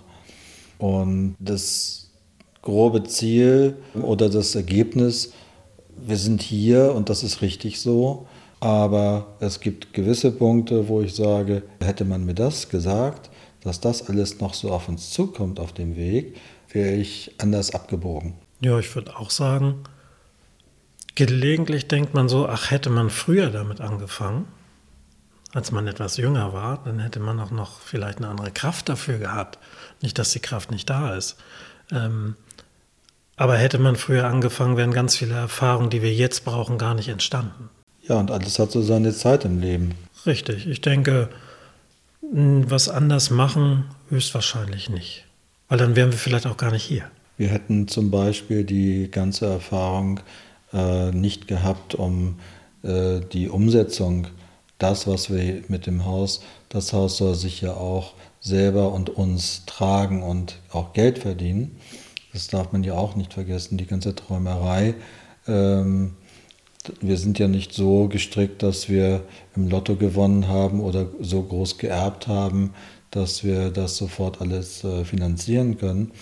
Und 0.79 1.37
das 1.39 2.11
grobe 2.63 3.05
Ziel 3.05 3.77
oder 3.95 4.29
das 4.29 4.55
Ergebnis, 4.55 5.33
wir 6.05 6.17
sind 6.17 6.43
hier 6.43 6.95
und 6.95 7.09
das 7.09 7.23
ist 7.23 7.41
richtig 7.41 7.81
so, 7.81 8.27
aber 8.61 9.29
es 9.41 9.61
gibt 9.61 9.95
gewisse 9.95 10.33
Punkte, 10.33 10.89
wo 10.89 11.01
ich 11.01 11.15
sage, 11.15 11.63
hätte 11.81 12.05
man 12.05 12.27
mir 12.27 12.35
das 12.35 12.69
gesagt, 12.69 13.31
dass 13.63 13.81
das 13.81 14.09
alles 14.09 14.41
noch 14.41 14.53
so 14.53 14.71
auf 14.71 14.89
uns 14.89 15.11
zukommt 15.11 15.59
auf 15.59 15.73
dem 15.73 15.97
Weg, 15.97 16.37
wäre 16.77 16.95
ich 16.95 17.35
anders 17.39 17.75
abgebogen. 17.75 18.35
Ja, 18.61 18.79
ich 18.79 18.95
würde 18.95 19.17
auch 19.17 19.31
sagen, 19.31 19.85
gelegentlich 21.15 21.89
denkt 21.89 22.13
man 22.13 22.29
so, 22.29 22.47
ach, 22.47 22.71
hätte 22.71 22.91
man 22.91 23.09
früher 23.09 23.49
damit 23.49 23.81
angefangen, 23.81 24.47
als 25.55 25.73
man 25.73 25.87
etwas 25.87 26.19
jünger 26.19 26.53
war, 26.53 26.83
dann 26.85 26.99
hätte 26.99 27.19
man 27.19 27.41
auch 27.41 27.51
noch 27.51 27.81
vielleicht 27.81 28.19
eine 28.19 28.29
andere 28.29 28.51
Kraft 28.51 28.91
dafür 28.91 29.19
gehabt. 29.19 29.59
Nicht, 30.03 30.19
dass 30.19 30.33
die 30.33 30.41
Kraft 30.41 30.71
nicht 30.71 30.91
da 30.91 31.17
ist. 31.17 31.37
Ähm, 31.91 32.37
aber 33.37 33.57
hätte 33.57 33.79
man 33.79 33.97
früher 33.97 34.27
angefangen, 34.27 34.77
wären 34.77 34.93
ganz 34.93 35.17
viele 35.17 35.35
Erfahrungen, 35.35 35.91
die 35.91 36.03
wir 36.03 36.13
jetzt 36.13 36.45
brauchen, 36.45 36.77
gar 36.77 36.95
nicht 36.95 37.09
entstanden. 37.09 37.71
Ja, 38.03 38.17
und 38.17 38.31
alles 38.31 38.59
hat 38.59 38.71
so 38.71 38.83
seine 38.83 39.15
Zeit 39.15 39.47
im 39.47 39.61
Leben. 39.61 39.95
Richtig. 40.27 40.67
Ich 40.67 40.83
denke, 40.83 41.31
was 42.21 42.89
anders 42.89 43.31
machen, 43.31 43.87
höchstwahrscheinlich 44.11 44.91
nicht. 44.91 45.26
Weil 45.69 45.79
dann 45.79 45.97
wären 45.97 46.13
wir 46.13 46.19
vielleicht 46.19 46.47
auch 46.47 46.57
gar 46.57 46.71
nicht 46.71 46.85
hier. 46.85 47.11
Wir 47.37 47.49
hätten 47.49 47.89
zum 47.89 48.11
Beispiel 48.11 48.65
die 48.65 49.11
ganze 49.11 49.47
Erfahrung 49.47 50.21
äh, 50.73 51.11
nicht 51.11 51.49
gehabt, 51.49 51.95
um 51.95 52.39
äh, 52.83 53.21
die 53.33 53.49
Umsetzung, 53.49 54.29
das, 54.79 55.07
was 55.07 55.31
wir 55.31 55.63
mit 55.69 55.87
dem 55.87 56.05
Haus, 56.05 56.43
das 56.69 56.93
Haus 56.93 57.17
soll 57.17 57.35
sich 57.35 57.61
ja 57.61 57.75
auch 57.75 58.15
selber 58.41 58.93
und 58.93 59.11
uns 59.11 59.65
tragen 59.67 60.23
und 60.23 60.61
auch 60.71 60.93
Geld 60.93 61.19
verdienen. 61.19 61.77
Das 62.33 62.49
darf 62.49 62.73
man 62.73 62.85
ja 62.85 62.95
auch 62.95 63.17
nicht 63.17 63.33
vergessen, 63.33 63.79
die 63.79 63.87
ganze 63.87 64.15
Träumerei. 64.15 64.95
Ähm, 65.49 66.15
wir 67.01 67.17
sind 67.17 67.39
ja 67.39 67.49
nicht 67.49 67.73
so 67.73 68.09
gestrickt, 68.09 68.63
dass 68.63 68.89
wir 68.89 69.23
im 69.57 69.69
Lotto 69.69 69.97
gewonnen 69.97 70.47
haben 70.49 70.81
oder 70.81 71.07
so 71.21 71.43
groß 71.43 71.79
geerbt 71.79 72.29
haben, 72.29 72.75
dass 73.11 73.45
wir 73.45 73.71
das 73.71 73.97
sofort 73.97 74.41
alles 74.41 74.85
äh, 74.85 75.05
finanzieren 75.05 75.79
können. 75.79 76.13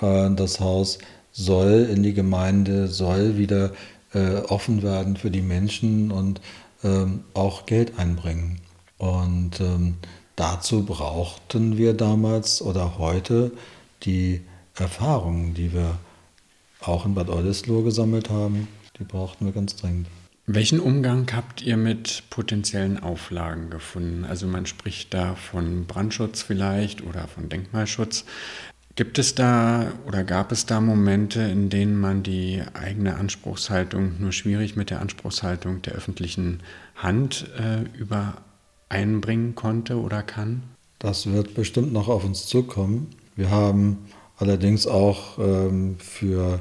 Äh, 0.00 0.30
das 0.30 0.60
Haus 0.60 0.98
soll 1.32 1.88
in 1.90 2.02
die 2.02 2.14
Gemeinde, 2.14 2.88
soll 2.88 3.36
wieder 3.36 3.72
äh, 4.12 4.36
offen 4.48 4.82
werden 4.82 5.16
für 5.16 5.30
die 5.30 5.42
Menschen 5.42 6.10
und 6.10 6.40
ähm, 6.84 7.24
auch 7.34 7.66
Geld 7.66 7.98
einbringen. 7.98 8.60
Und 8.98 9.60
ähm, 9.60 9.96
dazu 10.36 10.84
brauchten 10.84 11.76
wir 11.76 11.94
damals 11.94 12.62
oder 12.62 12.98
heute 12.98 13.52
die 14.02 14.42
Erfahrungen, 14.76 15.54
die 15.54 15.72
wir 15.72 15.98
auch 16.80 17.06
in 17.06 17.14
Bad 17.14 17.28
Oldesloe 17.28 17.82
gesammelt 17.82 18.30
haben, 18.30 18.68
die 18.98 19.04
brauchten 19.04 19.46
wir 19.46 19.52
ganz 19.52 19.76
dringend. 19.76 20.08
Welchen 20.46 20.78
Umgang 20.78 21.26
habt 21.32 21.62
ihr 21.62 21.78
mit 21.78 22.24
potenziellen 22.28 23.02
Auflagen 23.02 23.70
gefunden? 23.70 24.26
Also 24.26 24.46
man 24.46 24.66
spricht 24.66 25.14
da 25.14 25.36
von 25.36 25.86
Brandschutz 25.86 26.42
vielleicht 26.42 27.02
oder 27.02 27.28
von 27.28 27.48
Denkmalschutz. 27.48 28.26
Gibt 28.94 29.18
es 29.18 29.34
da 29.34 29.90
oder 30.06 30.22
gab 30.22 30.52
es 30.52 30.66
da 30.66 30.82
Momente, 30.82 31.40
in 31.40 31.70
denen 31.70 31.98
man 31.98 32.22
die 32.22 32.62
eigene 32.74 33.16
Anspruchshaltung 33.16 34.20
nur 34.20 34.32
schwierig 34.32 34.76
mit 34.76 34.90
der 34.90 35.00
Anspruchshaltung 35.00 35.80
der 35.80 35.94
öffentlichen 35.94 36.60
Hand 36.94 37.50
äh, 37.58 37.82
übereinbringen 37.98 39.54
konnte 39.54 39.98
oder 39.98 40.22
kann? 40.22 40.62
Das 40.98 41.26
wird 41.26 41.54
bestimmt 41.54 41.92
noch 41.92 42.08
auf 42.08 42.22
uns 42.22 42.46
zukommen. 42.46 43.08
Wir 43.34 43.50
haben 43.50 43.98
allerdings 44.36 44.86
auch 44.86 45.38
ähm, 45.38 45.96
für 45.98 46.60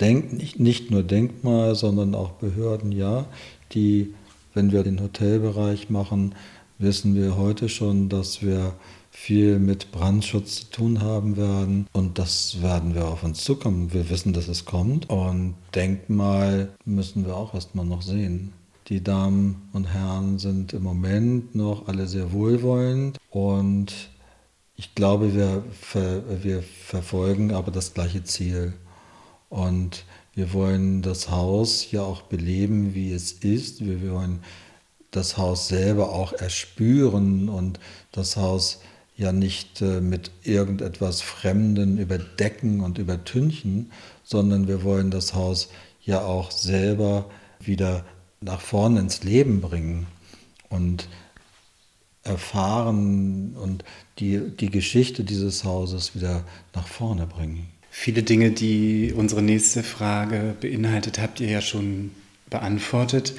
Denk, 0.00 0.32
nicht, 0.32 0.60
nicht 0.60 0.90
nur 0.90 1.02
Denkmal, 1.02 1.74
sondern 1.74 2.14
auch 2.14 2.32
Behörden, 2.32 2.92
ja, 2.92 3.26
die, 3.72 4.14
wenn 4.54 4.72
wir 4.72 4.82
den 4.82 5.00
Hotelbereich 5.00 5.88
machen, 5.90 6.34
wissen 6.78 7.14
wir 7.14 7.36
heute 7.36 7.68
schon, 7.68 8.08
dass 8.08 8.42
wir 8.42 8.74
viel 9.10 9.58
mit 9.58 9.92
Brandschutz 9.92 10.56
zu 10.56 10.70
tun 10.70 11.00
haben 11.00 11.38
werden 11.38 11.86
und 11.94 12.18
das 12.18 12.60
werden 12.60 12.94
wir 12.94 13.08
auf 13.08 13.24
uns 13.24 13.42
zukommen. 13.42 13.94
Wir 13.94 14.10
wissen, 14.10 14.34
dass 14.34 14.46
es 14.46 14.66
kommt 14.66 15.08
und 15.08 15.54
Denkmal 15.74 16.68
müssen 16.84 17.24
wir 17.24 17.34
auch 17.34 17.54
erstmal 17.54 17.86
noch 17.86 18.02
sehen. 18.02 18.52
Die 18.88 19.02
Damen 19.02 19.68
und 19.72 19.86
Herren 19.86 20.38
sind 20.38 20.74
im 20.74 20.82
Moment 20.82 21.54
noch 21.54 21.88
alle 21.88 22.06
sehr 22.06 22.32
wohlwollend 22.32 23.18
und 23.30 23.94
ich 24.76 24.94
glaube, 24.94 25.34
wir, 25.34 25.64
ver, 25.72 26.22
wir 26.42 26.62
verfolgen 26.62 27.52
aber 27.52 27.70
das 27.70 27.94
gleiche 27.94 28.22
Ziel. 28.22 28.74
Und 29.48 30.04
wir 30.34 30.52
wollen 30.52 31.02
das 31.02 31.30
Haus 31.30 31.90
ja 31.90 32.02
auch 32.02 32.22
beleben, 32.22 32.94
wie 32.94 33.12
es 33.12 33.32
ist. 33.32 33.84
Wir 33.84 34.10
wollen 34.10 34.40
das 35.10 35.38
Haus 35.38 35.68
selber 35.68 36.12
auch 36.12 36.32
erspüren 36.32 37.48
und 37.48 37.80
das 38.12 38.36
Haus 38.36 38.80
ja 39.16 39.32
nicht 39.32 39.80
äh, 39.80 40.00
mit 40.00 40.30
irgendetwas 40.42 41.22
Fremden 41.22 41.96
überdecken 41.96 42.80
und 42.80 42.98
übertünchen, 42.98 43.90
sondern 44.24 44.68
wir 44.68 44.82
wollen 44.82 45.10
das 45.10 45.32
Haus 45.32 45.70
ja 46.02 46.22
auch 46.22 46.50
selber 46.50 47.30
wieder 47.58 48.04
nach 48.40 48.60
vorne 48.60 49.00
ins 49.00 49.22
Leben 49.24 49.62
bringen 49.62 50.06
und 50.68 51.08
erfahren 52.22 53.56
und 53.56 53.84
die, 54.18 54.50
die 54.50 54.70
Geschichte 54.70 55.24
dieses 55.24 55.64
Hauses 55.64 56.14
wieder 56.14 56.44
nach 56.74 56.86
vorne 56.86 57.26
bringen. 57.26 57.68
Viele 57.98 58.22
Dinge, 58.22 58.52
die 58.52 59.14
unsere 59.16 59.42
nächste 59.42 59.82
Frage 59.82 60.54
beinhaltet, 60.60 61.18
habt 61.18 61.40
ihr 61.40 61.48
ja 61.48 61.60
schon 61.60 62.12
beantwortet. 62.50 63.32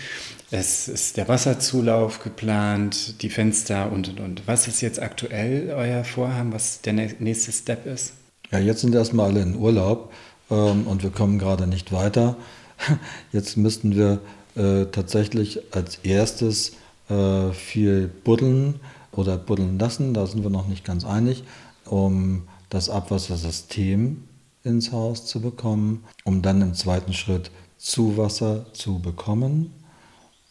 Es 0.52 0.90
ist 0.90 1.16
der 1.16 1.30
Wasserzulauf 1.30 2.22
geplant, 2.22 3.22
die 3.22 3.30
Fenster 3.30 3.90
und 3.92 4.10
und 4.10 4.20
und. 4.20 4.48
Was 4.48 4.68
ist 4.68 4.82
jetzt 4.82 5.00
aktuell 5.02 5.70
euer 5.70 6.04
Vorhaben, 6.04 6.52
was 6.52 6.82
der 6.82 6.94
nächste 6.94 7.54
Step 7.54 7.86
ist? 7.86 8.14
Ja, 8.52 8.60
jetzt 8.60 8.82
sind 8.82 8.94
erstmal 8.94 9.30
alle 9.30 9.42
in 9.44 9.56
Urlaub 9.56 10.12
ähm, 10.50 10.86
und 10.88 11.02
wir 11.02 11.12
kommen 11.12 11.40
gerade 11.40 11.68
nicht 11.68 11.94
weiter. 11.94 12.36
Jetzt 13.32 13.58
müssten 13.58 13.96
wir 13.96 14.20
äh, 14.56 14.86
tatsächlich 14.92 15.60
als 15.72 16.00
erstes 16.04 16.74
äh, 17.10 17.52
viel 17.52 18.08
buddeln 18.08 18.82
oder 19.14 19.38
buddeln 19.38 19.80
lassen, 19.80 20.14
da 20.14 20.26
sind 20.28 20.44
wir 20.44 20.50
noch 20.50 20.68
nicht 20.68 20.84
ganz 20.84 21.06
einig, 21.06 21.44
um 21.86 22.48
das 22.70 22.90
Abwassersystem 22.90 24.24
ins 24.68 24.92
Haus 24.92 25.26
zu 25.26 25.42
bekommen, 25.42 26.04
um 26.24 26.42
dann 26.42 26.62
im 26.62 26.74
zweiten 26.74 27.14
Schritt 27.14 27.50
Zuwasser 27.78 28.72
zu 28.74 29.00
bekommen. 29.00 29.74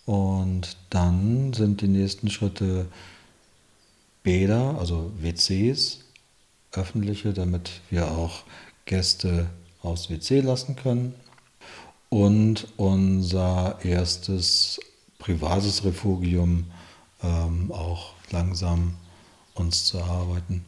Und 0.07 0.77
dann 0.91 1.53
sind 1.53 1.81
die 1.81 1.89
nächsten 1.89 2.31
Schritte 2.31 2.87
Bäder, 4.23 4.77
also 4.79 5.13
WCs, 5.19 6.01
öffentliche, 6.73 7.33
damit 7.33 7.81
wir 7.91 8.11
auch 8.11 8.45
Gäste 8.87 9.51
aufs 9.83 10.11
WC 10.11 10.41
lassen 10.41 10.77
können. 10.77 11.15
Und 12.09 12.69
unser 12.77 13.79
erstes 13.85 14.81
privates 15.19 15.85
Refugium 15.85 16.65
ähm, 17.23 17.73
auch 17.73 18.15
langsam 18.31 18.95
uns 19.55 19.87
zu 19.87 19.99
erarbeiten. 19.99 20.65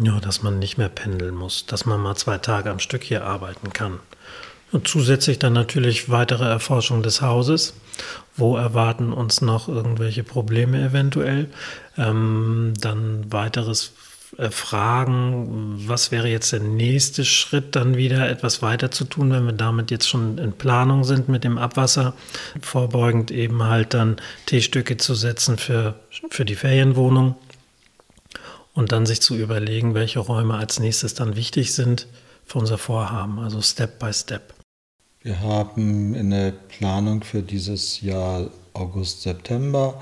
Ja, 0.00 0.20
dass 0.20 0.42
man 0.42 0.58
nicht 0.58 0.78
mehr 0.78 0.88
pendeln 0.88 1.34
muss, 1.34 1.66
dass 1.66 1.84
man 1.84 2.00
mal 2.00 2.14
zwei 2.14 2.38
Tage 2.38 2.70
am 2.70 2.78
Stück 2.78 3.02
hier 3.02 3.24
arbeiten 3.24 3.72
kann. 3.72 3.98
Und 4.70 4.86
zusätzlich 4.86 5.38
dann 5.38 5.54
natürlich 5.54 6.10
weitere 6.10 6.44
Erforschung 6.44 7.02
des 7.02 7.22
Hauses. 7.22 7.74
Wo 8.36 8.56
erwarten 8.56 9.12
uns 9.12 9.40
noch 9.40 9.68
irgendwelche 9.68 10.22
Probleme 10.22 10.80
eventuell? 10.80 11.48
Ähm, 11.96 12.74
dann 12.78 13.32
weiteres 13.32 13.92
äh, 14.36 14.50
Fragen, 14.50 15.82
was 15.88 16.12
wäre 16.12 16.28
jetzt 16.28 16.52
der 16.52 16.60
nächste 16.60 17.24
Schritt, 17.24 17.74
dann 17.74 17.96
wieder 17.96 18.28
etwas 18.28 18.62
weiter 18.62 18.90
zu 18.90 19.04
tun, 19.04 19.32
wenn 19.32 19.46
wir 19.46 19.52
damit 19.52 19.90
jetzt 19.90 20.08
schon 20.08 20.38
in 20.38 20.52
Planung 20.52 21.02
sind 21.02 21.28
mit 21.28 21.44
dem 21.44 21.58
Abwasser, 21.58 22.14
vorbeugend 22.60 23.30
eben 23.30 23.64
halt 23.64 23.94
dann 23.94 24.16
T-Stücke 24.46 24.98
zu 24.98 25.14
setzen 25.14 25.56
für, 25.56 25.94
für 26.30 26.44
die 26.44 26.56
Ferienwohnung 26.56 27.36
und 28.78 28.92
dann 28.92 29.06
sich 29.06 29.20
zu 29.20 29.34
überlegen, 29.34 29.94
welche 29.94 30.20
Räume 30.20 30.54
als 30.54 30.78
nächstes 30.78 31.12
dann 31.12 31.34
wichtig 31.34 31.74
sind 31.74 32.06
für 32.44 32.60
unser 32.60 32.78
Vorhaben, 32.78 33.40
also 33.40 33.60
Step 33.60 33.98
by 33.98 34.12
Step. 34.12 34.54
Wir 35.20 35.40
haben 35.40 36.14
in 36.14 36.30
der 36.30 36.52
Planung 36.52 37.24
für 37.24 37.42
dieses 37.42 38.00
Jahr 38.02 38.48
August, 38.74 39.22
September 39.22 40.00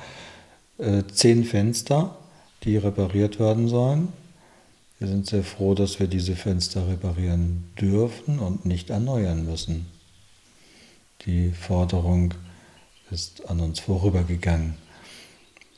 äh, 0.77 1.05
zehn 1.11 1.45
Fenster, 1.45 2.18
die 2.64 2.77
repariert 2.77 3.41
werden 3.41 3.66
sollen. 3.66 4.12
Wir 4.99 5.09
sind 5.09 5.27
sehr 5.27 5.43
froh, 5.43 5.74
dass 5.74 5.99
wir 5.99 6.07
diese 6.07 6.37
Fenster 6.37 6.87
reparieren 6.87 7.72
dürfen 7.81 8.39
und 8.39 8.66
nicht 8.66 8.91
erneuern 8.91 9.47
müssen. 9.47 9.87
Die 11.24 11.51
Forderung 11.53 12.35
ist 13.11 13.49
an 13.49 13.61
uns 13.61 13.81
vorübergegangen. 13.81 14.74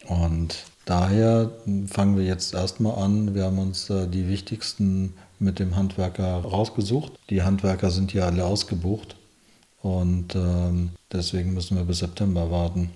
Und 0.09 0.64
Daher 0.89 1.51
fangen 1.86 2.16
wir 2.16 2.24
jetzt 2.24 2.55
erstmal 2.55 2.95
an. 3.05 3.34
Wir 3.34 3.45
haben 3.45 3.59
uns 3.59 3.91
äh, 3.91 4.09
die 4.09 4.26
wichtigsten 4.26 5.12
mit 5.39 5.59
dem 5.59 5.76
Handwerker 5.76 6.36
rausgesucht. 6.36 7.12
Die 7.28 7.43
Handwerker 7.43 7.91
sind 7.91 8.14
ja 8.14 8.24
alle 8.24 8.47
ausgebucht 8.47 9.14
und 9.82 10.34
ähm, 10.34 10.89
deswegen 11.12 11.53
müssen 11.53 11.76
wir 11.76 11.84
bis 11.84 11.99
September 11.99 12.51
warten. 12.51 12.89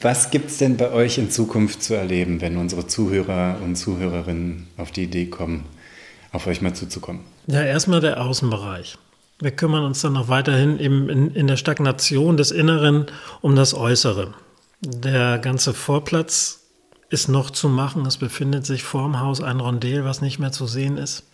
Was 0.00 0.32
gibt 0.32 0.50
es 0.50 0.58
denn 0.58 0.76
bei 0.76 0.90
euch 0.90 1.18
in 1.18 1.30
Zukunft 1.30 1.84
zu 1.84 1.94
erleben, 1.94 2.40
wenn 2.40 2.56
unsere 2.56 2.88
Zuhörer 2.88 3.58
und 3.62 3.76
Zuhörerinnen 3.76 4.66
auf 4.76 4.90
die 4.90 5.04
Idee 5.04 5.26
kommen, 5.26 5.64
auf 6.32 6.48
euch 6.48 6.62
mal 6.62 6.74
zuzukommen? 6.74 7.20
Ja, 7.46 7.62
erstmal 7.62 8.00
der 8.00 8.20
Außenbereich. 8.20 8.98
Wir 9.38 9.52
kümmern 9.52 9.84
uns 9.84 10.00
dann 10.00 10.14
noch 10.14 10.26
weiterhin 10.26 10.78
in, 10.78 11.08
in, 11.08 11.30
in 11.30 11.46
der 11.46 11.56
Stagnation 11.56 12.36
des 12.36 12.50
Inneren 12.50 13.06
um 13.40 13.54
das 13.54 13.72
Äußere. 13.72 14.34
Der 14.80 15.38
ganze 15.38 15.74
Vorplatz 15.74 16.61
ist 17.12 17.28
noch 17.28 17.50
zu 17.50 17.68
machen. 17.68 18.06
Es 18.06 18.16
befindet 18.16 18.64
sich 18.64 18.84
vorm 18.84 19.20
Haus 19.20 19.42
ein 19.42 19.60
Rondel, 19.60 20.06
was 20.06 20.22
nicht 20.22 20.38
mehr 20.38 20.50
zu 20.50 20.66
sehen 20.66 20.96
ist, 20.96 21.24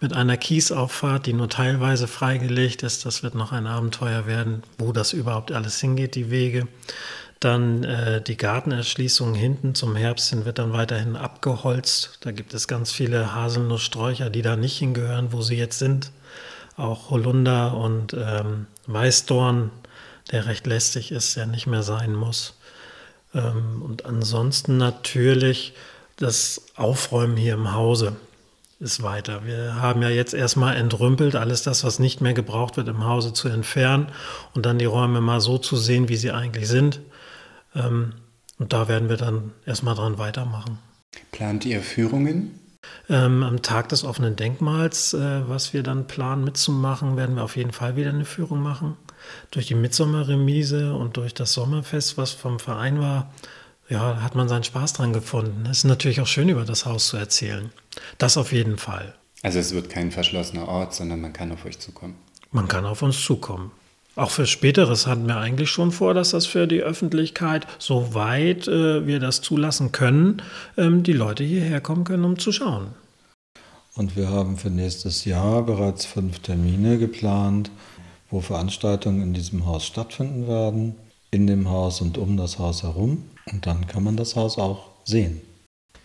mit 0.00 0.14
einer 0.14 0.38
Kiesauffahrt, 0.38 1.26
die 1.26 1.34
nur 1.34 1.50
teilweise 1.50 2.06
freigelegt 2.06 2.82
ist. 2.82 3.04
Das 3.04 3.22
wird 3.22 3.34
noch 3.34 3.52
ein 3.52 3.66
Abenteuer 3.66 4.26
werden, 4.26 4.62
wo 4.78 4.92
das 4.92 5.12
überhaupt 5.12 5.52
alles 5.52 5.78
hingeht, 5.78 6.14
die 6.14 6.30
Wege. 6.30 6.66
Dann 7.38 7.84
äh, 7.84 8.22
die 8.22 8.38
Gartenerschließung 8.38 9.34
hinten 9.34 9.74
zum 9.74 9.94
Herbst 9.94 10.30
hin 10.30 10.46
wird 10.46 10.58
dann 10.58 10.72
weiterhin 10.72 11.16
abgeholzt. 11.16 12.18
Da 12.22 12.32
gibt 12.32 12.54
es 12.54 12.66
ganz 12.66 12.90
viele 12.90 13.34
Haselnusssträucher, 13.34 14.30
die 14.30 14.40
da 14.40 14.56
nicht 14.56 14.78
hingehören, 14.78 15.32
wo 15.32 15.42
sie 15.42 15.56
jetzt 15.56 15.78
sind. 15.78 16.12
Auch 16.78 17.10
Holunder 17.10 17.76
und 17.76 18.14
ähm, 18.14 18.68
Weißdorn, 18.86 19.70
der 20.32 20.46
recht 20.46 20.66
lästig 20.66 21.12
ist, 21.12 21.36
der 21.36 21.44
nicht 21.44 21.66
mehr 21.66 21.82
sein 21.82 22.14
muss. 22.14 22.55
Ähm, 23.36 23.82
und 23.82 24.06
ansonsten 24.06 24.78
natürlich 24.78 25.74
das 26.16 26.62
Aufräumen 26.74 27.36
hier 27.36 27.54
im 27.54 27.74
Hause 27.74 28.16
ist 28.80 29.02
weiter. 29.02 29.44
Wir 29.44 29.76
haben 29.76 30.02
ja 30.02 30.08
jetzt 30.08 30.34
erstmal 30.34 30.76
entrümpelt, 30.76 31.34
alles 31.34 31.62
das, 31.62 31.84
was 31.84 31.98
nicht 31.98 32.20
mehr 32.20 32.34
gebraucht 32.34 32.76
wird, 32.76 32.88
im 32.88 33.04
Hause 33.04 33.32
zu 33.32 33.48
entfernen 33.48 34.08
und 34.54 34.66
dann 34.66 34.78
die 34.78 34.84
Räume 34.84 35.20
mal 35.20 35.40
so 35.40 35.56
zu 35.58 35.76
sehen, 35.76 36.08
wie 36.08 36.16
sie 36.16 36.30
eigentlich 36.32 36.68
sind. 36.68 37.00
Ähm, 37.74 38.12
und 38.58 38.72
da 38.72 38.88
werden 38.88 39.08
wir 39.08 39.16
dann 39.16 39.52
erstmal 39.64 39.94
dran 39.94 40.18
weitermachen. 40.18 40.78
Plant 41.32 41.64
ihr 41.64 41.80
Führungen? 41.80 42.58
Ähm, 43.08 43.42
am 43.42 43.62
Tag 43.62 43.88
des 43.88 44.04
offenen 44.04 44.36
Denkmals, 44.36 45.14
äh, 45.14 45.48
was 45.48 45.72
wir 45.72 45.82
dann 45.82 46.06
planen 46.06 46.44
mitzumachen, 46.44 47.16
werden 47.16 47.36
wir 47.36 47.44
auf 47.44 47.56
jeden 47.56 47.72
Fall 47.72 47.96
wieder 47.96 48.10
eine 48.10 48.24
Führung 48.24 48.62
machen. 48.62 48.96
Durch 49.50 49.66
die 49.66 49.74
Mitsommerremise 49.74 50.94
und 50.94 51.16
durch 51.16 51.34
das 51.34 51.52
Sommerfest, 51.52 52.16
was 52.16 52.32
vom 52.32 52.58
Verein 52.58 53.00
war, 53.00 53.30
ja, 53.88 54.20
hat 54.22 54.34
man 54.34 54.48
seinen 54.48 54.64
Spaß 54.64 54.94
dran 54.94 55.12
gefunden. 55.12 55.66
Es 55.70 55.78
ist 55.78 55.84
natürlich 55.84 56.20
auch 56.20 56.26
schön, 56.26 56.48
über 56.48 56.64
das 56.64 56.86
Haus 56.86 57.08
zu 57.08 57.16
erzählen. 57.16 57.70
Das 58.18 58.36
auf 58.36 58.52
jeden 58.52 58.78
Fall. 58.78 59.14
Also 59.42 59.58
es 59.58 59.74
wird 59.74 59.90
kein 59.90 60.10
verschlossener 60.10 60.66
Ort, 60.66 60.94
sondern 60.94 61.20
man 61.20 61.32
kann 61.32 61.52
auf 61.52 61.64
euch 61.64 61.78
zukommen. 61.78 62.16
Man 62.50 62.68
kann 62.68 62.84
auf 62.84 63.02
uns 63.02 63.22
zukommen. 63.22 63.70
Auch 64.16 64.30
für 64.30 64.46
Späteres 64.46 65.06
hatten 65.06 65.26
wir 65.26 65.36
eigentlich 65.36 65.68
schon 65.68 65.92
vor, 65.92 66.14
dass 66.14 66.30
das 66.30 66.46
für 66.46 66.66
die 66.66 66.80
Öffentlichkeit, 66.80 67.66
soweit 67.78 68.66
äh, 68.66 69.06
wir 69.06 69.20
das 69.20 69.42
zulassen 69.42 69.92
können, 69.92 70.42
ähm, 70.78 71.02
die 71.02 71.12
Leute 71.12 71.44
hierher 71.44 71.82
kommen 71.82 72.04
können, 72.04 72.24
um 72.24 72.38
zu 72.38 72.50
schauen. 72.50 72.88
Und 73.94 74.16
wir 74.16 74.30
haben 74.30 74.56
für 74.56 74.70
nächstes 74.70 75.26
Jahr 75.26 75.62
bereits 75.62 76.06
fünf 76.06 76.38
Termine 76.38 76.98
geplant, 76.98 77.70
wo 78.30 78.40
Veranstaltungen 78.40 79.22
in 79.22 79.34
diesem 79.34 79.66
Haus 79.66 79.84
stattfinden 79.86 80.48
werden, 80.48 80.94
in 81.30 81.46
dem 81.46 81.68
Haus 81.68 82.00
und 82.00 82.18
um 82.18 82.36
das 82.36 82.58
Haus 82.58 82.82
herum. 82.82 83.24
Und 83.52 83.66
dann 83.66 83.86
kann 83.86 84.02
man 84.02 84.16
das 84.16 84.36
Haus 84.36 84.58
auch 84.58 84.88
sehen. 85.04 85.40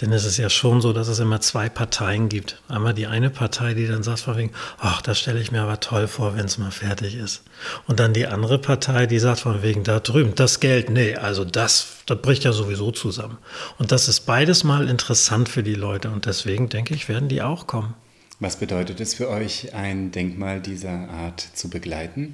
Denn 0.02 0.12
es 0.12 0.26
ist 0.26 0.38
ja 0.38 0.50
schon 0.50 0.82
so, 0.82 0.94
dass 0.94 1.08
es 1.08 1.20
immer 1.20 1.42
zwei 1.42 1.70
Parteien 1.70 2.28
gibt. 2.28 2.60
Einmal 2.68 2.96
die 2.96 3.06
eine 3.06 3.30
Partei, 3.30 3.76
die 3.76 3.86
dann 3.86 4.02
sagt 4.02 4.22
von 4.22 4.36
wegen, 4.36 4.52
ach, 4.80 5.04
das 5.04 5.20
stelle 5.20 5.40
ich 5.40 5.52
mir 5.52 5.62
aber 5.62 5.80
toll 5.80 6.08
vor, 6.08 6.36
wenn 6.36 6.46
es 6.46 6.58
mal 6.58 6.72
fertig 6.72 7.16
ist. 7.16 7.44
Und 7.86 8.00
dann 8.00 8.14
die 8.14 8.26
andere 8.26 8.58
Partei, 8.58 9.06
die 9.06 9.20
sagt 9.20 9.42
von 9.42 9.62
wegen, 9.62 9.84
da 9.84 10.00
drüben, 10.00 10.34
das 10.34 10.60
Geld, 10.60 10.90
nee, 10.90 11.16
also 11.16 11.46
das, 11.46 11.98
das 12.08 12.20
bricht 12.20 12.44
ja 12.46 12.52
sowieso 12.52 12.90
zusammen. 12.92 13.38
Und 13.78 13.92
das 13.92 14.08
ist 14.08 14.22
beides 14.22 14.64
mal 14.64 14.90
interessant 14.90 15.50
für 15.50 15.62
die 15.62 15.76
Leute. 15.76 16.10
Und 16.10 16.26
deswegen 16.26 16.68
denke 16.68 16.96
ich, 16.96 17.08
werden 17.08 17.30
die 17.30 17.44
auch 17.44 17.68
kommen. 17.68 17.94
Was 18.42 18.56
bedeutet 18.56 19.00
es 19.00 19.14
für 19.14 19.30
euch, 19.30 19.76
ein 19.76 20.12
Denkmal 20.12 20.62
dieser 20.62 21.10
Art 21.12 21.46
zu 21.54 21.70
begleiten? 21.70 22.34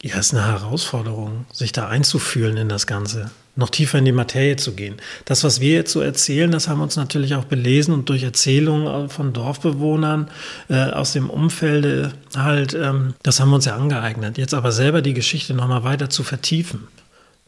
Ja, 0.00 0.14
es 0.14 0.26
ist 0.26 0.34
eine 0.34 0.46
Herausforderung, 0.46 1.46
sich 1.52 1.72
da 1.72 1.88
einzufühlen 1.88 2.56
in 2.56 2.68
das 2.68 2.86
Ganze, 2.86 3.32
noch 3.56 3.68
tiefer 3.68 3.98
in 3.98 4.04
die 4.04 4.12
Materie 4.12 4.54
zu 4.54 4.74
gehen. 4.74 4.98
Das, 5.24 5.42
was 5.42 5.58
wir 5.58 5.72
jetzt 5.72 5.90
so 5.90 6.00
erzählen, 6.00 6.52
das 6.52 6.68
haben 6.68 6.78
wir 6.78 6.84
uns 6.84 6.94
natürlich 6.94 7.34
auch 7.34 7.44
belesen 7.44 7.92
und 7.92 8.08
durch 8.08 8.22
Erzählungen 8.22 9.08
von 9.08 9.32
Dorfbewohnern 9.32 10.30
äh, 10.70 10.76
aus 10.76 11.12
dem 11.12 11.28
Umfeld 11.28 12.14
halt, 12.36 12.74
ähm, 12.74 13.14
das 13.24 13.40
haben 13.40 13.48
wir 13.48 13.56
uns 13.56 13.64
ja 13.64 13.74
angeeignet. 13.74 14.38
Jetzt 14.38 14.54
aber 14.54 14.70
selber 14.70 15.02
die 15.02 15.14
Geschichte 15.14 15.54
nochmal 15.54 15.82
weiter 15.82 16.08
zu 16.08 16.22
vertiefen, 16.22 16.86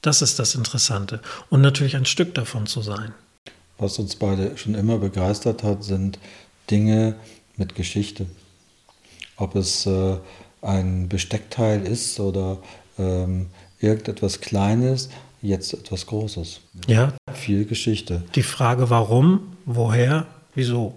das 0.03 0.21
ist 0.21 0.41
das 0.41 0.57
Interessante. 0.57 1.21
Und 1.49 1.61
natürlich 1.61 1.95
ein 1.95 2.07
Stück 2.07 2.35
davon 2.35 2.67
zu 2.67 2.83
sein. 2.83 3.15
Was 3.79 4.01
uns 4.01 4.17
beide 4.17 4.59
schon 4.59 4.75
immer 4.75 4.99
begeistert 4.99 5.63
hat, 5.63 5.85
sind 5.85 6.19
Dinge 6.73 7.15
mit 7.61 7.77
Geschichte. 7.77 8.27
Ob 9.37 9.55
es 9.55 9.87
äh, 9.87 10.17
ein 10.63 11.09
Besteckteil 11.09 11.87
ist 11.87 12.19
oder 12.19 12.59
ähm, 12.99 13.47
irgendetwas 13.79 14.41
Kleines, 14.41 15.11
jetzt 15.41 15.73
etwas 15.75 16.07
Großes. 16.07 16.61
Ja. 16.89 17.15
Viel 17.33 17.65
Geschichte. 17.67 18.25
Die 18.35 18.43
Frage, 18.43 18.91
warum, 18.91 19.57
woher, 19.65 20.27
wieso. 20.55 20.95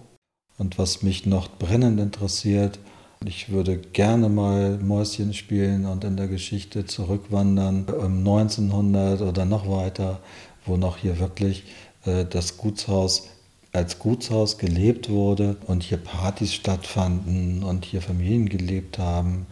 Und 0.58 0.80
was 0.80 1.04
mich 1.04 1.26
noch 1.26 1.50
brennend 1.50 2.00
interessiert, 2.00 2.80
ich 3.26 3.50
würde 3.50 3.78
gerne 3.78 4.28
mal 4.28 4.78
Mäuschen 4.78 5.34
spielen 5.34 5.86
und 5.86 6.04
in 6.04 6.18
der 6.18 6.28
Geschichte 6.28 6.86
zurückwandern, 6.86 7.86
um 7.86 8.18
1900 8.20 9.22
oder 9.22 9.46
noch 9.46 9.70
weiter, 9.70 10.20
wo 10.66 10.78
noch 10.78 10.98
hier 10.98 11.20
wirklich 11.20 11.64
äh, 12.06 12.26
das 12.26 12.58
Gutshaus 12.58 13.30
als 13.74 13.98
Gutshaus 13.98 14.60
gelebt 14.60 15.10
wurde 15.10 15.58
und 15.66 15.84
hier 15.84 15.98
Partys 15.98 16.54
stattfanden 16.54 17.64
und 17.64 17.86
hier 17.86 18.02
Familien 18.02 18.48
gelebt 18.48 19.00
haben 19.00 19.48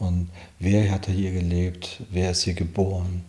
und 0.00 0.28
wer 0.58 0.90
hat 0.90 1.06
hier 1.06 1.32
gelebt, 1.32 2.00
wer 2.10 2.32
ist 2.32 2.42
hier 2.42 2.54
geboren 2.54 3.24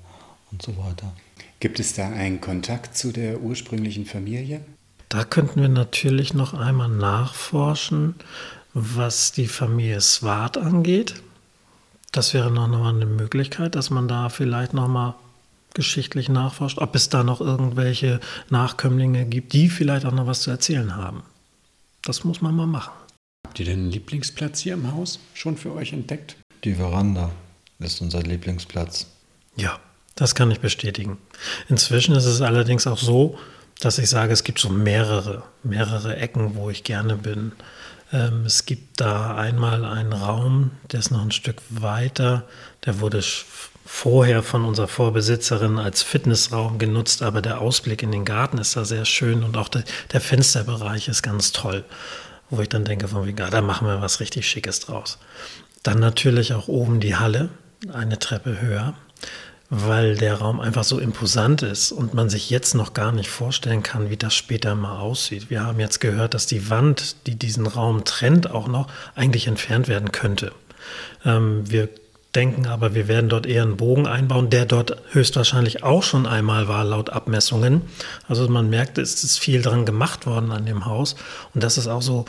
und 0.52 0.62
so 0.62 0.76
weiter. 0.78 1.14
Gibt 1.60 1.80
es 1.80 1.94
da 1.94 2.10
einen 2.10 2.42
Kontakt 2.42 2.98
zu 2.98 3.12
der 3.12 3.42
ursprünglichen 3.42 4.06
Familie? 4.06 4.62
Da 5.10 5.24
könnten 5.26 5.62
wir 5.62 5.70
natürlich 5.70 6.34
noch 6.34 6.56
einmal 6.56 6.90
nachforschen, 6.90 8.16
was 8.74 9.32
die 9.34 9.48
Familie 9.48 10.02
Swart 10.02 10.58
angeht. 10.58 11.22
Das 12.12 12.34
wäre 12.34 12.50
noch 12.50 12.68
mal 12.68 12.96
eine 12.96 13.06
Möglichkeit, 13.06 13.76
dass 13.76 13.90
man 13.90 14.08
da 14.08 14.30
vielleicht 14.30 14.74
noch 14.74 14.88
mal 14.88 15.16
geschichtlich 15.74 16.30
nachforscht, 16.30 16.78
ob 16.78 16.96
es 16.96 17.10
da 17.10 17.24
noch 17.24 17.42
irgendwelche 17.42 18.20
Nachkömmlinge 18.50 19.26
gibt, 19.26 19.54
die 19.54 19.70
vielleicht 19.70 20.06
auch 20.06 20.12
noch 20.12 20.28
was 20.28 20.42
zu 20.42 20.52
erzählen 20.52 20.96
haben. 20.96 21.24
Das 22.02 22.24
muss 22.24 22.42
man 22.42 22.56
mal 22.56 22.68
machen. 22.68 22.92
Habt 23.46 23.60
ihr 23.60 23.66
denn 23.66 23.80
einen 23.80 23.92
Lieblingsplatz 23.92 24.60
hier 24.60 24.74
im 24.74 24.92
Haus 24.92 25.20
schon 25.34 25.58
für 25.58 25.74
euch 25.74 25.94
entdeckt? 25.94 26.36
Die 26.64 26.76
Veranda 26.76 27.32
ist 27.80 28.02
unser 28.02 28.22
Lieblingsplatz. 28.22 29.08
Ja, 29.56 29.80
das 30.16 30.36
kann 30.36 30.52
ich 30.52 30.60
bestätigen. 30.60 31.18
Inzwischen 31.68 32.16
ist 32.16 32.26
es 32.26 32.42
allerdings 32.42 32.88
auch 32.88 32.98
so, 32.98 33.38
dass 33.80 33.98
ich 33.98 34.10
sage, 34.10 34.32
es 34.32 34.44
gibt 34.44 34.60
so 34.60 34.70
mehrere, 34.70 35.44
mehrere 35.64 36.16
Ecken, 36.18 36.56
wo 36.56 36.70
ich 36.70 36.84
gerne 36.84 37.16
bin. 37.16 37.54
Ähm, 38.14 38.46
es 38.46 38.66
gibt 38.66 39.02
da 39.02 39.36
einmal 39.36 39.86
einen 39.86 40.14
Raum, 40.14 40.72
der 40.92 41.00
ist 41.00 41.12
noch 41.12 41.22
ein 41.22 41.32
Stück 41.32 41.58
weiter, 41.70 42.48
der 42.86 43.00
wurde 43.00 43.24
vorher 43.94 44.42
von 44.42 44.64
unserer 44.64 44.88
Vorbesitzerin 44.88 45.78
als 45.78 46.02
Fitnessraum 46.02 46.80
genutzt, 46.80 47.22
aber 47.22 47.42
der 47.42 47.60
Ausblick 47.60 48.02
in 48.02 48.12
den 48.12 48.24
Garten 48.24 48.58
ist 48.58 48.76
da 48.78 48.86
sehr 48.86 49.04
schön 49.04 49.44
und 49.44 49.58
auch 49.58 49.68
der, 49.68 49.84
der 50.14 50.22
Fensterbereich 50.22 51.10
ist 51.10 51.22
ganz 51.22 51.52
toll, 51.52 51.84
wo 52.50 52.62
ich 52.62 52.70
dann 52.70 52.86
denke, 52.86 53.10
von 53.10 53.28
wie, 53.28 53.34
da 53.34 53.62
machen 53.62 53.86
wir 53.88 54.02
was 54.02 54.22
richtig 54.22 54.48
Schickes 54.48 54.80
draus. 54.80 55.20
Dann 55.84 56.00
natürlich 56.00 56.54
auch 56.54 56.70
oben 56.70 57.02
die 57.02 57.18
Halle, 57.18 57.50
eine 57.94 58.18
Treppe 58.18 58.62
höher, 58.62 58.94
weil 59.70 60.16
der 60.16 60.36
Raum 60.36 60.62
einfach 60.62 60.86
so 60.86 60.98
imposant 60.98 61.62
ist 61.62 61.92
und 61.92 62.14
man 62.14 62.30
sich 62.30 62.50
jetzt 62.50 62.74
noch 62.74 62.94
gar 62.94 63.12
nicht 63.12 63.30
vorstellen 63.30 63.84
kann, 63.84 64.10
wie 64.10 64.18
das 64.18 64.34
später 64.34 64.74
mal 64.74 65.00
aussieht. 65.00 65.50
Wir 65.50 65.64
haben 65.64 65.80
jetzt 65.82 66.00
gehört, 66.00 66.34
dass 66.34 66.48
die 66.48 66.70
Wand, 66.70 67.28
die 67.28 67.36
diesen 67.36 67.68
Raum 67.68 68.06
trennt, 68.06 68.50
auch 68.50 68.70
noch 68.70 68.88
eigentlich 69.16 69.48
entfernt 69.48 69.90
werden 69.90 70.14
könnte. 70.14 70.54
Ähm, 71.26 71.70
wir 71.70 71.90
denken 72.36 72.66
aber, 72.66 72.96
wir 72.96 73.08
werden 73.08 73.30
dort 73.30 73.46
eher 73.46 73.64
einen 73.64 73.78
Bogen 73.78 74.08
einbauen, 74.08 74.50
der 74.50 74.66
dort 74.66 74.96
höchstwahrscheinlich 75.12 75.84
auch 75.84 76.04
schon 76.04 76.26
einmal 76.26 76.68
war, 76.68 76.84
laut 76.84 77.10
Abmessungen. 77.10 77.82
Also 78.28 78.48
man 78.48 78.70
merkt, 78.70 78.98
es 78.98 79.24
ist 79.24 79.40
viel 79.40 79.62
dran 79.62 79.86
gemacht 79.86 80.26
worden 80.26 80.52
an 80.52 80.66
dem 80.66 80.86
Haus. 80.86 81.16
Und 81.54 81.64
das 81.64 81.78
ist 81.78 81.88
auch 81.88 82.02
so, 82.02 82.26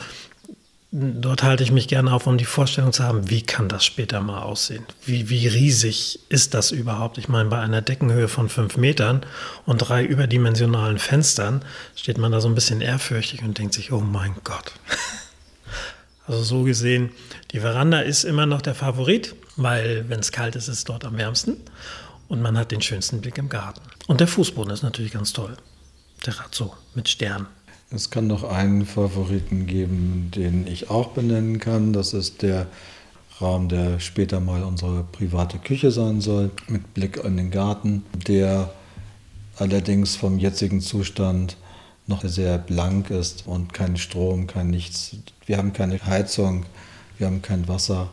dort 0.91 1.43
halte 1.43 1.63
ich 1.63 1.71
mich 1.71 1.87
gerne 1.87 2.13
auf, 2.13 2.27
um 2.27 2.37
die 2.37 2.45
Vorstellung 2.45 2.93
zu 2.93 3.03
haben, 3.03 3.29
wie 3.29 3.41
kann 3.41 3.69
das 3.69 3.85
später 3.85 4.21
mal 4.21 4.41
aussehen? 4.41 4.85
Wie, 5.05 5.29
wie 5.29 5.47
riesig 5.47 6.19
ist 6.29 6.53
das 6.53 6.71
überhaupt? 6.71 7.17
Ich 7.17 7.29
meine, 7.29 7.49
bei 7.49 7.59
einer 7.59 7.81
Deckenhöhe 7.81 8.27
von 8.27 8.49
fünf 8.49 8.77
Metern 8.77 9.25
und 9.65 9.79
drei 9.79 10.03
überdimensionalen 10.03 10.99
Fenstern 10.99 11.63
steht 11.95 12.17
man 12.17 12.31
da 12.31 12.41
so 12.41 12.47
ein 12.47 12.55
bisschen 12.55 12.81
ehrfürchtig 12.81 13.41
und 13.41 13.57
denkt 13.57 13.73
sich, 13.73 13.91
oh 13.91 14.01
mein 14.01 14.35
Gott. 14.43 14.73
Also 16.25 16.43
so 16.43 16.63
gesehen, 16.63 17.11
die 17.51 17.59
Veranda 17.59 17.99
ist 17.99 18.23
immer 18.23 18.45
noch 18.45 18.61
der 18.61 18.75
Favorit 18.75 19.35
weil 19.55 20.05
wenn 20.09 20.19
es 20.19 20.31
kalt 20.31 20.55
ist, 20.55 20.67
ist 20.67 20.77
es 20.77 20.83
dort 20.83 21.05
am 21.05 21.17
wärmsten 21.17 21.57
und 22.27 22.41
man 22.41 22.57
hat 22.57 22.71
den 22.71 22.81
schönsten 22.81 23.21
Blick 23.21 23.37
im 23.37 23.49
Garten. 23.49 23.81
Und 24.07 24.19
der 24.19 24.27
Fußboden 24.27 24.71
ist 24.71 24.83
natürlich 24.83 25.13
ganz 25.13 25.33
toll. 25.33 25.55
Der 26.25 26.39
Razzo 26.39 26.73
mit 26.95 27.09
Stern. 27.09 27.47
Es 27.91 28.09
kann 28.09 28.27
noch 28.27 28.43
einen 28.43 28.85
Favoriten 28.85 29.67
geben, 29.67 30.31
den 30.33 30.65
ich 30.65 30.89
auch 30.89 31.09
benennen 31.09 31.59
kann. 31.59 31.93
Das 31.93 32.13
ist 32.13 32.41
der 32.41 32.67
Raum, 33.39 33.69
der 33.69 33.99
später 33.99 34.39
mal 34.39 34.63
unsere 34.63 35.03
private 35.03 35.59
Küche 35.59 35.91
sein 35.91 36.21
soll, 36.21 36.49
mit 36.67 36.93
Blick 36.93 37.17
in 37.23 37.37
den 37.37 37.51
Garten, 37.51 38.03
der 38.27 38.73
allerdings 39.57 40.15
vom 40.15 40.39
jetzigen 40.39 40.81
Zustand 40.81 41.57
noch 42.07 42.23
sehr 42.23 42.57
blank 42.57 43.09
ist 43.09 43.47
und 43.47 43.73
kein 43.73 43.97
Strom, 43.97 44.47
kein 44.47 44.69
nichts. 44.69 45.15
Wir 45.45 45.57
haben 45.57 45.73
keine 45.73 46.03
Heizung, 46.05 46.65
wir 47.17 47.27
haben 47.27 47.41
kein 47.41 47.67
Wasser. 47.67 48.09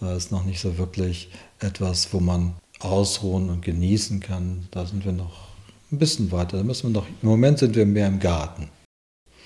Da 0.00 0.14
ist 0.14 0.30
noch 0.30 0.44
nicht 0.44 0.60
so 0.60 0.78
wirklich 0.78 1.30
etwas, 1.60 2.12
wo 2.12 2.20
man 2.20 2.54
ausruhen 2.80 3.50
und 3.50 3.62
genießen 3.62 4.20
kann. 4.20 4.68
Da 4.70 4.86
sind 4.86 5.04
wir 5.04 5.12
noch 5.12 5.48
ein 5.90 5.98
bisschen 5.98 6.30
weiter. 6.32 6.58
Da 6.58 6.62
müssen 6.62 6.92
wir 6.92 7.00
noch, 7.00 7.06
Im 7.22 7.28
Moment 7.28 7.58
sind 7.58 7.74
wir 7.74 7.86
mehr 7.86 8.06
im 8.06 8.20
Garten. 8.20 8.68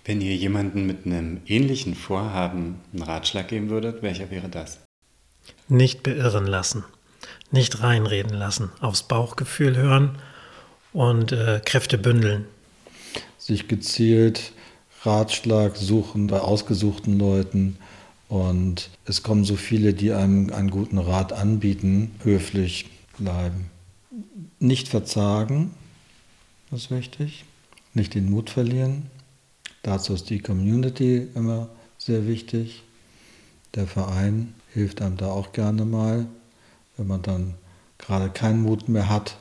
Wenn 0.05 0.21
ihr 0.21 0.35
jemanden 0.35 0.87
mit 0.87 1.07
einem 1.07 1.41
ähnlichen 1.47 1.95
Vorhaben 1.95 2.81
einen 2.93 3.03
Ratschlag 3.03 3.49
geben 3.49 3.71
würdet, 3.71 4.03
welcher 4.03 4.31
wäre 4.31 4.49
das? 4.49 4.81
Nicht 5.69 6.03
beirren 6.03 6.47
lassen, 6.47 6.85
nicht 7.53 7.83
reinreden 7.83 8.35
lassen, 8.35 8.71
aufs 8.81 9.05
Bauchgefühl 9.05 9.77
hören 9.77 10.19
und 10.93 11.33
äh, 11.33 11.61
Kräfte 11.65 11.99
bündeln. 11.99 12.47
Sich 13.43 13.67
gezielt 13.67 14.53
Ratschlag 15.03 15.77
suchen 15.77 16.29
bei 16.29 16.39
ausgesuchten 16.39 17.19
Leuten 17.19 17.77
und 18.29 18.89
es 19.05 19.25
kommen 19.25 19.45
so 19.45 19.57
viele, 19.57 19.95
die 19.95 20.13
einem 20.13 20.53
einen 20.53 20.71
guten 20.71 20.97
Rat 20.97 21.33
anbieten, 21.33 22.13
höflich 22.23 22.89
bleiben. 23.19 23.69
Nicht 24.61 24.87
verzagen, 24.87 25.73
das 26.71 26.83
ist 26.83 26.91
wichtig. 26.93 27.45
Nicht 27.95 28.15
den 28.15 28.31
Mut 28.31 28.49
verlieren. 28.49 29.11
Dazu 29.83 30.15
ist 30.15 30.31
die 30.31 30.39
Community 30.39 31.27
immer 31.35 31.69
sehr 31.99 32.29
wichtig. 32.29 32.85
Der 33.75 33.89
Verein 33.89 34.55
hilft 34.73 35.03
einem 35.03 35.17
da 35.17 35.33
auch 35.33 35.51
gerne 35.51 35.85
mal. 35.85 36.27
Wenn 36.97 37.09
man 37.09 37.23
dann 37.23 37.55
gerade 37.99 38.31
keinen 38.31 38.63
Mut 38.63 38.89
mehr 38.89 39.09
hat, 39.09 39.37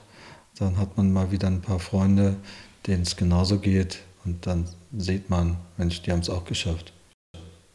dann 0.57 0.77
hat 0.77 0.97
man 0.97 1.13
mal 1.13 1.31
wieder 1.31 1.49
ein 1.49 1.61
paar 1.61 1.79
Freunde, 1.79 2.37
denen 2.87 3.03
es 3.03 3.15
genauso 3.15 3.59
geht. 3.59 3.99
Und 4.25 4.45
dann 4.45 4.65
sieht 4.95 5.29
man, 5.29 5.57
Mensch, 5.77 6.01
die 6.01 6.11
haben 6.11 6.19
es 6.19 6.29
auch 6.29 6.45
geschafft. 6.45 6.93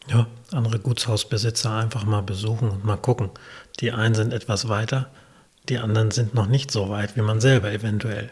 Ja, 0.09 0.27
andere 0.53 0.79
Gutshausbesitzer 0.79 1.73
einfach 1.73 2.05
mal 2.05 2.23
besuchen 2.23 2.71
und 2.71 2.85
mal 2.85 2.97
gucken. 2.97 3.31
Die 3.81 3.91
einen 3.91 4.15
sind 4.15 4.33
etwas 4.33 4.69
weiter, 4.69 5.11
die 5.69 5.79
anderen 5.79 6.13
sind 6.13 6.35
noch 6.35 6.47
nicht 6.47 6.71
so 6.71 6.89
weit 6.89 7.17
wie 7.17 7.23
man 7.23 7.41
selber 7.41 7.73
eventuell. 7.73 8.31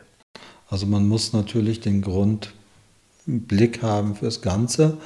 Also 0.70 0.86
man 0.86 1.08
muss 1.08 1.32
natürlich 1.32 1.80
den 1.80 2.00
Grundblick 2.02 3.82
haben 3.82 4.14
fürs 4.14 4.40
Ganze. 4.40 4.98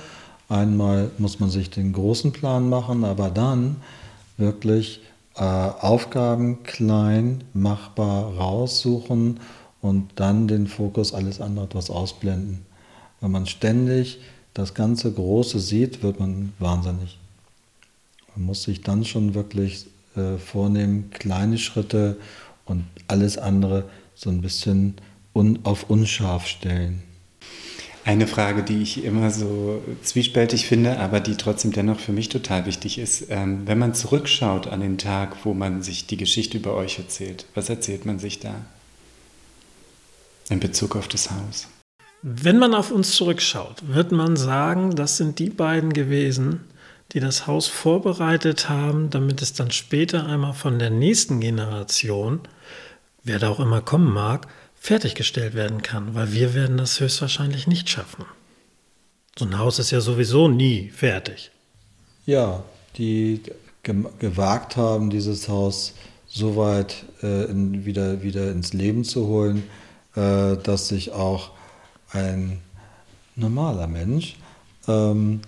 Einmal 0.50 1.10
muss 1.18 1.40
man 1.40 1.50
sich 1.50 1.70
den 1.70 1.92
großen 1.92 2.32
Plan 2.32 2.68
machen, 2.68 3.04
aber 3.04 3.30
dann 3.30 3.76
wirklich 4.36 5.00
äh, 5.36 5.42
Aufgaben 5.42 6.62
klein 6.64 7.44
machbar 7.54 8.34
raussuchen 8.34 9.40
und 9.80 10.10
dann 10.16 10.48
den 10.48 10.66
Fokus 10.66 11.14
alles 11.14 11.40
andere 11.40 11.66
etwas 11.66 11.90
ausblenden. 11.90 12.66
Wenn 13.20 13.30
man 13.30 13.46
ständig 13.46 14.18
das 14.54 14.74
ganze 14.74 15.12
Große 15.12 15.58
sieht, 15.60 16.02
wird 16.02 16.18
man 16.18 16.52
wahnsinnig. 16.58 17.18
Man 18.34 18.46
muss 18.46 18.64
sich 18.64 18.82
dann 18.82 19.04
schon 19.04 19.34
wirklich 19.34 19.86
äh, 20.16 20.36
vornehmen, 20.38 21.10
kleine 21.10 21.58
Schritte 21.58 22.16
und 22.64 22.84
alles 23.06 23.38
andere 23.38 23.88
so 24.14 24.30
ein 24.30 24.40
bisschen 24.40 24.94
un 25.32 25.60
auf 25.62 25.90
unscharf 25.90 26.46
stellen. 26.46 27.02
Eine 28.04 28.26
Frage, 28.26 28.62
die 28.62 28.80
ich 28.80 29.04
immer 29.04 29.30
so 29.30 29.82
zwiespältig 30.02 30.66
finde, 30.66 30.98
aber 30.98 31.20
die 31.20 31.36
trotzdem 31.36 31.72
dennoch 31.72 32.00
für 32.00 32.12
mich 32.12 32.30
total 32.30 32.64
wichtig 32.64 32.98
ist. 32.98 33.26
Ähm, 33.28 33.66
wenn 33.66 33.78
man 33.78 33.92
zurückschaut 33.92 34.66
an 34.66 34.80
den 34.80 34.96
Tag, 34.96 35.44
wo 35.44 35.52
man 35.52 35.82
sich 35.82 36.06
die 36.06 36.16
Geschichte 36.16 36.56
über 36.56 36.74
euch 36.74 36.98
erzählt, 36.98 37.44
was 37.54 37.68
erzählt 37.68 38.06
man 38.06 38.18
sich 38.18 38.40
da 38.40 38.54
in 40.50 40.60
Bezug 40.60 40.96
auf 40.96 41.08
das 41.08 41.30
Haus? 41.30 41.68
Wenn 42.22 42.58
man 42.58 42.74
auf 42.74 42.90
uns 42.90 43.12
zurückschaut, 43.12 43.76
wird 43.86 44.12
man 44.12 44.36
sagen, 44.36 44.96
das 44.96 45.16
sind 45.16 45.38
die 45.38 45.50
beiden 45.50 45.92
gewesen, 45.92 46.60
die 47.12 47.20
das 47.20 47.46
Haus 47.46 47.68
vorbereitet 47.68 48.68
haben, 48.68 49.10
damit 49.10 49.40
es 49.40 49.52
dann 49.52 49.70
später 49.70 50.26
einmal 50.26 50.52
von 50.52 50.78
der 50.78 50.90
nächsten 50.90 51.40
Generation, 51.40 52.40
wer 53.22 53.38
da 53.38 53.48
auch 53.48 53.60
immer 53.60 53.80
kommen 53.80 54.12
mag, 54.12 54.48
fertiggestellt 54.74 55.54
werden 55.54 55.82
kann, 55.82 56.14
weil 56.14 56.32
wir 56.32 56.54
werden 56.54 56.76
das 56.76 57.00
höchstwahrscheinlich 57.00 57.66
nicht 57.66 57.88
schaffen. 57.88 58.24
So 59.38 59.44
ein 59.44 59.58
Haus 59.58 59.78
ist 59.78 59.90
ja 59.90 60.00
sowieso 60.00 60.48
nie 60.48 60.90
fertig. 60.90 61.50
Ja, 62.26 62.64
die 62.96 63.42
gewagt 64.18 64.76
haben, 64.76 65.08
dieses 65.08 65.48
Haus 65.48 65.94
so 66.26 66.56
weit 66.56 67.04
äh, 67.22 67.44
in, 67.44 67.86
wieder, 67.86 68.22
wieder 68.22 68.50
ins 68.50 68.72
Leben 68.74 69.04
zu 69.04 69.26
holen, 69.28 69.62
äh, 70.18 70.56
dass 70.56 70.88
sich 70.88 71.12
auch 71.12 71.50
ein 72.10 72.60
normaler 73.36 73.86
Mensch 73.86 74.36
ähm, 74.88 75.40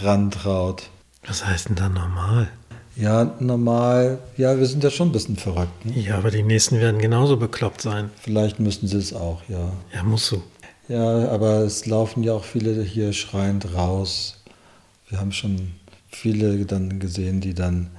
rantraut. 0.00 0.88
Was 1.26 1.44
heißt 1.44 1.68
denn 1.68 1.76
da 1.76 1.88
normal? 1.88 2.48
Ja, 2.96 3.34
normal, 3.40 4.18
ja, 4.36 4.58
wir 4.58 4.66
sind 4.66 4.84
ja 4.84 4.90
schon 4.90 5.08
ein 5.08 5.12
bisschen 5.12 5.36
verrückt. 5.36 5.84
Ne? 5.84 5.98
Ja, 5.98 6.18
aber 6.18 6.30
die 6.30 6.42
nächsten 6.42 6.78
werden 6.78 7.00
genauso 7.00 7.36
bekloppt 7.36 7.82
sein. 7.82 8.10
Vielleicht 8.20 8.60
müssten 8.60 8.86
sie 8.86 8.98
es 8.98 9.14
auch, 9.14 9.42
ja. 9.48 9.72
Ja, 9.94 10.02
muss 10.02 10.26
so. 10.26 10.42
Ja, 10.88 11.28
aber 11.28 11.60
es 11.60 11.86
laufen 11.86 12.22
ja 12.22 12.32
auch 12.34 12.44
viele 12.44 12.82
hier 12.82 13.12
schreiend 13.12 13.74
raus. 13.74 14.42
Wir 15.08 15.20
haben 15.20 15.32
schon 15.32 15.72
viele 16.08 16.64
dann 16.66 16.98
gesehen, 16.98 17.40
die 17.40 17.54
dann, 17.54 17.90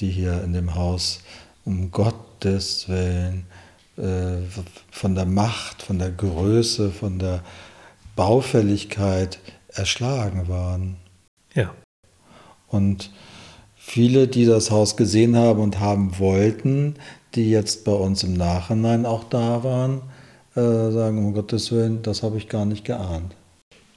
die 0.00 0.10
hier 0.10 0.42
in 0.42 0.52
dem 0.52 0.74
Haus 0.74 1.20
um 1.64 1.90
Gottes 1.90 2.88
Willen 2.88 3.46
von 3.96 5.14
der 5.14 5.26
Macht, 5.26 5.82
von 5.82 5.98
der 5.98 6.10
Größe, 6.10 6.90
von 6.90 7.18
der 7.18 7.42
Baufälligkeit 8.16 9.38
erschlagen 9.68 10.48
waren. 10.48 10.96
Ja. 11.54 11.74
Und 12.68 13.10
viele, 13.76 14.28
die 14.28 14.46
das 14.46 14.70
Haus 14.70 14.96
gesehen 14.96 15.36
haben 15.36 15.60
und 15.60 15.80
haben 15.80 16.18
wollten, 16.18 16.94
die 17.34 17.50
jetzt 17.50 17.84
bei 17.84 17.92
uns 17.92 18.22
im 18.22 18.34
Nachhinein 18.34 19.06
auch 19.06 19.24
da 19.24 19.64
waren, 19.64 20.02
äh, 20.54 20.90
sagen, 20.90 21.18
um 21.18 21.34
Gottes 21.34 21.72
Willen, 21.72 22.02
das 22.02 22.22
habe 22.22 22.36
ich 22.38 22.48
gar 22.48 22.64
nicht 22.64 22.84
geahnt. 22.84 23.34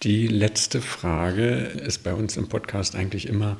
Die 0.03 0.27
letzte 0.27 0.81
Frage 0.81 1.47
ist 1.47 2.03
bei 2.03 2.13
uns 2.13 2.37
im 2.37 2.47
Podcast 2.47 2.95
eigentlich 2.95 3.27
immer 3.27 3.57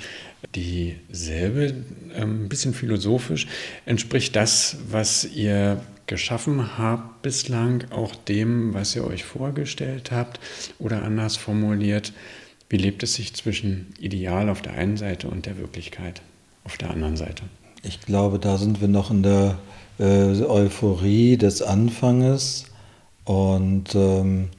dieselbe, 0.54 1.74
ähm, 2.14 2.46
ein 2.46 2.50
bisschen 2.50 2.74
philosophisch. 2.74 3.48
Entspricht 3.86 4.36
das, 4.36 4.78
was 4.90 5.26
ihr 5.26 5.82
geschaffen 6.08 6.78
habt 6.78 7.22
bislang, 7.22 7.86
auch 7.92 8.16
dem, 8.16 8.74
was 8.74 8.96
ihr 8.96 9.06
euch 9.06 9.24
vorgestellt 9.24 10.12
habt? 10.12 10.40
Oder 10.80 11.04
anders 11.04 11.36
formuliert, 11.36 12.14
wie 12.70 12.78
lebt 12.78 13.04
es 13.04 13.16
sich 13.16 13.34
zwischen 13.36 13.94
Ideal 14.00 14.50
auf 14.50 14.62
der 14.62 14.74
einen 14.74 14.98
Seite 14.98 15.28
und 15.28 15.46
der 15.46 15.58
Wirklichkeit 15.58 16.22
auf 16.64 16.78
der 16.78 16.90
anderen 16.90 17.18
Seite? 17.18 17.44
Ich 17.84 18.02
glaube, 18.02 18.40
da 18.40 18.58
sind 18.58 18.82
wir 18.82 18.88
noch 18.88 19.12
in 19.12 19.24
der 19.24 19.60
äh, 20.00 20.42
Euphorie 20.44 21.38
des 21.38 21.62
Anfanges 21.62 22.66
und 23.26 23.94
ähm, 23.94 24.50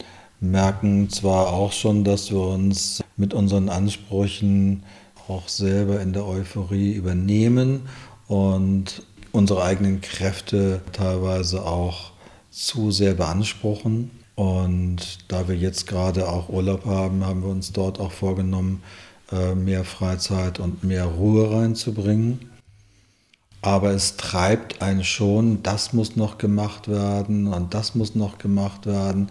merken 0.41 1.11
zwar 1.11 1.53
auch 1.53 1.73
schon, 1.73 2.05
dass 2.05 2.31
wir 2.31 2.41
uns 2.41 3.03
mit 3.17 3.35
unseren 3.35 3.69
Ansprüchen 3.69 4.83
auch 5.29 5.49
selber 5.49 6.01
in 6.01 6.13
der 6.13 6.27
Euphorie 6.27 6.93
übernehmen 6.93 7.83
und 8.29 9.03
unsere 9.37 9.63
eigenen 9.63 10.01
Kräfte 10.01 10.81
teilweise 10.93 11.67
auch 11.67 12.13
zu 12.51 12.91
sehr 12.91 13.13
beanspruchen. 13.13 14.11
Und 14.35 15.19
da 15.29 15.47
wir 15.47 15.57
jetzt 15.57 15.87
gerade 15.87 16.27
auch 16.29 16.49
Urlaub 16.49 16.87
haben, 16.87 17.25
haben 17.25 17.43
wir 17.43 17.51
uns 17.51 17.73
dort 17.73 18.01
auch 18.01 18.13
vorgenommen, 18.13 18.83
äh, 19.31 19.55
mehr 19.55 19.85
Freizeit 19.85 20.59
und 20.59 20.85
mehr 20.85 21.05
Ruhe 21.05 21.51
reinzubringen. 21.51 22.51
Aber 23.61 23.91
es 23.91 24.17
treibt 24.17 24.81
einen 24.81 25.05
schon, 25.05 25.63
das 25.63 25.93
muss 25.93 26.17
noch 26.17 26.39
gemacht 26.39 26.89
werden 26.89 27.47
und 27.47 27.75
das 27.75 27.95
muss 27.95 28.15
noch 28.15 28.39
gemacht 28.39 28.87
werden. 28.87 29.31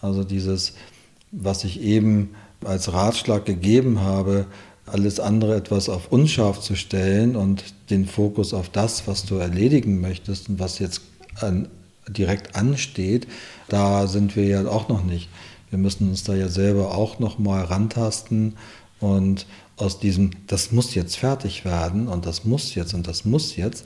Also 0.00 0.24
dieses, 0.24 0.74
was 1.30 1.62
ich 1.62 1.80
eben 1.80 2.34
als 2.64 2.92
Ratschlag 2.92 3.44
gegeben 3.44 4.00
habe, 4.00 4.46
alles 4.86 5.20
andere 5.20 5.56
etwas 5.56 5.88
auf 5.88 6.12
unscharf 6.12 6.60
zu 6.60 6.76
stellen 6.76 7.36
und 7.36 7.64
den 7.90 8.06
Fokus 8.06 8.54
auf 8.54 8.68
das, 8.68 9.06
was 9.06 9.24
du 9.24 9.36
erledigen 9.36 10.00
möchtest 10.00 10.48
und 10.48 10.58
was 10.58 10.78
jetzt 10.78 11.00
an, 11.40 11.68
direkt 12.08 12.56
ansteht, 12.56 13.26
da 13.68 14.06
sind 14.06 14.36
wir 14.36 14.44
ja 14.44 14.66
auch 14.66 14.88
noch 14.88 15.02
nicht. 15.02 15.28
Wir 15.70 15.78
müssen 15.78 16.08
uns 16.08 16.22
da 16.22 16.34
ja 16.34 16.48
selber 16.48 16.94
auch 16.94 17.18
noch 17.18 17.38
mal 17.38 17.64
rantasten 17.64 18.56
und 19.00 19.46
aus 19.76 19.98
diesem, 19.98 20.30
das 20.46 20.72
muss 20.72 20.94
jetzt 20.94 21.16
fertig 21.16 21.64
werden 21.64 22.08
und 22.08 22.24
das 22.24 22.44
muss 22.44 22.74
jetzt 22.74 22.94
und 22.94 23.06
das 23.06 23.24
muss 23.24 23.56
jetzt, 23.56 23.84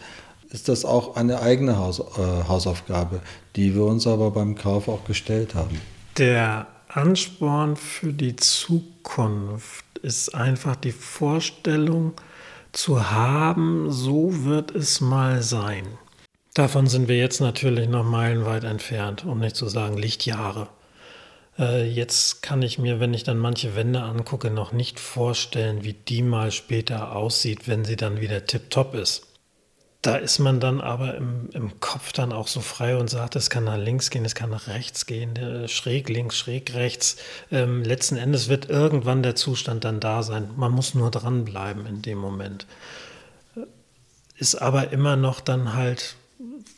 ist 0.50 0.68
das 0.68 0.84
auch 0.84 1.16
eine 1.16 1.40
eigene 1.40 1.78
Haus, 1.78 2.00
äh, 2.00 2.48
Hausaufgabe, 2.48 3.20
die 3.56 3.74
wir 3.74 3.84
uns 3.84 4.06
aber 4.06 4.30
beim 4.30 4.54
Kauf 4.54 4.88
auch 4.88 5.04
gestellt 5.04 5.54
haben. 5.54 5.80
Der 6.18 6.66
Ansporn 6.88 7.76
für 7.76 8.12
die 8.12 8.36
Zukunft 8.36 9.84
ist 10.02 10.34
einfach 10.34 10.76
die 10.76 10.92
Vorstellung 10.92 12.14
zu 12.72 13.10
haben, 13.10 13.90
so 13.90 14.44
wird 14.44 14.74
es 14.74 15.00
mal 15.00 15.42
sein. 15.42 15.86
Davon 16.54 16.86
sind 16.86 17.08
wir 17.08 17.16
jetzt 17.16 17.40
natürlich 17.40 17.88
noch 17.88 18.04
meilenweit 18.04 18.64
entfernt, 18.64 19.24
um 19.24 19.38
nicht 19.38 19.56
zu 19.56 19.68
sagen 19.68 19.96
Lichtjahre. 19.96 20.68
Äh, 21.58 21.88
jetzt 21.88 22.42
kann 22.42 22.62
ich 22.62 22.78
mir, 22.78 23.00
wenn 23.00 23.14
ich 23.14 23.22
dann 23.24 23.38
manche 23.38 23.76
Wände 23.76 24.02
angucke, 24.02 24.50
noch 24.50 24.72
nicht 24.72 25.00
vorstellen, 25.00 25.84
wie 25.84 25.92
die 25.92 26.22
mal 26.22 26.50
später 26.50 27.14
aussieht, 27.14 27.68
wenn 27.68 27.84
sie 27.84 27.96
dann 27.96 28.20
wieder 28.20 28.46
tipptopp 28.46 28.94
ist 28.94 29.29
da 30.02 30.16
ist 30.16 30.38
man 30.38 30.60
dann 30.60 30.80
aber 30.80 31.14
im, 31.14 31.50
im 31.52 31.78
Kopf 31.80 32.12
dann 32.12 32.32
auch 32.32 32.48
so 32.48 32.60
frei 32.60 32.96
und 32.96 33.10
sagt, 33.10 33.36
es 33.36 33.50
kann 33.50 33.64
nach 33.64 33.76
links 33.76 34.08
gehen, 34.08 34.24
es 34.24 34.34
kann 34.34 34.48
nach 34.48 34.66
rechts 34.66 35.04
gehen, 35.04 35.68
schräg 35.68 36.08
links, 36.08 36.38
schräg 36.38 36.72
rechts. 36.72 37.16
Ähm, 37.50 37.82
letzten 37.82 38.16
Endes 38.16 38.48
wird 38.48 38.70
irgendwann 38.70 39.22
der 39.22 39.36
Zustand 39.36 39.84
dann 39.84 40.00
da 40.00 40.22
sein. 40.22 40.50
Man 40.56 40.72
muss 40.72 40.94
nur 40.94 41.10
dranbleiben 41.10 41.84
in 41.84 42.00
dem 42.00 42.16
Moment. 42.16 42.66
Ist 44.36 44.54
aber 44.54 44.90
immer 44.90 45.16
noch 45.16 45.40
dann 45.40 45.74
halt, 45.74 46.16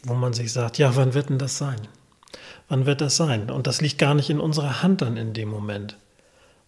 wo 0.03 0.15
man 0.15 0.33
sich 0.33 0.53
sagt, 0.53 0.79
ja, 0.79 0.97
wann 0.97 1.15
wird 1.15 1.29
denn 1.29 1.39
das 1.39 1.59
sein? 1.59 1.81
Wann 2.69 2.87
wird 2.87 3.01
das 3.01 3.17
sein? 3.17 3.51
Und 3.51 3.69
das 3.69 3.81
liegt 3.81 3.99
gar 3.99 4.15
nicht 4.15 4.31
in 4.31 4.41
unserer 4.41 4.83
Hand 4.83 5.01
dann 5.01 5.17
in 5.17 5.33
dem 5.33 5.49
Moment, 5.49 5.97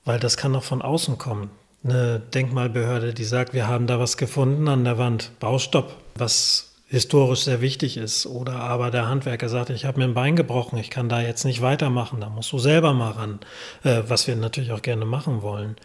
weil 0.04 0.20
das 0.20 0.36
kann 0.36 0.52
noch 0.52 0.62
von 0.62 0.82
außen 0.82 1.18
kommen 1.18 1.50
eine 1.84 2.20
Denkmalbehörde, 2.20 3.14
die 3.14 3.24
sagt, 3.24 3.52
wir 3.52 3.68
haben 3.68 3.86
da 3.86 3.98
was 4.00 4.16
gefunden 4.16 4.68
an 4.68 4.84
der 4.84 4.98
Wand, 4.98 5.30
Baustopp. 5.38 5.96
Was 6.16 6.74
historisch 6.94 7.40
sehr 7.40 7.60
wichtig 7.60 7.96
ist. 7.96 8.26
Oder 8.26 8.54
aber 8.54 8.90
der 8.90 9.08
Handwerker 9.08 9.48
sagt, 9.48 9.70
ich 9.70 9.84
habe 9.84 9.98
mir 9.98 10.04
ein 10.04 10.14
Bein 10.14 10.36
gebrochen, 10.36 10.78
ich 10.78 10.90
kann 10.90 11.08
da 11.08 11.20
jetzt 11.20 11.44
nicht 11.44 11.60
weitermachen, 11.60 12.20
da 12.20 12.28
musst 12.28 12.52
du 12.52 12.58
selber 12.58 12.92
mal 12.94 13.10
ran, 13.10 13.40
äh, 13.82 14.02
was 14.06 14.26
wir 14.26 14.36
natürlich 14.36 14.72
auch 14.72 14.82
gerne 14.82 15.04
machen 15.04 15.42
wollen. 15.42 15.76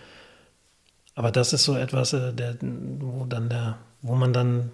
Aber 1.16 1.32
das 1.32 1.52
ist 1.52 1.64
so 1.64 1.76
etwas, 1.76 2.14
äh, 2.14 2.34
der, 2.34 2.58
wo, 2.62 3.26
dann 3.26 3.50
der, 3.50 3.80
wo 4.02 4.16
man 4.16 4.34
dann 4.34 4.72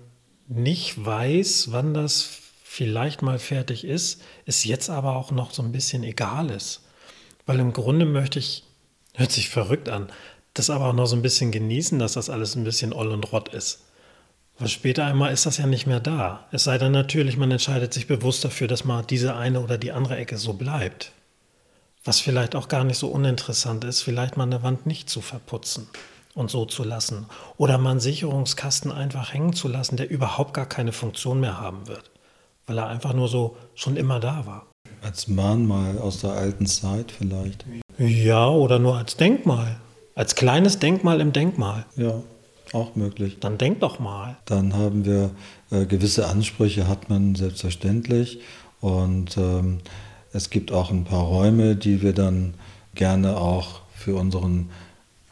nicht 0.48 1.04
weiß, 1.04 1.72
wann 1.72 1.94
das 1.94 2.30
vielleicht 2.64 3.22
mal 3.22 3.40
fertig 3.40 3.86
ist, 3.86 4.22
ist 4.46 4.66
jetzt 4.66 4.90
aber 4.90 5.16
auch 5.16 5.32
noch 5.32 5.52
so 5.52 5.64
ein 5.64 5.72
bisschen 5.72 6.04
egal 6.04 6.52
ist. 6.52 6.82
Weil 7.46 7.60
im 7.60 7.74
Grunde 7.74 8.06
möchte 8.06 8.40
ich, 8.40 8.64
hört 9.14 9.32
sich 9.32 9.50
verrückt 9.50 9.88
an, 9.88 10.08
das 10.56 10.70
aber 10.70 10.88
auch 10.88 10.94
noch 10.94 11.06
so 11.06 11.16
ein 11.16 11.22
bisschen 11.22 11.52
genießen, 11.52 12.00
dass 12.00 12.14
das 12.14 12.30
alles 12.30 12.56
ein 12.56 12.64
bisschen 12.64 12.94
oll 12.94 13.10
und 13.10 13.32
rott 13.32 13.50
ist. 13.50 13.82
Weil 14.58 14.70
später 14.70 15.06
einmal 15.06 15.34
ist 15.34 15.46
das 15.46 15.58
ja 15.58 15.68
nicht 15.68 15.86
mehr 15.86 16.00
da. 16.00 16.48
Es 16.52 16.64
sei 16.64 16.78
denn 16.78 16.94
natürlich, 16.94 17.36
man 17.36 17.52
entscheidet 17.52 17.94
sich 17.94 18.08
bewusst 18.08 18.44
dafür, 18.46 18.68
dass 18.68 18.86
mal 18.86 19.04
diese 19.04 19.36
eine 19.36 19.60
oder 19.60 19.78
die 19.78 19.92
andere 19.92 20.16
Ecke 20.16 20.38
so 20.38 20.54
bleibt. 20.54 21.12
Was 22.06 22.22
vielleicht 22.22 22.56
auch 22.56 22.70
gar 22.70 22.86
nicht 22.86 22.98
so 22.98 23.10
uninteressant 23.10 23.84
ist, 23.84 24.02
vielleicht 24.02 24.38
mal 24.38 24.44
eine 24.44 24.64
Wand 24.64 24.86
nicht 24.86 25.10
zu 25.10 25.20
verputzen 25.20 25.88
und 26.36 26.50
so 26.50 26.66
zu 26.66 26.86
lassen. 26.86 27.26
Oder 27.58 27.78
mal 27.78 27.92
einen 27.92 28.00
Sicherungskasten 28.00 28.94
einfach 28.94 29.34
hängen 29.34 29.54
zu 29.54 29.68
lassen, 29.68 29.98
der 29.98 30.10
überhaupt 30.10 30.54
gar 30.54 30.68
keine 30.68 30.94
Funktion 30.94 31.42
mehr 31.42 31.60
haben 31.60 31.88
wird. 31.88 32.12
Weil 32.66 32.78
er 32.78 32.88
einfach 32.88 33.14
nur 33.14 33.28
so 33.28 33.58
schon 33.74 33.98
immer 33.98 34.22
da 34.22 34.46
war. 34.46 34.68
Als 35.02 35.28
Mahnmal 35.28 35.98
aus 35.98 36.22
der 36.22 36.32
alten 36.32 36.66
Zeit 36.66 37.12
vielleicht. 37.12 37.66
Ja, 37.98 38.48
oder 38.48 38.80
nur 38.80 38.98
als 38.98 39.18
Denkmal. 39.18 39.82
Als 40.16 40.36
kleines 40.36 40.80
Denkmal 40.80 41.20
im 41.20 41.34
Denkmal. 41.34 41.86
Ja, 41.98 42.24
auch 42.72 42.96
möglich. 42.96 43.38
Dann 43.42 43.58
denk 43.58 43.82
doch 43.82 44.00
mal. 44.00 44.38
Dann 44.46 44.74
haben 44.74 45.04
wir 45.04 45.32
äh, 45.72 45.86
gewisse 45.86 46.28
Ansprüche, 46.28 46.88
hat 46.88 47.10
man 47.10 47.36
selbstverständlich. 47.36 48.40
Und 48.80 49.36
ähm, 49.36 49.80
es 50.32 50.50
gibt 50.50 50.72
auch 50.72 50.90
ein 50.90 51.04
paar 51.04 51.24
Räume, 51.24 51.76
die 51.76 52.02
wir 52.02 52.14
dann 52.14 52.54
gerne 52.96 53.36
auch 53.38 53.82
für 53.94 54.16
unseren 54.16 54.70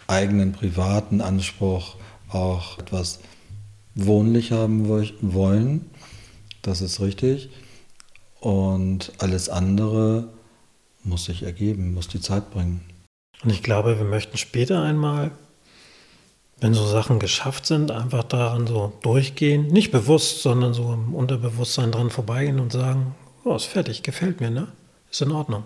eigenen 0.07 0.51
privaten 0.51 1.21
Anspruch 1.21 1.95
auch 2.27 2.77
etwas 2.77 3.19
wohnlich 3.95 4.51
haben 4.51 4.89
wollen. 5.21 5.89
Das 6.61 6.81
ist 6.81 6.99
richtig. 6.99 7.49
Und 8.41 9.13
alles 9.19 9.47
andere 9.47 10.27
muss 11.05 11.25
sich 11.25 11.43
ergeben, 11.43 11.93
muss 11.93 12.09
die 12.09 12.19
Zeit 12.19 12.51
bringen. 12.51 12.81
Und 13.43 13.49
ich 13.49 13.63
glaube, 13.63 13.97
wir 13.97 14.05
möchten 14.05 14.37
später 14.37 14.81
einmal, 14.81 15.31
wenn 16.59 16.73
so 16.73 16.85
Sachen 16.85 17.19
geschafft 17.19 17.65
sind, 17.65 17.91
einfach 17.91 18.23
daran 18.23 18.67
so 18.67 18.93
durchgehen. 19.01 19.67
Nicht 19.67 19.91
bewusst, 19.91 20.41
sondern 20.41 20.73
so 20.73 20.93
im 20.93 21.13
Unterbewusstsein 21.13 21.91
dran 21.91 22.09
vorbeigehen 22.09 22.59
und 22.59 22.71
sagen, 22.71 23.15
oh, 23.43 23.55
ist 23.55 23.65
fertig, 23.65 24.01
gefällt 24.03 24.39
mir, 24.39 24.49
ne? 24.49 24.67
Ist 25.11 25.21
in 25.21 25.31
Ordnung. 25.31 25.63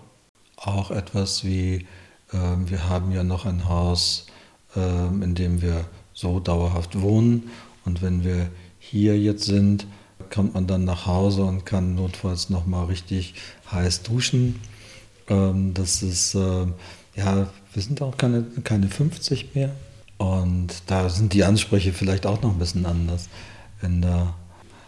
Auch 0.55 0.89
etwas 0.89 1.43
wie, 1.43 1.86
äh, 2.34 2.38
wir 2.65 2.89
haben 2.89 3.11
ja 3.11 3.23
noch 3.23 3.45
ein 3.45 3.69
Haus, 3.69 4.25
äh, 4.75 4.80
in 4.80 5.36
dem 5.36 5.61
wir 5.61 5.86
so 6.13 6.39
dauerhaft 6.39 6.99
wohnen. 6.99 7.51
Und 7.86 8.01
wenn 8.01 8.23
wir 8.23 8.49
hier 8.80 9.19
jetzt 9.19 9.45
sind, 9.45 9.86
kommt 10.34 10.55
man 10.55 10.65
dann 10.65 10.84
nach 10.84 11.05
Hause 11.05 11.43
und 11.43 11.65
kann 11.65 11.93
notfalls 11.95 12.49
nochmal 12.49 12.86
richtig 12.86 13.36
heiß 13.71 14.01
duschen. 14.01 14.59
Ähm, 15.30 15.73
das 15.73 16.01
ist, 16.01 16.36
äh, 16.36 16.65
ja, 17.18 17.47
wir 17.74 17.82
sind 17.82 18.01
auch 18.01 18.15
keine, 18.15 18.43
keine 18.63 18.88
50 18.88 19.55
mehr. 19.55 19.72
Und 20.18 20.70
da 20.88 21.09
sind 21.09 21.34
die 21.34 21.43
Ansprüche 21.43 21.93
vielleicht 21.93 22.26
auch 22.26 22.41
noch 22.41 22.51
ein 22.51 22.59
bisschen 22.59 22.86
anders. 22.86 23.28
In 23.82 24.01
der 24.01 24.34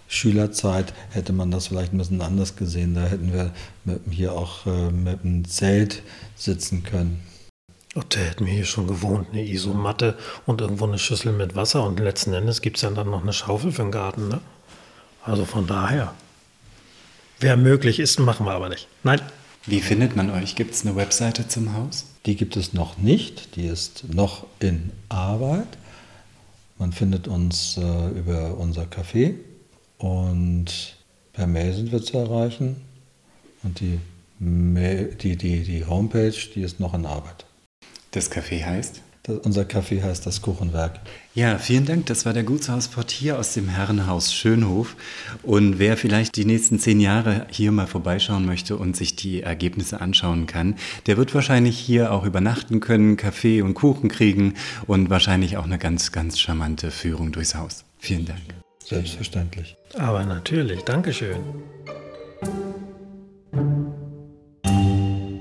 Schülerzeit 0.08 0.94
hätte 1.12 1.34
man 1.34 1.52
das 1.52 1.68
vielleicht 1.68 1.94
ein 1.94 1.98
bisschen 1.98 2.22
anders 2.22 2.56
gesehen. 2.56 2.96
Da 2.96 3.02
hätten 3.02 3.34
wir 3.34 3.52
mit, 3.84 4.02
hier 4.10 4.34
auch 4.34 4.66
äh, 4.66 4.92
mit 4.92 5.24
einem 5.24 5.46
Zelt 5.46 6.02
sitzen 6.36 6.84
können. 6.84 7.20
Ach, 7.96 8.04
der 8.06 8.26
hätten 8.26 8.46
wir 8.46 8.54
hier 8.54 8.66
schon 8.66 8.88
gewohnt, 8.88 9.28
eine 9.32 9.48
Isomatte 9.48 10.16
und 10.46 10.62
irgendwo 10.62 10.86
eine 10.86 11.00
Schüssel 11.00 11.34
mit 11.34 11.56
Wasser 11.56 11.84
und 11.84 12.00
letzten 12.00 12.34
Endes 12.34 12.62
gibt 12.62 12.78
es 12.78 12.84
ja 12.84 12.92
dann 12.92 13.10
noch 13.10 13.24
eine 13.24 13.34
Schaufel 13.34 13.72
für 13.72 13.82
den 13.82 13.92
Garten. 13.92 14.28
Ne? 14.30 14.40
Also 15.24 15.46
von 15.46 15.66
daher. 15.66 16.14
Wer 17.40 17.58
möglich 17.58 18.00
ist, 18.00 18.20
machen 18.20 18.46
wir 18.46 18.52
aber 18.52 18.70
nicht. 18.70 18.88
Nein. 19.04 19.22
Wie 19.70 19.82
findet 19.82 20.15
man 20.15 20.32
euch? 20.32 20.55
Gibt 20.55 20.74
es 20.74 20.84
eine 20.84 20.95
Webseite 20.95 21.47
zum 21.47 21.76
Haus? 21.76 22.05
Die 22.26 22.36
gibt 22.36 22.57
es 22.57 22.74
noch 22.74 22.97
nicht. 22.97 23.55
Die 23.55 23.67
ist 23.67 24.03
noch 24.11 24.47
in 24.59 24.89
Arbeit. 25.09 25.67
Man 26.80 26.91
findet 26.91 27.28
uns 27.28 27.78
äh, 27.78 28.09
über 28.17 28.57
unser 28.57 28.86
Café 28.86 29.36
und 29.99 30.97
per 31.34 31.45
Mail 31.45 31.72
sind 31.74 31.91
wir 31.91 32.01
zu 32.01 32.17
erreichen. 32.17 32.78
Und 33.61 33.80
die, 33.80 33.99
Mail, 34.39 35.13
die, 35.13 35.36
die, 35.36 35.61
die 35.61 35.86
Homepage, 35.86 36.34
die 36.55 36.61
ist 36.61 36.80
noch 36.80 36.95
in 36.95 37.05
Arbeit. 37.05 37.45
Das 38.09 38.32
Café 38.32 38.65
heißt? 38.65 39.01
Das, 39.22 39.38
unser 39.38 39.63
Café 39.65 40.01
heißt 40.01 40.26
das 40.26 40.41
Kuchenwerk. 40.41 40.99
Ja, 41.40 41.58
vielen 41.58 41.86
Dank. 41.86 42.06
Das 42.08 42.26
war 42.26 42.34
der 42.34 42.44
Gutshausport 42.44 43.12
hier 43.12 43.40
aus 43.40 43.54
dem 43.54 43.70
Herrenhaus 43.70 44.34
Schönhof. 44.34 44.98
Und 45.42 45.80
wer 45.80 45.96
vielleicht 45.96 46.36
die 46.36 46.44
nächsten 46.44 46.80
zehn 46.80 47.00
Jahre 47.00 47.48
hier 47.50 47.72
mal 47.72 47.88
vorbeischauen 47.88 48.46
möchte 48.46 48.76
und 48.76 48.98
sich 48.98 49.16
die 49.16 49.42
Ergebnisse 49.42 50.02
anschauen 50.02 50.48
kann, 50.48 50.76
der 51.06 51.16
wird 51.16 51.34
wahrscheinlich 51.34 51.80
hier 51.80 52.12
auch 52.12 52.26
übernachten 52.26 52.82
können, 52.82 53.16
Kaffee 53.16 53.62
und 53.62 53.74
Kuchen 53.74 54.10
kriegen 54.10 54.56
und 54.86 55.10
wahrscheinlich 55.10 55.56
auch 55.56 55.64
eine 55.64 55.78
ganz, 55.78 56.12
ganz 56.12 56.38
charmante 56.38 56.92
Führung 56.92 57.32
durchs 57.32 57.56
Haus. 57.56 57.86
Vielen 58.00 58.26
Dank. 58.26 58.42
Selbstverständlich. 58.84 59.78
Aber 59.98 60.26
natürlich. 60.26 60.82
Dankeschön. 60.82 61.38